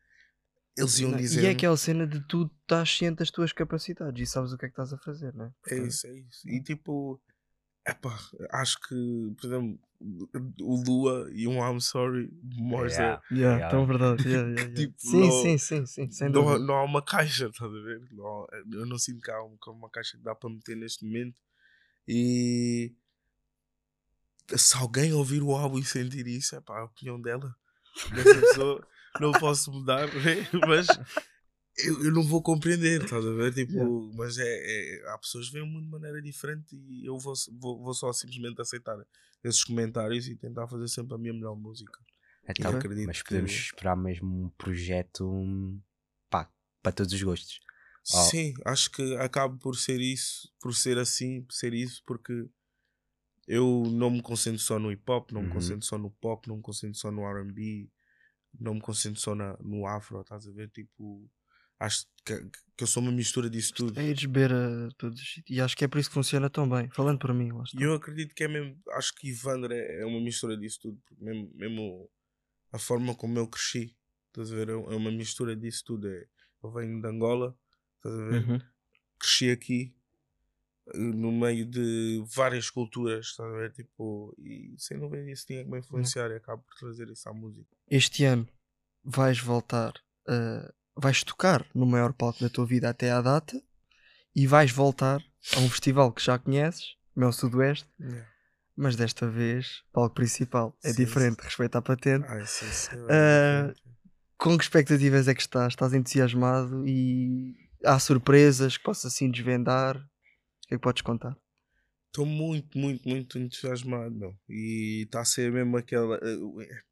eles 0.77 0.99
iam 0.99 1.11
Não, 1.13 1.19
dizer. 1.19 1.43
E 1.43 1.47
é 1.47 1.51
aquela 1.51 1.77
cena 1.77 2.07
de 2.07 2.21
tu 2.27 2.51
estás 2.63 2.91
ciente 2.97 3.19
das 3.19 3.31
tuas 3.31 3.53
capacidades 3.53 4.29
e 4.29 4.31
sabes 4.31 4.53
o 4.53 4.59
que 4.59 4.67
é 4.67 4.69
que 4.69 4.73
estás 4.73 4.93
a 4.93 4.99
fazer, 4.99 5.35
né? 5.35 5.53
É 5.69 5.79
isso, 5.79 6.07
é 6.07 6.15
isso. 6.19 6.49
E 6.49 6.61
tipo, 6.63 7.21
epá, 7.87 8.19
acho 8.51 8.79
que, 8.81 9.35
por 9.41 9.47
exemplo, 9.47 9.79
o 10.61 10.83
Lua 10.85 11.31
e 11.33 11.47
um 11.49 11.59
I'm 11.59 11.81
Sorry 11.81 12.29
mostra. 12.43 13.03
Yeah. 13.05 13.23
Yeah, 13.31 13.57
Yeah. 13.59 13.71
tão 13.71 13.87
verdade. 13.87 14.29
yeah, 14.29 14.49
yeah, 14.49 14.61
yeah. 14.69 14.75
Tipo, 14.75 14.95
sim, 14.99 15.21
não- 15.21 15.31
sim, 15.31 15.59
sim, 15.59 15.87
sim, 15.87 16.11
sem 16.11 16.29
não, 16.29 16.45
dúvida. 16.45 16.59
não 16.59 16.75
há 16.75 16.85
uma 16.85 17.03
caixa, 17.03 17.47
estás 17.53 17.71
a 17.73 17.81
ver? 17.81 18.03
Não 18.13 18.27
há- 18.27 18.47
eu 18.73 18.87
não 18.87 18.99
sinto 18.99 19.21
que 19.23 19.31
há 19.31 19.43
um- 19.43 19.57
que 19.57 19.71
há 19.71 19.73
uma 19.73 19.89
caixa 19.91 20.17
que 20.19 20.23
dá 20.23 20.35
para 20.35 20.51
meter 20.51 20.77
neste 20.77 21.05
momento. 21.05 21.41
E 22.07 22.93
se 24.57 24.77
alguém 24.77 25.13
ouvir 25.13 25.43
o 25.43 25.53
álbum 25.57 25.79
e 25.79 25.85
sentir 25.85 26.27
isso, 26.27 26.55
é 26.55 26.61
pá, 26.61 26.79
a 26.81 26.85
opinião 26.85 27.21
dela. 27.21 27.55
Dessa 28.15 28.41
pessoa, 28.41 28.87
não 29.21 29.33
posso 29.33 29.71
mudar, 29.73 30.07
né? 30.15 30.49
mas 30.67 30.87
eu, 31.79 32.05
eu 32.05 32.13
não 32.13 32.23
vou 32.23 32.43
compreender, 32.43 33.03
estás 33.05 33.25
a 33.25 33.33
ver? 33.33 33.53
Tipo, 33.55 33.73
Yeah. 33.73 34.17
mas 34.17 34.39
é, 34.39 34.45
é- 34.47 35.09
há 35.11 35.19
pessoas 35.19 35.47
que 35.47 35.53
veem 35.53 35.65
o 35.65 35.69
mundo 35.69 35.85
de 35.85 35.91
maneira 35.91 36.21
diferente 36.23 36.75
e 36.77 37.05
eu 37.07 37.19
vou, 37.19 37.35
vou, 37.61 37.83
vou 37.83 37.95
só 37.95 38.13
simplesmente 38.13 38.61
aceitar 38.61 38.97
esses 39.45 39.63
comentários 39.65 40.27
e 40.29 40.37
tentar 40.37 40.67
fazer 40.69 40.89
sempre 40.89 41.15
a 41.15 41.19
minha 41.19 41.33
melhor 41.35 41.55
música. 41.57 41.99
Então, 42.49 42.73
mas 43.07 43.23
podemos 43.23 43.51
que- 43.53 43.59
esperar 43.59 43.97
mesmo 43.97 44.45
um 44.45 44.49
projeto 44.51 45.29
hum, 45.29 45.81
pá, 46.31 46.49
para 46.83 46.93
todos 46.93 47.13
os 47.13 47.23
gostos. 47.23 47.61
Oh. 48.15 48.23
Sim, 48.31 48.55
acho 48.65 48.91
que 48.93 49.17
acaba 49.17 49.57
por 49.59 49.77
ser 49.77 50.01
isso, 50.01 50.49
por 50.61 50.73
ser 50.75 50.97
assim, 50.97 51.43
por 51.43 51.53
ser 51.53 51.75
isso, 51.75 52.03
porque 52.07 52.49
eu 53.49 53.85
não 53.93 54.11
me 54.11 54.23
concentro 54.23 54.61
só 54.61 54.79
no 54.79 54.91
hip 54.93 55.03
hop, 55.11 55.31
não 55.33 55.43
me 55.43 55.49
Uhum. 55.49 55.55
concentro 55.55 55.85
só 55.87 55.99
no 55.99 56.11
pop, 56.11 56.49
não 56.49 56.57
me 56.57 56.63
concentro 56.63 56.97
só 56.99 57.11
no 57.11 57.23
RB, 57.29 57.91
não 58.59 58.75
me 58.75 58.81
concentro 58.81 59.21
só 59.21 59.35
na, 59.35 59.57
no 59.61 59.87
afro, 59.87 60.21
estás 60.21 60.47
a 60.47 60.51
ver? 60.53 60.71
Tipo, 60.71 61.31
acho 61.79 62.07
que, 62.25 62.39
que 62.77 62.85
eu 62.85 62.87
sou 62.87 63.03
uma 63.03 63.13
mistura 63.13 63.49
disso 63.49 63.73
tudo. 63.75 63.99
É 63.99 64.05
ires 64.05 64.25
beber 64.25 64.53
a 64.53 64.89
todos 64.97 65.21
os 65.21 65.33
sítios. 65.33 65.57
E 65.57 65.61
acho 65.61 65.77
que 65.77 65.85
é 65.85 65.89
por 65.89 65.99
isso 65.99 66.09
que 66.09 66.15
funciona 66.15 66.49
tão 66.51 66.69
bem. 66.69 66.89
Falando 66.91 67.19
por 67.19 67.33
mim. 67.35 67.51
E 67.79 67.83
eu 67.83 67.95
acredito 67.95 68.35
que 68.35 68.45
é 68.45 68.49
mesmo, 68.49 68.81
acho 68.93 69.15
que 69.15 69.29
Ivandro 69.29 69.73
é, 69.73 70.01
é 70.01 70.07
uma 70.07 70.21
mistura 70.21 70.57
disso 70.57 70.81
tudo, 70.83 71.01
porque 71.05 71.25
mesmo, 71.25 71.51
mesmo 71.55 72.11
a 72.73 72.79
forma 72.79 73.15
como 73.15 73.39
eu 73.39 73.47
cresci, 73.49 73.97
estás 74.29 74.53
a 74.53 74.55
ver? 74.55 74.69
É 74.69 74.73
é 74.73 74.97
uma 74.97 75.11
mistura 75.11 75.57
disso 75.57 75.85
tudo. 75.85 76.09
É, 76.09 76.27
eu 76.63 76.73
venho 76.73 77.01
de 77.01 77.09
Angola, 77.09 77.57
estás 77.97 78.15
a 78.15 78.25
ver? 78.25 78.49
Uhum. 78.49 78.61
cresci 79.19 79.51
aqui 79.51 79.95
eh, 79.95 80.06
no 80.95 81.33
meio 81.33 81.67
de 81.67 82.25
várias 82.35 82.71
culturas, 82.71 83.27
estás 83.27 83.49
a 83.53 83.57
ver? 83.57 83.73
Tipo, 83.73 84.35
e 84.39 84.75
sem 84.79 84.99
dúvida 84.99 85.31
isso 85.31 85.47
tinha 85.47 85.65
que 85.65 85.71
me 85.71 85.79
influenciar 85.79 86.31
e 86.31 86.35
acabo 86.37 86.63
por 86.63 86.75
trazer 86.77 87.09
isso 87.11 87.29
à 87.29 87.33
música. 87.33 87.69
Este 87.91 88.25
ano 88.25 88.47
vais 89.05 89.39
voltar, 89.39 89.93
a- 90.29 90.73
vais 90.97 91.23
tocar 91.25 91.67
no 91.75 91.87
maior 91.87 92.13
palco 92.13 92.41
da 92.41 92.49
tua 92.49 92.67
vida 92.67 92.89
até 92.89 93.11
à 93.11 93.21
data 93.21 93.61
e 94.35 94.47
vais 94.47 94.71
voltar 94.71 95.21
a 95.55 95.61
um 95.61 95.69
festival 95.69 96.13
que 96.13 96.23
já 96.23 96.39
conheces, 96.39 96.97
Mel 97.15 97.33
Sudoeste, 97.33 97.89
mas 98.77 98.95
desta 98.97 99.29
vez 99.29 99.83
palco 99.93 100.15
principal. 100.15 100.77
É 100.85 100.93
Sim, 100.93 101.05
diferente, 101.05 101.41
respeito 101.41 101.77
à 101.77 101.83
patente. 101.83 102.27
Ai, 102.29 102.45
sim, 102.47 102.67
sim, 102.71 102.97
Ah, 103.09 103.73
Com 104.39 104.57
que 104.59 104.65
expectativas 104.65 105.29
é 105.29 105.35
que 105.35 105.41
estás? 105.41 105.73
Estás 105.73 105.95
entusiasmado 105.95 106.87
e 106.87 107.57
há 107.85 107.99
surpresas 107.99 108.77
que 108.77 108.85
possas 108.85 109.13
assim 109.15 109.31
desvendar? 109.31 109.97
O 110.67 110.69
que 110.69 110.75
é 110.75 110.79
que 110.79 110.83
podes 110.83 111.03
contar? 111.03 111.37
Estou 112.09 112.27
muito, 112.27 112.77
muito, 112.79 113.09
muito 113.09 113.39
entusiasmado, 113.39 114.15
meu. 114.15 114.37
E 114.49 115.03
está 115.05 115.21
a 115.21 115.25
ser 115.25 115.53
mesmo 115.53 115.77
aquela. 115.77 116.17
eh, 116.23 116.83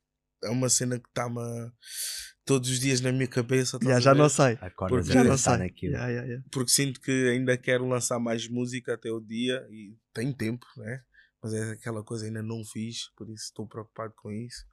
É 0.45 0.51
uma 0.51 0.69
cena 0.69 0.99
que 1.01 1.09
está-me 1.09 1.39
a- 1.41 1.73
todos 2.45 2.69
os 2.69 2.79
dias 2.79 3.01
na 3.01 3.11
minha 3.11 3.27
cabeça. 3.27 3.79
estás 3.79 4.05
Já, 4.05 4.15
não 4.15 4.29
sei. 4.29 4.59
Acordas 4.61 5.07
Porque 5.07 5.13
Já 5.15 5.25
não 5.25 5.31
pensar 5.31 5.57
sei. 5.59 5.67
naquilo. 5.67 5.93
Yeah, 5.95 6.09
yeah, 6.11 6.29
yeah. 6.29 6.49
porque 6.53 6.71
sinto 6.71 7.01
que 7.01 7.11
ainda 7.31 7.57
quero 7.57 7.89
lançar 7.89 8.19
mais 8.19 8.47
música 8.47 8.93
até 8.95 9.11
o 9.11 9.21
dia 9.21 9.67
e 9.71 9.97
tem 10.13 10.31
tempo, 10.33 10.67
né? 10.77 11.03
Mas 11.43 11.55
é 11.55 11.73
aquela 11.73 12.05
coisa 12.05 12.27
ainda 12.27 12.43
não 12.43 12.63
fiz, 12.65 13.09
por 13.17 13.29
isso 13.31 13.45
estou 13.45 13.67
preocupado 13.67 14.13
com 14.17 14.31
isso. 14.31 14.67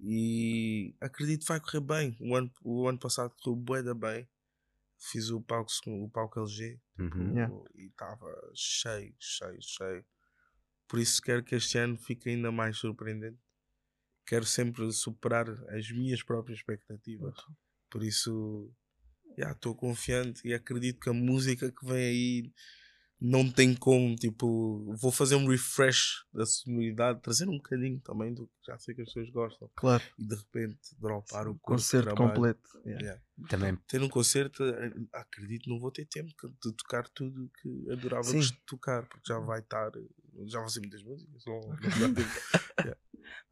E 0.00 0.94
acredito 1.00 1.40
que 1.40 1.48
vai 1.48 1.58
correr 1.60 1.80
bem. 1.80 2.16
O 2.20 2.36
ano, 2.36 2.50
o 2.62 2.86
ano 2.88 2.98
passado 2.98 3.34
correu 3.42 3.56
bué 3.60 3.82
da 3.82 3.94
bem. 3.94 4.28
Fiz 4.98 5.30
o 5.30 5.40
palco, 5.40 5.70
o 5.86 6.10
palco 6.10 6.40
LG 6.40 6.80
Uhum. 6.98 7.32
Yeah. 7.32 7.54
e 7.76 7.86
estava 7.86 8.26
cheio, 8.54 9.14
cheio, 9.18 9.58
cheio. 9.62 10.04
Por 10.88 10.98
isso 10.98 11.22
quero 11.22 11.44
que 11.44 11.54
este 11.54 11.78
ano 11.78 11.96
fique 11.96 12.28
ainda 12.28 12.50
mais 12.50 12.76
surpreendente. 12.78 13.38
Quero 14.26 14.44
sempre 14.44 14.90
superar 14.92 15.48
as 15.68 15.90
minhas 15.90 16.22
próprias 16.22 16.58
expectativas. 16.58 17.34
Por 17.88 18.02
isso, 18.02 18.74
estou 19.36 19.74
confiante 19.74 20.46
e 20.46 20.52
acredito 20.52 21.00
que 21.00 21.08
a 21.08 21.14
música 21.14 21.70
que 21.70 21.86
vem 21.86 22.04
aí 22.04 22.52
não 23.20 23.50
tem 23.50 23.74
como, 23.74 24.14
tipo, 24.14 24.84
vou 24.96 25.10
fazer 25.10 25.34
um 25.34 25.46
refresh 25.48 26.24
da 26.32 26.46
sonoridade, 26.46 27.20
trazer 27.20 27.48
um 27.48 27.56
bocadinho 27.56 28.00
também 28.00 28.32
do 28.32 28.46
que 28.46 28.52
já 28.66 28.78
sei 28.78 28.94
que 28.94 29.02
as 29.02 29.08
pessoas 29.08 29.30
gostam 29.30 29.68
Claro, 29.74 30.02
e 30.18 30.24
de 30.24 30.34
repente 30.36 30.78
dropar 30.98 31.48
o 31.48 31.58
concerto 31.58 32.14
completo. 32.14 32.60
yeah. 32.84 33.02
Yeah. 33.02 33.22
Também 33.48 33.76
Ter 33.88 34.02
um 34.02 34.08
concerto, 34.08 34.64
eh, 34.64 34.92
acredito, 35.12 35.68
não 35.68 35.78
vou 35.80 35.90
ter 35.90 36.06
tempo 36.06 36.32
de 36.62 36.72
tocar 36.72 37.08
tudo 37.08 37.50
que 37.60 37.90
adorava 37.92 38.24
Sim. 38.24 38.40
de 38.40 38.52
tocar, 38.66 39.06
porque 39.06 39.32
já 39.32 39.38
vai 39.40 39.60
estar, 39.60 39.90
já 40.46 40.58
vão 40.60 40.68
ser 40.68 40.80
muitas 40.80 41.02
músicas. 41.02 41.44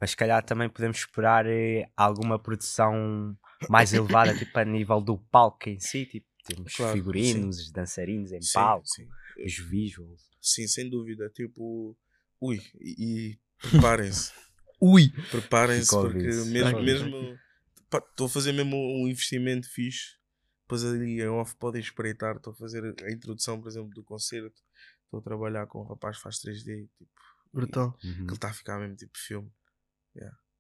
Mas 0.01 0.11
se 0.11 0.17
calhar 0.17 0.45
também 0.45 0.69
podemos 0.69 0.99
esperar 0.99 1.47
eh, 1.47 1.89
alguma 1.97 2.39
produção 2.39 3.37
mais 3.69 3.93
elevada, 3.93 4.35
tipo 4.39 4.59
a 4.59 4.65
nível 4.65 5.01
do 5.01 5.19
palco 5.19 5.69
em 5.69 5.79
si, 5.81 6.07
tipo, 6.07 6.27
temos 6.45 6.75
Claro, 6.75 6.93
figurinos, 6.93 7.59
os 7.59 7.71
dançarinos 7.73 8.33
em 8.33 8.41
Sim, 8.41 8.53
palco, 8.55 8.87
sim. 8.87 9.09
Os 9.45 9.59
visuals. 9.59 10.23
Sim, 10.41 10.67
sem 10.67 10.89
dúvida. 10.89 11.29
Tipo, 11.31 11.97
ui, 12.41 12.61
e, 12.81 13.33
e 13.33 13.69
preparem-se. 13.71 14.33
Ui! 14.81 15.11
Preparem-se, 15.31 15.91
porque 15.91 16.29
isso. 16.29 16.47
mesmo, 16.51 16.83
mesmo 16.83 17.39
estou 17.93 18.27
a 18.27 18.29
fazer 18.29 18.53
mesmo 18.53 18.77
um 18.77 19.09
investimento 19.09 19.67
fixe. 19.71 20.17
Depois 20.63 20.85
ali 20.85 21.21
em 21.21 21.29
off 21.29 21.57
podem 21.57 21.81
espreitar. 21.81 22.37
Estou 22.37 22.53
a 22.53 22.57
fazer 22.57 22.85
a 23.03 23.11
introdução, 23.11 23.59
por 23.61 23.69
exemplo, 23.69 23.89
do 23.95 24.05
concerto. 24.05 24.61
Estou 25.05 25.21
a 25.21 25.23
trabalhar 25.23 25.67
com 25.67 25.81
um 25.81 25.87
rapaz 25.87 26.17
que 26.19 26.23
faz 26.25 26.37
3D, 26.41 26.89
tipo, 26.99 27.11
Brutal. 27.53 27.97
Uhum. 28.05 28.15
que 28.15 28.21
ele 28.25 28.33
está 28.35 28.51
a 28.51 28.53
ficar 28.53 28.79
mesmo 28.79 28.97
tipo 28.97 29.17
filme. 29.17 29.51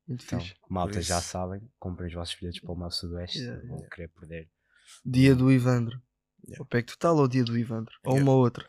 Muito 0.08 0.24
Então, 0.24 0.40
fixe. 0.40 0.54
malta, 0.70 1.02
já 1.02 1.20
sabem, 1.20 1.60
comprem 1.78 2.08
os 2.08 2.14
vossos 2.14 2.36
bilhetes 2.36 2.60
para 2.60 2.72
o 2.72 2.76
Mal 2.76 2.90
Sudoeste, 2.92 3.38
Yeah, 3.40 3.60
não 3.62 3.68
vão 3.68 3.76
yeah. 3.78 3.94
querer 3.94 4.08
perder. 4.08 4.50
Dia 5.04 5.34
do 5.34 5.50
Ivandro. 5.52 6.00
Yeah. 6.48 6.62
O 6.62 6.66
PEC 6.66 6.86
total 6.92 7.16
ou 7.16 7.24
o 7.24 7.28
dia 7.28 7.44
do 7.44 7.56
Ivandro? 7.58 7.94
Ou 8.04 8.14
Yeah. 8.14 8.30
uma 8.30 8.36
outra? 8.38 8.68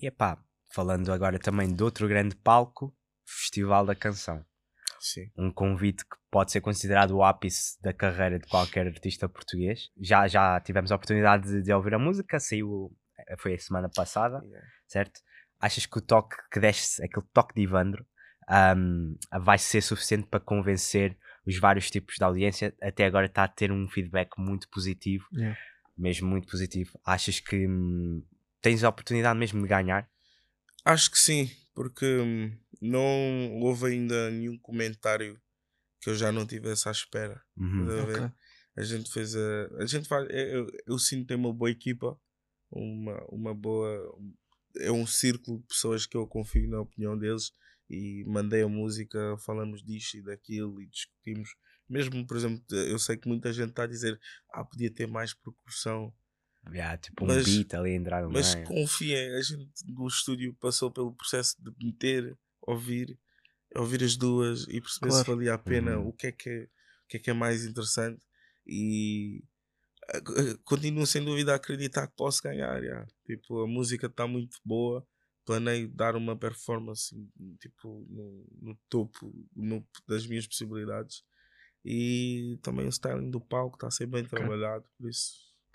E 0.00 0.06
epá, 0.06 0.38
falando 0.74 1.12
agora 1.12 1.38
também 1.38 1.74
de 1.74 1.82
outro 1.82 2.06
grande 2.08 2.34
palco, 2.36 2.94
Festival 3.26 3.84
da 3.86 3.94
Canção. 3.94 4.44
Sim. 4.98 5.30
Um 5.36 5.50
convite 5.50 6.04
que 6.04 6.16
pode 6.30 6.52
ser 6.52 6.60
considerado 6.60 7.12
o 7.12 7.22
ápice 7.24 7.80
da 7.82 7.92
carreira 7.92 8.38
de 8.38 8.46
qualquer 8.46 8.86
artista 8.86 9.28
português. 9.28 9.90
Já, 10.00 10.26
já 10.28 10.60
tivemos 10.60 10.92
a 10.92 10.96
oportunidade 10.96 11.48
de, 11.48 11.62
de 11.62 11.72
ouvir 11.72 11.94
a 11.94 11.98
música, 11.98 12.38
saiu, 12.38 12.94
eh, 13.28 13.36
foi 13.38 13.54
a 13.54 13.58
semana 13.58 13.88
passada, 13.94 14.40
Yeah. 14.44 14.66
certo? 14.86 15.20
Achas 15.58 15.86
que 15.86 15.98
o 15.98 16.00
toque 16.02 16.36
que 16.52 16.58
deste, 16.60 17.02
aquele 17.02 17.26
toque 17.32 17.54
de 17.54 17.62
Ivandro, 17.62 18.04
ahm, 18.48 19.14
vai 19.42 19.58
ser 19.58 19.80
suficiente 19.82 20.26
para 20.26 20.40
convencer 20.40 21.16
os 21.46 21.58
vários 21.58 21.90
tipos 21.90 22.16
de 22.16 22.24
audiência? 22.24 22.74
Até 22.82 23.04
agora 23.06 23.26
está 23.26 23.44
a 23.44 23.48
ter 23.48 23.70
um 23.72 23.88
feedback 23.88 24.30
muito 24.38 24.68
positivo, 24.70 25.24
Yeah. 25.32 25.58
Mesmo 26.00 26.28
muito 26.28 26.48
positivo. 26.48 26.98
Achas 27.04 27.40
que 27.40 27.66
hum, 27.66 28.22
tens 28.60 28.82
a 28.82 28.88
oportunidade 28.88 29.38
mesmo 29.38 29.62
de 29.62 29.68
ganhar? 29.68 30.08
Acho 30.84 31.10
que 31.10 31.18
sim, 31.18 31.50
porque 31.74 32.06
hum, 32.06 32.56
não 32.80 33.60
houve 33.60 33.86
ainda 33.86 34.30
nenhum 34.30 34.58
comentário 34.58 35.40
que 36.00 36.10
eu 36.10 36.14
já 36.14 36.32
não 36.32 36.46
tivesse 36.46 36.88
à 36.88 36.92
espera. 36.92 37.42
Uhum. 37.56 37.86
Estás 37.88 38.32
a 38.76 38.82
gente 38.82 39.12
fez 39.12 39.36
a. 39.36 39.68
A 39.78 39.86
gente 39.86 40.08
faz. 40.08 40.26
Eu, 40.30 40.38
eu, 40.38 40.66
eu 40.86 40.98
sinto 40.98 41.26
ter 41.26 41.34
uma 41.34 41.52
boa 41.52 41.70
equipa, 41.70 42.18
uma, 42.70 43.22
uma 43.28 43.54
boa. 43.54 44.18
É 44.78 44.90
um 44.90 45.06
círculo 45.06 45.58
de 45.58 45.66
pessoas 45.66 46.06
que 46.06 46.16
eu 46.16 46.26
confio 46.26 46.68
na 46.68 46.80
opinião 46.80 47.18
deles 47.18 47.52
e 47.88 48.24
mandei 48.26 48.62
a 48.62 48.68
música, 48.68 49.36
falamos 49.44 49.82
disto 49.82 50.16
e 50.16 50.22
daquilo 50.22 50.80
e 50.80 50.86
discutimos. 50.86 51.50
Mesmo, 51.90 52.24
por 52.26 52.36
exemplo, 52.36 52.64
eu 52.70 52.98
sei 52.98 53.16
que 53.16 53.26
muita 53.28 53.52
gente 53.52 53.70
está 53.70 53.82
a 53.82 53.86
dizer 53.86 54.18
ah, 54.52 54.64
podia 54.64 54.90
ter 54.90 55.06
mais 55.08 55.34
percussão, 55.34 56.12
Yeah, 56.70 56.98
tipo 56.98 57.24
um 57.24 57.26
Mas- 57.28 57.44
beat 57.46 57.72
ali 57.72 57.90
a 57.92 57.94
entrar 57.94 58.22
no 58.22 58.30
mas 58.30 58.54
meio. 58.54 58.66
confiem, 58.66 59.34
a 59.34 59.40
gente 59.40 59.70
do 59.86 60.06
estúdio 60.06 60.54
passou 60.60 60.90
pelo 60.90 61.10
processo 61.14 61.56
de 61.58 61.72
meter, 61.84 62.38
ouvir, 62.60 63.18
ouvir 63.74 64.04
as 64.04 64.14
duas 64.14 64.64
e 64.68 64.78
perceber 64.78 65.10
se 65.10 65.24
Claro. 65.24 65.36
valia 65.36 65.54
a 65.54 65.58
pena, 65.58 65.98
Uhum. 65.98 66.08
o, 66.08 66.12
que 66.12 66.26
é 66.26 66.32
que 66.32 66.50
é, 66.50 66.62
o 66.64 66.68
que 67.08 67.16
é 67.16 67.20
que 67.20 67.30
é 67.30 67.32
mais 67.32 67.64
interessante 67.64 68.22
e 68.66 69.42
continuo 70.64 71.06
sem 71.06 71.24
dúvida 71.24 71.52
a 71.52 71.56
acreditar 71.56 72.06
que 72.06 72.14
posso 72.16 72.42
ganhar. 72.42 72.82
já. 72.82 73.06
Tipo, 73.24 73.62
a 73.62 73.66
música 73.66 74.06
está 74.06 74.26
muito 74.26 74.58
boa, 74.64 75.06
planeio 75.46 75.88
dar 75.88 76.14
uma 76.14 76.36
performance 76.36 77.14
tipo, 77.58 78.06
no, 78.08 78.46
no 78.60 78.78
topo 78.88 79.32
no- 79.56 79.86
das 80.06 80.26
minhas 80.26 80.46
possibilidades 80.46 81.22
e 81.84 82.58
também 82.62 82.86
o 82.86 82.90
styling 82.90 83.30
do 83.30 83.40
palco 83.40 83.76
está 83.76 83.86
a 83.88 83.90
ser 83.90 84.06
bem 84.06 84.24
trabalhado, 84.24 84.84
por 84.98 85.08
isso 85.08 85.32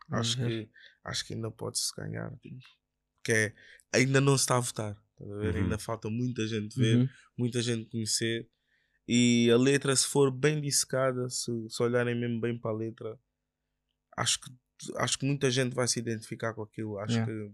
Vamos 0.07 0.27
acho 0.27 0.37
que, 0.37 0.69
acho 1.03 1.25
que 1.25 1.33
ainda 1.33 1.49
pode-se 1.49 1.91
ganhar. 1.95 2.31
tipo, 2.37 2.59
Que 3.23 3.31
é, 3.31 3.55
ainda 3.93 4.21
não 4.21 4.37
se 4.37 4.43
está 4.43 4.57
a 4.57 4.59
votar. 4.59 4.91
estás 5.11 5.31
a 5.31 5.35
ver? 5.37 5.55
Uhum. 5.55 5.63
Ainda 5.63 5.77
falta 5.79 6.09
muita 6.09 6.47
gente 6.47 6.77
ver, 6.77 6.97
Uhum. 6.99 7.09
muita 7.37 7.61
gente 7.61 7.89
conhecer. 7.89 8.47
E 9.07 9.49
a 9.51 9.57
letra, 9.57 9.95
se 9.95 10.05
for 10.07 10.29
bem 10.31 10.61
dissecada, 10.61 11.27
se, 11.29 11.51
se 11.69 11.81
olharem 11.83 12.13
mesmo 12.19 12.39
bem 12.39 12.57
para 12.57 12.71
a 12.71 12.73
letra, 12.73 13.19
acho 14.17 14.39
que, 14.41 14.51
acho 14.97 15.17
que 15.17 15.25
muita 15.25 15.49
gente 15.49 15.73
vai 15.73 15.87
se 15.87 15.99
identificar 15.99 16.53
com 16.53 16.61
aquilo. 16.63 16.99
Acho 16.99 17.15
Yeah. 17.17 17.31
que 17.33 17.51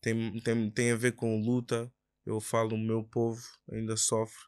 tem, 0.00 0.40
tem, 0.40 0.70
tem 0.70 0.92
a 0.92 0.96
ver 0.96 1.12
com 1.12 1.40
luta. 1.40 1.92
Eu 2.26 2.40
falo, 2.40 2.74
o 2.76 2.78
meu 2.78 3.02
povo 3.02 3.40
ainda 3.70 3.96
sofre, 3.96 4.44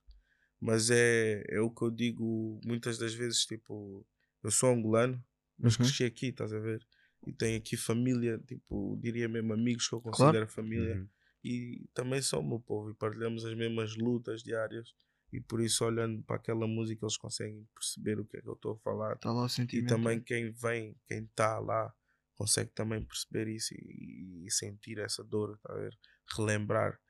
mas 0.64 0.90
é, 0.90 1.44
é 1.48 1.60
o 1.60 1.70
que 1.70 1.82
eu 1.82 1.90
digo 1.90 2.60
muitas 2.64 2.98
das 2.98 3.14
vezes. 3.14 3.44
Tipo, 3.46 4.06
eu 4.42 4.50
sou 4.50 4.70
angolano, 4.70 5.22
mas 5.58 5.76
Uhum. 5.76 5.76
cresci 5.76 6.04
aqui, 6.04 6.26
estás 6.28 6.52
a 6.52 6.58
ver? 6.60 6.86
E 7.26 7.32
tenho 7.32 7.58
aqui 7.58 7.76
família, 7.76 8.38
tipo, 8.38 8.96
diria 9.00 9.28
mesmo 9.28 9.52
amigos 9.52 9.88
que 9.88 9.94
eu 9.94 10.00
Claro. 10.10 10.38
considero 10.40 10.48
família 10.48 11.00
Uhum. 11.00 11.10
e 11.42 11.86
também 11.94 12.20
são 12.22 12.40
o 12.40 12.48
meu 12.48 12.60
povo 12.60 12.90
e 12.90 12.94
partilhamos 12.94 13.44
as 13.44 13.54
mesmas 13.54 13.96
lutas 13.96 14.42
diárias 14.42 14.94
e 15.32 15.40
por 15.40 15.60
isso 15.60 15.84
olhando 15.84 16.22
para 16.22 16.36
aquela 16.36 16.66
música 16.66 17.04
eles 17.04 17.16
conseguem 17.16 17.66
perceber 17.74 18.18
o 18.20 18.24
que 18.26 18.38
é 18.38 18.40
que 18.42 18.48
eu 18.48 18.54
estou 18.54 18.72
a 18.72 18.78
falar 18.78 19.18
Está 19.18 19.32
lá 19.32 19.42
o 19.44 19.48
e 19.72 19.82
sentimento. 19.82 19.82
também 19.82 20.22
quem 20.22 20.50
vem, 20.52 20.96
quem 21.06 21.24
está 21.24 21.58
lá 21.58 21.94
consegue 22.34 22.70
também 22.72 23.04
perceber 23.04 23.48
isso 23.48 23.74
e, 23.74 24.44
e 24.46 24.50
sentir 24.50 24.98
essa 24.98 25.22
dor, 25.24 25.58
tá 25.58 25.72
a 25.72 25.76
ver? 25.76 25.98
relembrar. 26.36 27.00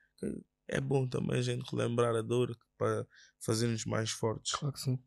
É 0.67 0.81
bom 0.81 1.07
também 1.07 1.37
a 1.39 1.41
gente 1.41 1.69
relembrar 1.69 2.15
a 2.15 2.21
dor 2.21 2.57
para 2.77 3.07
fazer-nos 3.39 3.85
mais 3.85 4.09
fortes. 4.09 4.53
Claro 4.53 4.73
que 4.73 4.81
sim. 4.81 4.99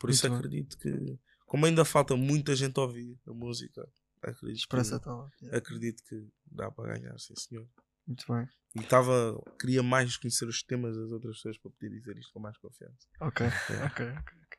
Por 0.00 0.10
isso 0.10 0.28
Muito 0.28 0.42
bem. 0.42 0.50
acredito 0.50 0.78
que, 0.78 1.18
como 1.46 1.66
ainda 1.66 1.84
falta 1.84 2.16
muita 2.16 2.56
gente 2.56 2.78
ouvir 2.80 3.18
a 3.26 3.32
música, 3.32 3.86
acredito, 4.22 4.66
que, 4.68 4.76
lá. 4.76 5.30
Yeah. 5.40 5.58
acredito 5.58 6.02
que 6.04 6.28
dá 6.50 6.70
para 6.70 6.98
ganhar, 6.98 7.18
sim 7.18 7.34
senhor. 7.36 7.68
Muito 8.06 8.24
bem. 8.32 8.48
E 8.74 8.80
estava, 8.80 9.40
queria 9.60 9.82
mais 9.82 10.16
conhecer 10.16 10.48
os 10.48 10.62
temas 10.62 10.96
das 10.96 11.12
outras 11.12 11.36
pessoas 11.36 11.58
para 11.58 11.70
poder 11.70 11.90
dizer 11.90 12.16
isto 12.16 12.32
com 12.32 12.40
mais 12.40 12.56
confiança. 12.58 13.06
Ok, 13.20 13.46
É. 13.46 13.48
ok, 13.86 14.06
ok. 14.08 14.16
ok. 14.18 14.58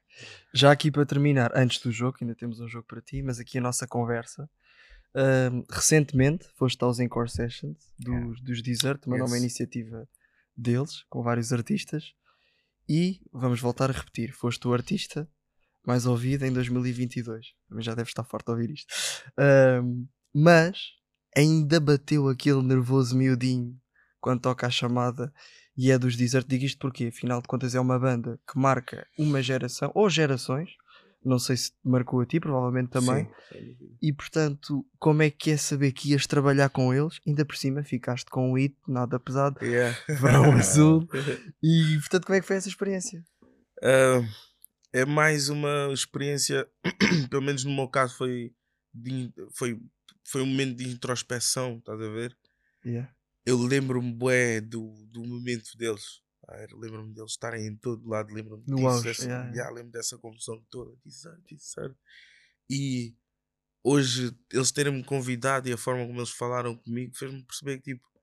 Já 0.54 0.72
aqui 0.72 0.92
para 0.92 1.06
terminar, 1.06 1.52
antes 1.58 1.82
do 1.82 1.92
jogo, 1.92 2.20
ainda 2.22 2.36
temos 2.36 2.60
um 2.60 2.68
jogo 2.68 2.86
para 2.88 3.02
ti, 3.02 3.22
mas 3.24 3.40
aqui 3.40 3.58
a 3.58 3.62
nossa 3.62 3.88
conversa. 3.88 4.50
Ahm, 5.16 5.64
recentemente 5.70 6.48
foste 6.56 6.82
aos 6.84 7.00
Encore 7.00 7.30
Sessions 7.30 7.78
dos, 7.98 8.42
dos 8.42 8.62
Desert, 8.62 9.06
uma 9.08 9.18
nova 9.18 9.34
Yes. 9.34 9.42
iniciativa 9.44 10.08
deles, 10.56 11.04
com 11.10 11.22
vários 11.24 11.52
artistas. 11.54 12.14
E 12.88 13.22
vamos 13.32 13.60
voltar 13.62 13.90
a 13.90 13.94
repetir: 13.94 14.32
foste 14.34 14.68
o 14.68 14.74
artista 14.74 15.28
mais 15.86 16.06
ouvido 16.06 16.46
em 16.46 16.52
2022. 16.52 17.48
Também 17.68 17.84
já 17.84 17.94
deve 17.96 18.10
estar 18.10 18.24
forte 18.24 18.50
a 18.50 18.52
ouvir 18.54 18.72
isto. 18.72 18.88
Ahm, 19.38 20.06
mas 20.34 20.80
ainda 21.36 21.80
bateu 21.80 22.28
aquele 22.30 22.62
nervoso 22.62 23.16
miudinho 23.16 23.78
quando 24.20 24.42
toca 24.42 24.68
a 24.68 24.70
chamada 24.70 25.34
e 25.76 25.92
é 25.92 25.98
dos 25.98 26.16
Desert. 26.16 26.48
Digo 26.48 26.66
isto 26.66 26.78
porque, 26.80 27.08
afinal 27.08 27.42
de 27.42 27.48
contas, 27.48 27.74
é 27.76 27.80
uma 27.80 28.00
banda 28.00 28.40
que 28.50 28.58
marca 28.58 29.06
uma 29.18 29.42
geração 29.42 29.92
ou 29.96 30.10
gerações. 30.10 30.70
Não 31.26 31.40
sei 31.40 31.56
se 31.58 31.72
marcou 31.84 32.20
a 32.22 32.26
ti, 32.26 32.40
provavelmente 32.40 32.90
também. 32.90 33.26
Sim. 33.52 33.98
E 34.02 34.12
portanto, 34.14 34.86
como 35.00 35.22
é 35.22 35.30
que 35.30 35.52
é 35.52 35.58
saber 35.58 35.92
que 35.94 36.12
ias 36.12 36.28
trabalhar 36.28 36.70
com 36.70 36.94
eles? 36.94 37.20
Ainda 37.26 37.46
por 37.46 37.56
cima 37.56 37.84
ficaste 37.84 38.30
com 38.30 38.52
um 38.52 38.56
hit, 38.58 38.76
nada 38.88 39.20
pesado, 39.20 39.64
Yeah. 39.64 39.98
verão 40.20 40.52
azul. 40.58 41.08
E 41.62 41.98
portanto, 42.02 42.26
como 42.26 42.36
é 42.38 42.42
que 42.42 42.48
foi 42.48 42.58
essa 42.58 42.68
experiência? 42.68 43.24
Ah, 43.82 44.22
é 44.92 45.06
mais 45.06 45.50
uma 45.50 45.90
experiência, 45.94 46.68
pelo 47.30 47.42
menos 47.42 47.64
no 47.64 47.74
meu 47.74 47.88
caso, 47.88 48.16
foi, 48.16 48.54
de- 48.94 49.32
foi, 49.54 49.80
foi 50.26 50.42
um 50.42 50.46
momento 50.46 50.78
de 50.78 50.90
introspeção, 50.90 51.78
estás 51.78 52.00
a 52.02 52.10
ver? 52.10 52.38
Yeah. 52.86 53.10
Eu 53.46 53.58
lembro-me, 53.62 54.12
bué, 54.14 54.62
do, 54.62 54.94
do 55.08 55.22
momento 55.24 55.78
deles. 55.78 56.22
Ah, 56.48 56.68
lembro-me 56.74 57.14
deles 57.14 57.32
estarem 57.32 57.68
em 57.68 57.76
todo 57.76 58.08
lado, 58.08 58.34
lembro-me 58.34 58.64
disso, 58.66 58.88
auge, 58.88 59.22
yeah, 59.22 59.24
yeah. 59.24 59.56
yeah, 59.56 59.72
lembro 59.74 59.92
dessa 59.92 60.18
confusão 60.18 60.62
toda, 60.70 60.96
dizer, 61.06 61.38
dizer. 61.46 61.96
E 62.70 63.16
hoje 63.84 64.36
eles 64.52 64.72
terem-me 64.72 65.04
convidado 65.04 65.70
e 65.70 65.74
a 65.74 65.78
forma 65.78 66.06
como 66.06 66.20
eles 66.20 66.32
falaram 66.32 66.76
comigo 66.76 67.16
fez-me 67.16 67.44
perceber 67.44 67.78
que 67.80 67.94
tipo 67.94 68.14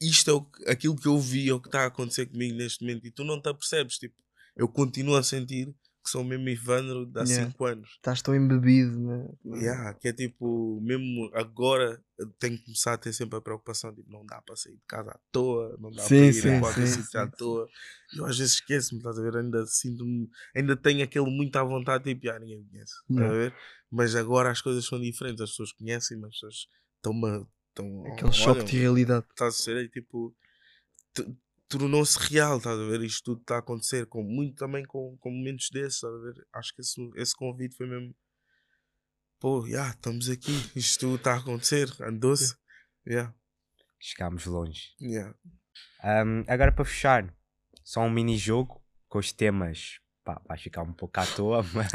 isto 0.00 0.30
é 0.30 0.34
o 0.34 0.70
aquilo 0.70 0.96
que 0.96 1.08
eu 1.08 1.18
vi, 1.18 1.48
é 1.48 1.54
o 1.54 1.60
que 1.60 1.68
está 1.68 1.84
a 1.84 1.86
acontecer 1.86 2.26
comigo 2.26 2.54
neste 2.54 2.82
momento 2.82 3.06
e 3.06 3.10
tu 3.10 3.24
não 3.24 3.40
te 3.40 3.48
apercebes, 3.48 3.98
tipo, 3.98 4.14
eu 4.54 4.68
continuo 4.68 5.16
a 5.16 5.22
sentir 5.22 5.74
que 6.06 6.10
sou 6.10 6.22
o 6.22 6.24
mesmo 6.24 6.48
Ivandro 6.48 7.04
de 7.04 7.18
há 7.20 7.26
Yeah. 7.26 7.50
5 7.50 7.64
anos. 7.64 7.90
Estás 7.90 8.22
tão 8.22 8.34
embebido, 8.34 8.96
né? 8.96 9.28
Yeah, 9.44 9.92
que 9.94 10.08
é 10.08 10.12
tipo, 10.12 10.80
mesmo 10.80 11.28
agora 11.34 12.00
tenho 12.38 12.56
que 12.56 12.64
começar 12.64 12.92
a 12.94 12.98
ter 12.98 13.12
sempre 13.12 13.36
a 13.38 13.40
preocupação, 13.40 13.92
tipo, 13.92 14.08
não 14.10 14.24
dá 14.24 14.40
para 14.40 14.54
sair 14.54 14.76
de 14.76 14.82
casa 14.86 15.10
à 15.10 15.18
toa, 15.32 15.76
não 15.80 15.90
dá 15.90 16.02
Sim, 16.04 16.08
para 16.08 16.32
ir 16.32 16.42
sim, 16.42 16.56
a 16.56 16.60
qualquer 16.60 16.86
sim, 16.86 17.02
sítio 17.02 17.20
à 17.20 17.26
toa. 17.26 17.68
Eu 18.16 18.24
às 18.24 18.38
vezes 18.38 18.54
esqueço-me, 18.54 19.00
estás 19.00 19.18
a 19.18 19.22
ver? 19.22 19.36
Ainda 19.36 19.66
sinto-me, 19.66 20.28
ainda 20.54 20.76
tenho 20.76 21.02
aquele 21.02 21.26
muito 21.30 21.56
à 21.56 21.64
vontade, 21.64 22.04
tipo, 22.04 22.30
ah, 22.30 22.38
ninguém 22.38 22.58
me 22.58 22.68
conhece, 22.70 22.92
estás 23.10 23.18
a 23.18 23.20
Yeah. 23.20 23.34
ver? 23.34 23.54
Mas 23.90 24.14
agora 24.14 24.50
as 24.50 24.60
coisas 24.60 24.84
são 24.84 25.00
diferentes, 25.00 25.40
as 25.40 25.50
pessoas 25.50 25.72
conhecem, 25.72 26.16
mas 26.18 26.28
as 26.28 26.34
pessoas 26.34 26.68
estão-me. 26.96 27.46
Estão, 27.68 28.06
Aquele 28.06 28.32
choque 28.32 28.64
de 28.64 28.78
realidade. 28.78 29.26
estás 29.30 29.54
a 29.54 29.58
ser 29.58 29.76
aí, 29.76 29.88
tipo, 29.88 30.34
tornou-se 31.68 32.18
real, 32.18 32.58
estás 32.58 32.78
a 32.78 32.84
ver? 32.84 33.02
Isto 33.02 33.24
tudo 33.24 33.40
está 33.40 33.56
a 33.56 33.58
acontecer, 33.58 34.06
com 34.06 34.22
muito 34.22 34.56
também 34.56 34.84
com, 34.84 35.16
com 35.18 35.30
momentos 35.30 35.68
desses, 35.70 35.96
estás 35.96 36.14
a 36.14 36.18
ver? 36.18 36.46
Acho 36.54 36.74
que 36.74 36.80
esse, 36.80 37.10
esse 37.16 37.34
convite 37.34 37.76
foi 37.76 37.86
mesmo, 37.86 38.14
pô, 39.40 39.66
já, 39.68 39.90
estamos 39.90 40.28
aqui, 40.28 40.52
isto 40.76 41.00
tudo 41.00 41.16
está 41.16 41.34
a 41.34 41.38
acontecer, 41.38 41.88
andou-se, 42.02 42.56
yeah, 43.06 43.34
Chegámos 43.98 44.46
longe. 44.46 44.94
yeah. 45.00 45.34
Um, 46.04 46.44
agora 46.46 46.72
para 46.72 46.84
fechar, 46.84 47.34
só 47.82 48.00
um 48.00 48.10
mini-jogo 48.10 48.82
com 49.08 49.18
os 49.18 49.32
temas. 49.32 50.00
Pá, 50.24 50.40
vai 50.46 50.58
ficar 50.58 50.82
um 50.82 50.92
pouco 50.92 51.18
à 51.18 51.26
toa, 51.26 51.62
mas 51.72 51.92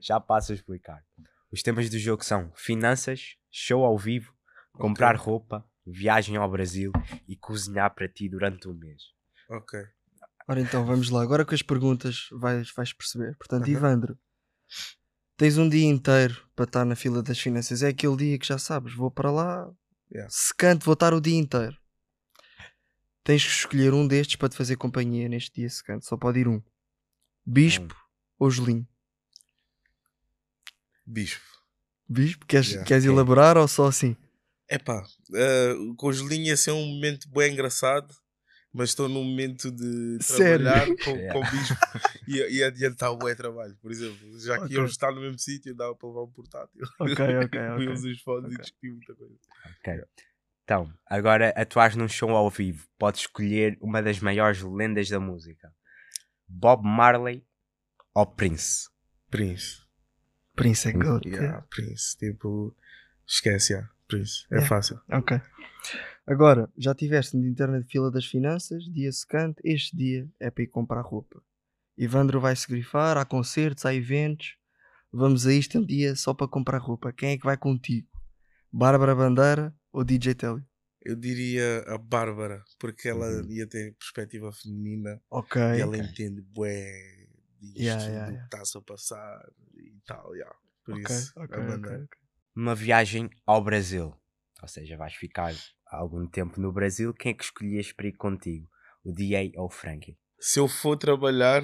já 0.00 0.20
passo 0.20 0.52
a 0.52 0.54
explicar. 0.54 1.04
Os 1.50 1.62
temas 1.62 1.88
do 1.88 1.98
jogo 1.98 2.24
são 2.24 2.52
finanças, 2.54 3.36
show 3.50 3.84
ao 3.84 3.96
vivo, 3.96 4.34
comprar 4.72 5.16
roupa, 5.16 5.64
viagem 5.86 6.36
ao 6.36 6.50
Brasil 6.50 6.90
e 7.28 7.36
cozinhar 7.36 7.94
para 7.94 8.08
ti 8.08 8.28
durante 8.28 8.68
um 8.68 8.74
mês. 8.74 9.02
Ok, 9.50 9.78
Ora 10.46 10.60
então, 10.60 10.84
vamos 10.84 11.08
lá. 11.08 11.22
Agora 11.22 11.44
com 11.44 11.54
as 11.54 11.62
perguntas 11.62 12.28
vais, 12.32 12.70
vais 12.72 12.92
perceber. 12.92 13.34
Portanto, 13.38 13.62
Aham. 13.64 13.72
Ivandro, 13.72 14.18
tens 15.38 15.56
um 15.56 15.68
dia 15.68 15.86
inteiro 15.86 16.46
para 16.54 16.64
estar 16.66 16.84
na 16.84 16.94
fila 16.94 17.22
das 17.22 17.38
finanças. 17.38 17.82
É 17.82 17.88
aquele 17.88 18.16
dia 18.16 18.38
que 18.38 18.46
já 18.46 18.58
sabes, 18.58 18.94
vou 18.94 19.10
para 19.10 19.30
lá, 19.30 19.70
Yeah. 20.12 20.28
secante, 20.30 20.84
vou 20.84 20.92
estar 20.94 21.14
o 21.14 21.20
dia 21.20 21.36
inteiro. 21.38 21.76
Tens 23.24 23.42
que 23.42 23.50
escolher 23.50 23.94
um 23.94 24.06
destes 24.06 24.36
para 24.36 24.50
te 24.50 24.56
fazer 24.56 24.76
companhia 24.76 25.28
neste 25.30 25.54
dia 25.60 25.70
secante. 25.70 26.04
Só 26.04 26.16
pode 26.16 26.40
ir 26.40 26.46
um. 26.48 26.62
Bispo 27.46 27.96
ou 28.38 28.50
Gelinho? 28.50 28.86
bispo. 31.06 31.42
Bispo? 32.06 32.44
Queres, 32.46 32.68
Yeah. 32.68 32.84
queres 32.86 33.04
elaborar 33.06 33.56
ou 33.56 33.66
só 33.66 33.86
assim? 33.86 34.14
Epá, 34.68 35.02
uh, 35.02 35.94
com 35.96 36.08
os 36.08 36.20
linhas 36.20 36.66
é 36.66 36.72
um 36.72 36.86
momento 36.86 37.28
bem 37.30 37.52
engraçado, 37.52 38.14
mas 38.72 38.90
estou 38.90 39.08
num 39.08 39.22
momento 39.22 39.70
de 39.70 40.18
Sério? 40.20 40.64
trabalhar 40.64 40.86
com, 41.04 41.16
Yeah. 41.20 41.32
com 41.34 41.40
o 41.40 41.50
bispo 41.50 41.76
e, 42.26 42.58
e 42.58 42.64
adiantar 42.64 43.10
o 43.12 43.16
bom 43.16 43.34
trabalho. 43.34 43.76
Por 43.80 43.92
exemplo, 43.92 44.40
já 44.40 44.56
que 44.58 44.64
Ok. 44.64 44.76
íamos 44.76 44.90
estar 44.92 45.12
no 45.12 45.20
mesmo 45.20 45.38
sítio, 45.38 45.74
dava 45.74 45.94
para 45.94 46.08
levar 46.08 46.22
um 46.22 46.30
portátil. 46.32 46.82
Ok, 46.98 47.12
ok, 47.12 47.44
ok. 47.44 47.78
Vimos 47.78 48.04
os 48.04 48.20
fones 48.22 48.50
e 48.50 48.54
Ok. 48.54 48.64
discutimos 48.64 48.96
muita 48.96 49.14
coisa. 49.14 49.38
Ok. 49.78 50.04
Então, 50.64 50.92
agora 51.06 51.50
atuares 51.50 51.94
num 51.94 52.08
show 52.08 52.30
ao 52.30 52.48
vivo, 52.48 52.88
podes 52.98 53.20
escolher 53.22 53.76
uma 53.82 54.02
das 54.02 54.18
maiores 54.18 54.62
lendas 54.62 55.10
da 55.10 55.20
música: 55.20 55.70
Bob 56.48 56.82
Marley 56.84 57.46
ou 58.14 58.24
Prince. 58.26 58.88
Prince. 59.30 59.82
Prince 60.56 60.88
é 60.88 60.92
good. 60.92 61.28
Yeah, 61.28 61.66
Prince. 61.68 62.16
Tipo, 62.16 62.74
esquece, 63.26 63.74
yeah. 63.74 63.90
Prince. 64.08 64.44
É 64.50 64.54
Yeah. 64.56 64.68
fácil. 64.68 65.00
Ok. 65.10 65.40
Agora, 66.26 66.70
já 66.76 66.94
tiveste 66.94 67.38
de 67.38 67.46
internet 67.46 67.86
fila 67.90 68.10
das 68.10 68.24
finanças, 68.26 68.84
dia 68.84 69.12
secante, 69.12 69.60
este 69.64 69.96
dia 69.96 70.28
é 70.40 70.50
para 70.50 70.64
ir 70.64 70.68
comprar 70.68 71.02
roupa. 71.02 71.42
Ivandro 71.96 72.40
vai-se 72.40 72.66
grifar, 72.66 73.16
há 73.18 73.24
concertos, 73.24 73.84
há 73.84 73.94
eventos. 73.94 74.56
Vamos 75.12 75.46
a 75.46 75.52
isto 75.52 75.78
um 75.78 75.84
dia 75.86 76.16
só 76.16 76.34
para 76.34 76.48
comprar 76.48 76.78
roupa. 76.78 77.12
Quem 77.12 77.32
é 77.32 77.38
que 77.38 77.44
vai 77.44 77.56
contigo? 77.56 78.08
Bárbara 78.72 79.14
Bandeira 79.14 79.74
ou 79.92 80.02
DJ 80.02 80.34
Telly? 80.34 80.64
Eu 81.02 81.14
diria 81.14 81.80
a 81.86 81.98
Bárbara, 81.98 82.64
porque 82.78 83.08
ela 83.08 83.28
Uhum. 83.30 83.50
ia 83.50 83.66
ter 83.66 83.94
perspectiva 83.94 84.50
feminina 84.52 85.20
Ok. 85.30 85.60
e 85.60 85.80
ela 85.80 85.96
ok. 85.98 86.06
entende 86.08 86.40
bué 86.40 87.28
disto, 87.60 87.78
Yeah, 87.82 88.06
yeah, 88.06 88.24
do 88.26 88.32
yeah. 88.32 88.48
que 88.48 88.54
está-se 88.56 88.78
a 88.78 88.80
passar 88.80 89.52
e 89.76 90.00
tal, 90.06 90.34
yeah. 90.34 90.56
Por 90.82 90.94
Ok, 90.96 91.04
isso, 91.14 91.32
ok, 91.36 91.58
a 91.58 91.60
Bandeira. 91.60 92.04
ok. 92.04 92.18
Uma 92.54 92.74
viagem 92.74 93.28
ao 93.46 93.62
Brasil. 93.62 94.14
Ou 94.62 94.68
seja, 94.68 94.96
vais 94.96 95.14
ficar 95.14 95.52
algum 95.86 96.26
tempo 96.26 96.60
no 96.60 96.72
Brasil. 96.72 97.12
Quem 97.12 97.32
é 97.32 97.34
que 97.34 97.44
escolhias 97.44 97.92
para 97.92 98.06
ir 98.06 98.16
contigo? 98.16 98.68
O 99.04 99.12
DA 99.12 99.50
ou 99.56 99.66
o 99.66 99.70
Frankie? 99.70 100.18
Se 100.38 100.58
eu 100.58 100.68
for 100.68 100.96
trabalhar, 100.96 101.62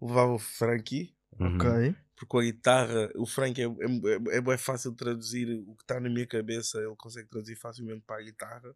levava 0.00 0.32
o 0.32 0.38
Frankie, 0.38 1.16
Uhum. 1.38 1.56
Ok. 1.56 1.94
porque 2.16 2.26
com 2.26 2.38
a 2.38 2.42
guitarra, 2.42 3.10
o 3.14 3.24
Frankie 3.26 3.62
é, 3.62 3.66
é, 3.66 4.36
é, 4.38 4.40
bué 4.40 4.58
fácil 4.58 4.90
de 4.90 4.96
traduzir 4.96 5.46
o 5.68 5.76
que 5.76 5.82
está 5.84 6.00
na 6.00 6.08
minha 6.08 6.26
cabeça, 6.26 6.78
ele 6.78 6.96
consegue 6.96 7.28
traduzir 7.28 7.54
facilmente 7.54 8.02
para 8.04 8.20
a 8.20 8.24
guitarra. 8.24 8.74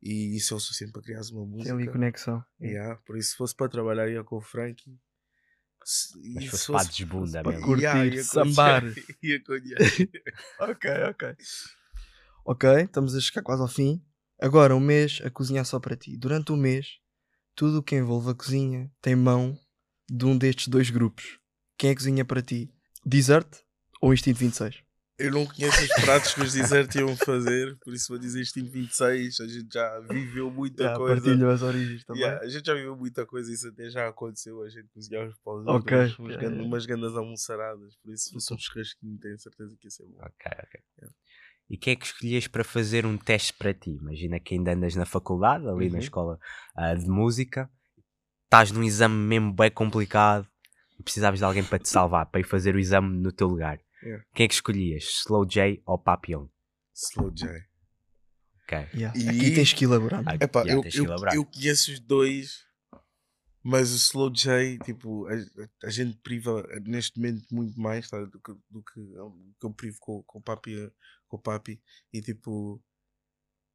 E 0.00 0.36
isso 0.36 0.54
é 0.54 0.56
o 0.56 0.60
suficiente 0.60 0.92
para 0.92 1.02
criar 1.02 1.20
uma 1.32 1.42
Tem 1.42 1.48
música. 1.48 1.74
ali 1.74 1.88
conexão. 1.88 2.44
Yeah, 2.60 2.96
por 3.04 3.16
isso, 3.18 3.30
se 3.32 3.36
fosse 3.36 3.56
para 3.56 3.68
trabalhar, 3.68 4.08
ia 4.08 4.22
com 4.22 4.36
o 4.36 4.40
Frankie. 4.40 4.98
Mas 6.34 6.44
e 6.44 6.48
fosse 6.48 6.66
fosse- 6.66 6.88
desbunda 6.90 7.42
para 7.42 7.52
mesmo. 7.52 7.64
curtir, 7.64 7.82
Yeah, 7.82 8.22
sambar. 8.24 8.84
Ok, 10.58 10.90
ok. 11.10 11.36
Ok, 12.44 12.64
estamos 12.82 13.14
a 13.14 13.20
chegar 13.20 13.42
quase 13.42 13.62
ao 13.62 13.68
fim. 13.68 14.02
Agora, 14.40 14.74
um 14.74 14.80
mês 14.80 15.20
a 15.24 15.30
cozinhar 15.30 15.64
só 15.64 15.78
para 15.78 15.96
ti. 15.96 16.16
Durante 16.16 16.52
o 16.52 16.56
mês, 16.56 16.98
tudo 17.54 17.78
o 17.78 17.82
que 17.82 17.96
envolve 17.96 18.30
a 18.30 18.34
cozinha 18.34 18.90
tem 19.00 19.14
mão 19.14 19.58
de 20.10 20.24
um 20.24 20.36
destes 20.36 20.68
dois 20.68 20.90
grupos. 20.90 21.38
Quem 21.76 21.90
é 21.90 21.94
que 21.94 21.98
cozinha 22.00 22.24
para 22.24 22.42
ti? 22.42 22.72
Desert 23.04 23.48
ou 24.00 24.12
Instinto 24.12 24.38
26? 24.38 24.82
Eu 25.20 25.30
não 25.32 25.44
conheço 25.46 25.82
os 25.82 25.94
pratos 26.02 26.34
que 26.34 26.40
os 26.40 26.52
Desert 26.54 26.94
iam 26.96 27.14
fazer, 27.16 27.76
por 27.84 27.92
isso 27.92 28.08
vou 28.08 28.18
dizer 28.18 28.40
Instinto 28.40 28.70
26. 28.70 29.40
A 29.40 29.46
gente 29.46 29.72
já 29.72 30.00
viveu 30.00 30.50
muita 30.50 30.82
Yeah, 30.84 30.98
coisa. 30.98 31.20
partilho 31.22 31.50
as 31.50 31.62
origens 31.62 32.04
também. 32.04 32.22
Yeah, 32.22 32.42
a 32.44 32.48
gente 32.48 32.66
já 32.66 32.74
viveu 32.74 32.96
muita 32.96 33.26
coisa, 33.26 33.52
isso 33.52 33.68
até 33.68 33.90
já 33.90 34.08
aconteceu. 34.08 34.62
A 34.62 34.68
gente 34.68 34.88
cozinhar 34.88 35.28
os 35.28 35.36
paus, 35.44 35.66
Ok. 35.66 35.96
umas, 35.96 36.10
Yeah, 36.18 36.36
gan- 36.42 36.48
yeah. 36.48 36.64
umas 36.64 36.86
grandes 36.86 37.14
almoçaradas. 37.16 37.96
Por 38.02 38.12
isso, 38.12 38.24
se 38.24 38.32
fosse 38.32 38.54
um 38.54 38.58
churrasquinho, 38.58 39.18
tenho 39.18 39.38
certeza 39.38 39.76
que 39.78 39.86
ia 39.86 39.90
ser 39.90 40.06
bom. 40.06 40.18
Ok, 40.20 40.50
ok. 40.64 41.08
E 41.68 41.76
quem 41.76 41.92
é 41.92 41.96
que 41.96 42.06
escolhias 42.06 42.48
para 42.48 42.64
fazer 42.64 43.06
um 43.06 43.16
teste 43.16 43.52
para 43.52 43.72
ti? 43.72 43.90
Imagina 43.90 44.40
que 44.40 44.54
ainda 44.54 44.72
andas 44.72 44.96
na 44.96 45.06
faculdade, 45.06 45.68
ali 45.68 45.88
na 45.88 45.98
Uhum. 45.98 45.98
escola 45.98 46.38
ah, 46.74 46.94
de 46.94 47.06
música, 47.08 47.70
estás 48.44 48.72
num 48.72 48.82
exame 48.82 49.14
mesmo 49.14 49.52
bem 49.52 49.70
complicado 49.70 50.48
e 50.98 51.02
precisavas 51.02 51.38
de 51.38 51.44
alguém 51.44 51.62
para 51.62 51.78
te 51.78 51.88
salvar, 51.88 52.26
para 52.26 52.40
ir 52.40 52.44
fazer 52.44 52.74
o 52.74 52.78
exame 52.78 53.16
no 53.18 53.30
teu 53.30 53.46
lugar. 53.46 53.78
Yeah. 54.02 54.24
Quem 54.34 54.44
é 54.44 54.48
que 54.48 54.54
escolhias? 54.54 55.04
Slow 55.04 55.44
J 55.46 55.82
ou 55.86 55.98
Papillon? 55.98 56.48
Slow 56.94 57.30
J. 57.34 57.48
Ok. 58.64 58.86
Yeah. 58.94 59.18
E- 59.18 59.28
Aqui 59.28 59.54
tens 59.54 59.72
que 59.72 59.84
elaborar. 59.84 60.22
Ah, 60.26 60.34
Epá, 60.40 60.60
yeah, 60.60 60.74
eu, 60.78 60.82
tens 60.82 60.94
que 60.94 61.00
eu, 61.00 61.04
elaborar. 61.04 61.34
eu 61.34 61.44
conheço 61.44 61.92
os 61.92 62.00
dois, 62.00 62.64
mas 63.62 63.92
o 63.92 63.96
Slow 63.96 64.30
J, 64.32 64.78
tipo, 64.84 65.26
a, 65.26 65.32
a 65.86 65.90
gente 65.90 66.16
priva 66.22 66.66
neste 66.84 67.18
momento 67.18 67.46
muito 67.54 67.78
mais 67.80 68.08
tá, 68.08 68.18
do, 68.24 68.40
que, 68.40 68.52
do 68.70 68.82
que 68.82 69.00
do 69.00 69.54
que 69.60 69.66
eu 69.66 69.70
privo 69.72 69.98
com, 70.00 70.22
com, 70.22 70.38
o 70.38 70.42
papi, 70.42 70.90
com 71.28 71.36
o 71.36 71.40
Papi. 71.40 71.80
E 72.12 72.22
tipo, 72.22 72.82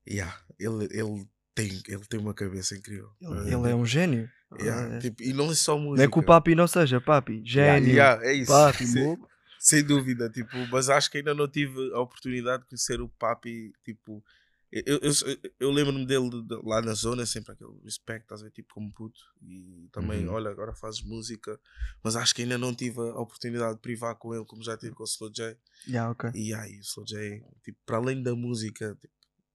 yeah, 0.07 0.35
ele, 0.59 0.85
ele, 0.91 1.27
tem, 1.53 1.81
ele 1.87 2.05
tem 2.09 2.19
uma 2.19 2.33
cabeça 2.33 2.75
incrível. 2.75 3.11
Ele, 3.21 3.53
ele 3.53 3.69
é 3.71 3.75
um 3.75 3.85
gênio. 3.85 4.29
Yeah, 4.59 4.95
Ah, 4.95 4.99
tipo, 4.99 5.21
e 5.21 5.33
não 5.33 5.51
é 5.51 5.55
só 5.55 5.77
música. 5.77 5.97
não 5.97 6.03
é 6.03 6.11
que 6.11 6.19
o 6.19 6.23
papi 6.23 6.55
não 6.55 6.67
seja 6.67 7.01
papi. 7.01 7.41
Gênio. 7.45 7.89
Yeah, 7.89 8.25
é 8.25 8.33
isso. 8.33 8.51
Papi, 8.51 8.85
Sem- 9.69 9.83
dúvida, 9.83 10.29
tipo, 10.29 10.55
mas 10.71 10.89
acho 10.89 11.09
que 11.09 11.17
ainda 11.19 11.33
não 11.33 11.47
tive 11.47 11.91
a 11.93 11.99
oportunidade 11.99 12.63
de 12.63 12.69
conhecer 12.69 13.01
o 13.01 13.09
Papi, 13.09 13.73
tipo, 13.83 14.23
eu, 14.71 14.99
eu, 15.01 15.11
eu- 15.59 15.71
lembro-me 15.71 16.05
dele 16.05 16.29
de- 16.29 16.43
de- 16.43 16.61
lá 16.63 16.81
na 16.81 16.93
zona, 16.93 17.25
sempre 17.25 17.53
aquele 17.53 17.79
respect, 17.83 18.23
estás 18.23 18.41
a 18.41 18.45
ver, 18.45 18.51
tipo, 18.51 18.73
como 18.73 18.91
puto, 18.93 19.19
e 19.41 19.87
também, 19.91 20.27
Uhum. 20.27 20.33
olha, 20.33 20.49
agora 20.51 20.73
fazes 20.75 21.01
música, 21.01 21.59
mas 22.03 22.15
acho 22.15 22.35
que 22.35 22.41
ainda 22.43 22.57
não 22.57 22.75
tive 22.75 22.99
a 22.99 23.19
oportunidade 23.19 23.75
de 23.75 23.81
privar 23.81 24.15
com 24.17 24.35
ele, 24.35 24.45
como 24.45 24.61
já 24.63 24.77
tive 24.77 24.93
com 24.93 25.03
o 25.03 25.07
Slow 25.07 25.31
J, 25.31 25.57
Yeah, 25.87 26.11
ok. 26.11 26.29
e 26.35 26.53
aí, 26.53 26.77
o 26.77 26.81
Slow 26.81 27.05
J, 27.07 27.41
tipo, 27.63 27.79
para 27.85 27.97
além 27.97 28.21
da 28.21 28.35
música, 28.35 28.95
tipo, 29.01 29.13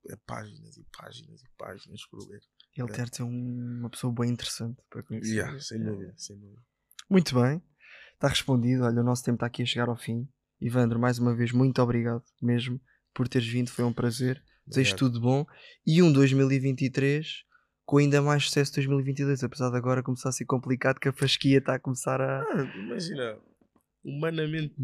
é 0.08 0.16
páginas 0.26 0.76
e 0.78 0.84
páginas 0.96 1.42
e 1.42 1.48
páginas 1.58 2.04
por 2.06 2.26
ler. 2.28 2.40
Ele 2.76 2.88
É. 2.90 2.96
deve 2.96 3.11
ser 3.14 3.22
um- 3.24 3.78
uma 3.80 3.90
pessoa 3.90 4.12
bem 4.12 4.30
interessante 4.30 4.80
para 4.88 5.02
conhecer. 5.02 5.34
Yeah, 5.34 5.61
sem 5.61 5.78
Yeah. 5.78 5.92
dúvida, 5.96 6.14
sem 6.16 6.36
dúvida. 6.38 6.62
Muito 7.11 7.34
bem, 7.40 7.61
está 8.20 8.28
respondido. 8.28 8.84
Olha, 8.84 9.00
o 9.00 9.04
nosso 9.04 9.24
tempo 9.24 9.36
está 9.36 9.46
aqui 9.46 9.62
a 9.62 9.66
chegar 9.66 9.88
ao 9.88 9.96
fim. 9.96 10.28
Ivandro, 10.60 11.00
mais 11.00 11.18
uma 11.18 11.34
vez, 11.34 11.52
muito 11.52 11.80
obrigado 11.80 12.22
mesmo 12.40 12.78
por 13.14 13.26
teres 13.26 13.48
vindo, 13.48 13.70
foi 13.70 13.84
um 13.84 13.92
prazer. 13.92 14.42
Desejo 14.66 14.94
tudo 14.94 15.14
de 15.14 15.20
bom 15.20 15.44
e 15.84 16.00
um 16.02 16.12
2023 16.12 17.44
com 17.84 17.96
ainda 17.96 18.22
mais 18.22 18.44
sucesso 18.44 18.74
2022, 18.74 19.42
apesar 19.42 19.70
de 19.70 19.76
agora 19.76 20.00
começar 20.00 20.28
a 20.28 20.32
ser 20.32 20.44
complicado 20.44 21.00
que 21.00 21.08
a 21.08 21.12
fasquia 21.12 21.58
está 21.58 21.74
a 21.74 21.78
começar 21.80 22.20
a. 22.20 22.42
Ah, 22.42 22.72
imagina, 22.76 23.36
humanamente, 24.04 24.76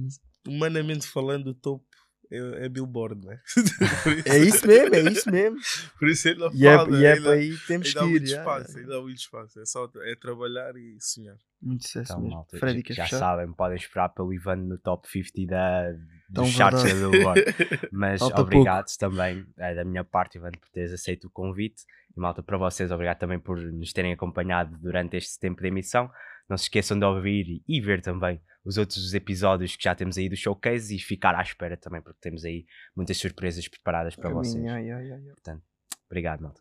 humanamente 0.48 1.06
falando, 1.06 1.48
o 1.48 1.54
topo 1.54 1.84
é, 2.30 2.66
é 2.66 2.68
Billboard, 2.68 3.26
né? 3.26 3.40
É 4.26 4.38
isso 4.38 4.66
mesmo, 4.66 4.94
é 4.94 5.00
isso 5.12 5.30
mesmo. 5.30 5.58
Por 5.98 6.08
isso 6.08 6.28
ainda 6.28 6.50
E 6.52 6.66
é, 6.66 6.70
e 6.90 7.04
é 7.04 7.20
para 7.20 7.30
aí 7.32 7.56
que 7.56 7.66
temos 7.66 7.96
ainda 7.96 8.00
que 8.00 8.04
há 8.04 8.16
ir. 8.16 8.22
espaço, 8.22 8.78
ainda 8.78 8.96
há 8.98 9.00
muito 9.02 9.18
espaço. 9.18 9.60
É 9.60 9.64
só 9.64 9.90
é 10.02 10.14
trabalhar 10.16 10.76
e 10.76 10.96
sonhar. 11.00 11.36
Muito 11.62 11.84
sucesso 11.86 12.12
Então, 12.12 12.20
mesmo. 12.22 12.34
malta, 12.36 12.58
Freddy, 12.58 12.82
já, 12.92 13.04
já 13.06 13.18
sabem, 13.18 13.52
podem 13.52 13.76
esperar 13.76 14.10
pelo 14.10 14.32
Ivan 14.32 14.56
no 14.56 14.78
top 14.78 15.08
50 15.10 15.46
da, 15.46 15.92
dos 16.28 16.48
charts 16.50 16.82
da. 16.82 17.08
Billboard. 17.08 17.44
Mas 17.92 18.20
Falta 18.20 18.42
obrigado 18.42 18.86
também 18.98 19.46
eh, 19.58 19.74
da 19.74 19.84
minha 19.84 20.04
parte, 20.04 20.36
Ivan, 20.38 20.50
por 20.52 20.68
teres 20.70 20.92
aceito 20.92 21.28
o 21.28 21.30
convite. 21.30 21.82
E 22.16 22.20
malta, 22.20 22.42
para 22.42 22.58
vocês, 22.58 22.90
obrigado 22.90 23.18
também 23.18 23.38
por 23.38 23.56
nos 23.58 23.92
terem 23.92 24.12
acompanhado 24.12 24.76
durante 24.78 25.16
este 25.16 25.38
tempo 25.38 25.62
de 25.62 25.68
emissão. 25.68 26.10
Não 26.48 26.56
se 26.56 26.64
esqueçam 26.64 26.98
de 26.98 27.04
ouvir 27.04 27.62
e 27.66 27.80
ver 27.80 28.00
também 28.02 28.40
os 28.66 28.76
outros 28.76 29.14
episódios 29.14 29.76
que 29.76 29.84
já 29.84 29.94
temos 29.94 30.18
aí 30.18 30.28
do 30.28 30.36
showcase 30.36 30.94
e 30.94 30.98
ficar 30.98 31.34
à 31.36 31.40
espera 31.42 31.76
também, 31.76 32.02
porque 32.02 32.18
temos 32.20 32.44
aí 32.44 32.66
muitas 32.96 33.16
surpresas 33.16 33.68
preparadas 33.68 34.16
para 34.16 34.24
Caminho, 34.30 34.44
vocês. 34.44 34.64
ai, 34.66 34.90
ai, 34.90 35.12
ai, 35.12 35.22
ai. 35.48 35.58
Obrigado, 36.06 36.42
malta. 36.42 36.60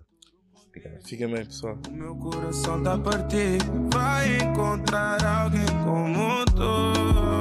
Fica 0.71 0.89
bem. 0.89 0.99
Fica 1.01 1.27
bem, 1.27 1.45
pessoal. 1.45 1.79
O 1.87 1.91
meu 1.91 2.15
coração 2.17 2.83
tá 2.83 2.97
partido. 2.99 3.89
Vai 3.91 4.37
encontrar 4.37 5.23
alguém 5.23 5.65
como 5.83 6.45
tu. 6.45 7.34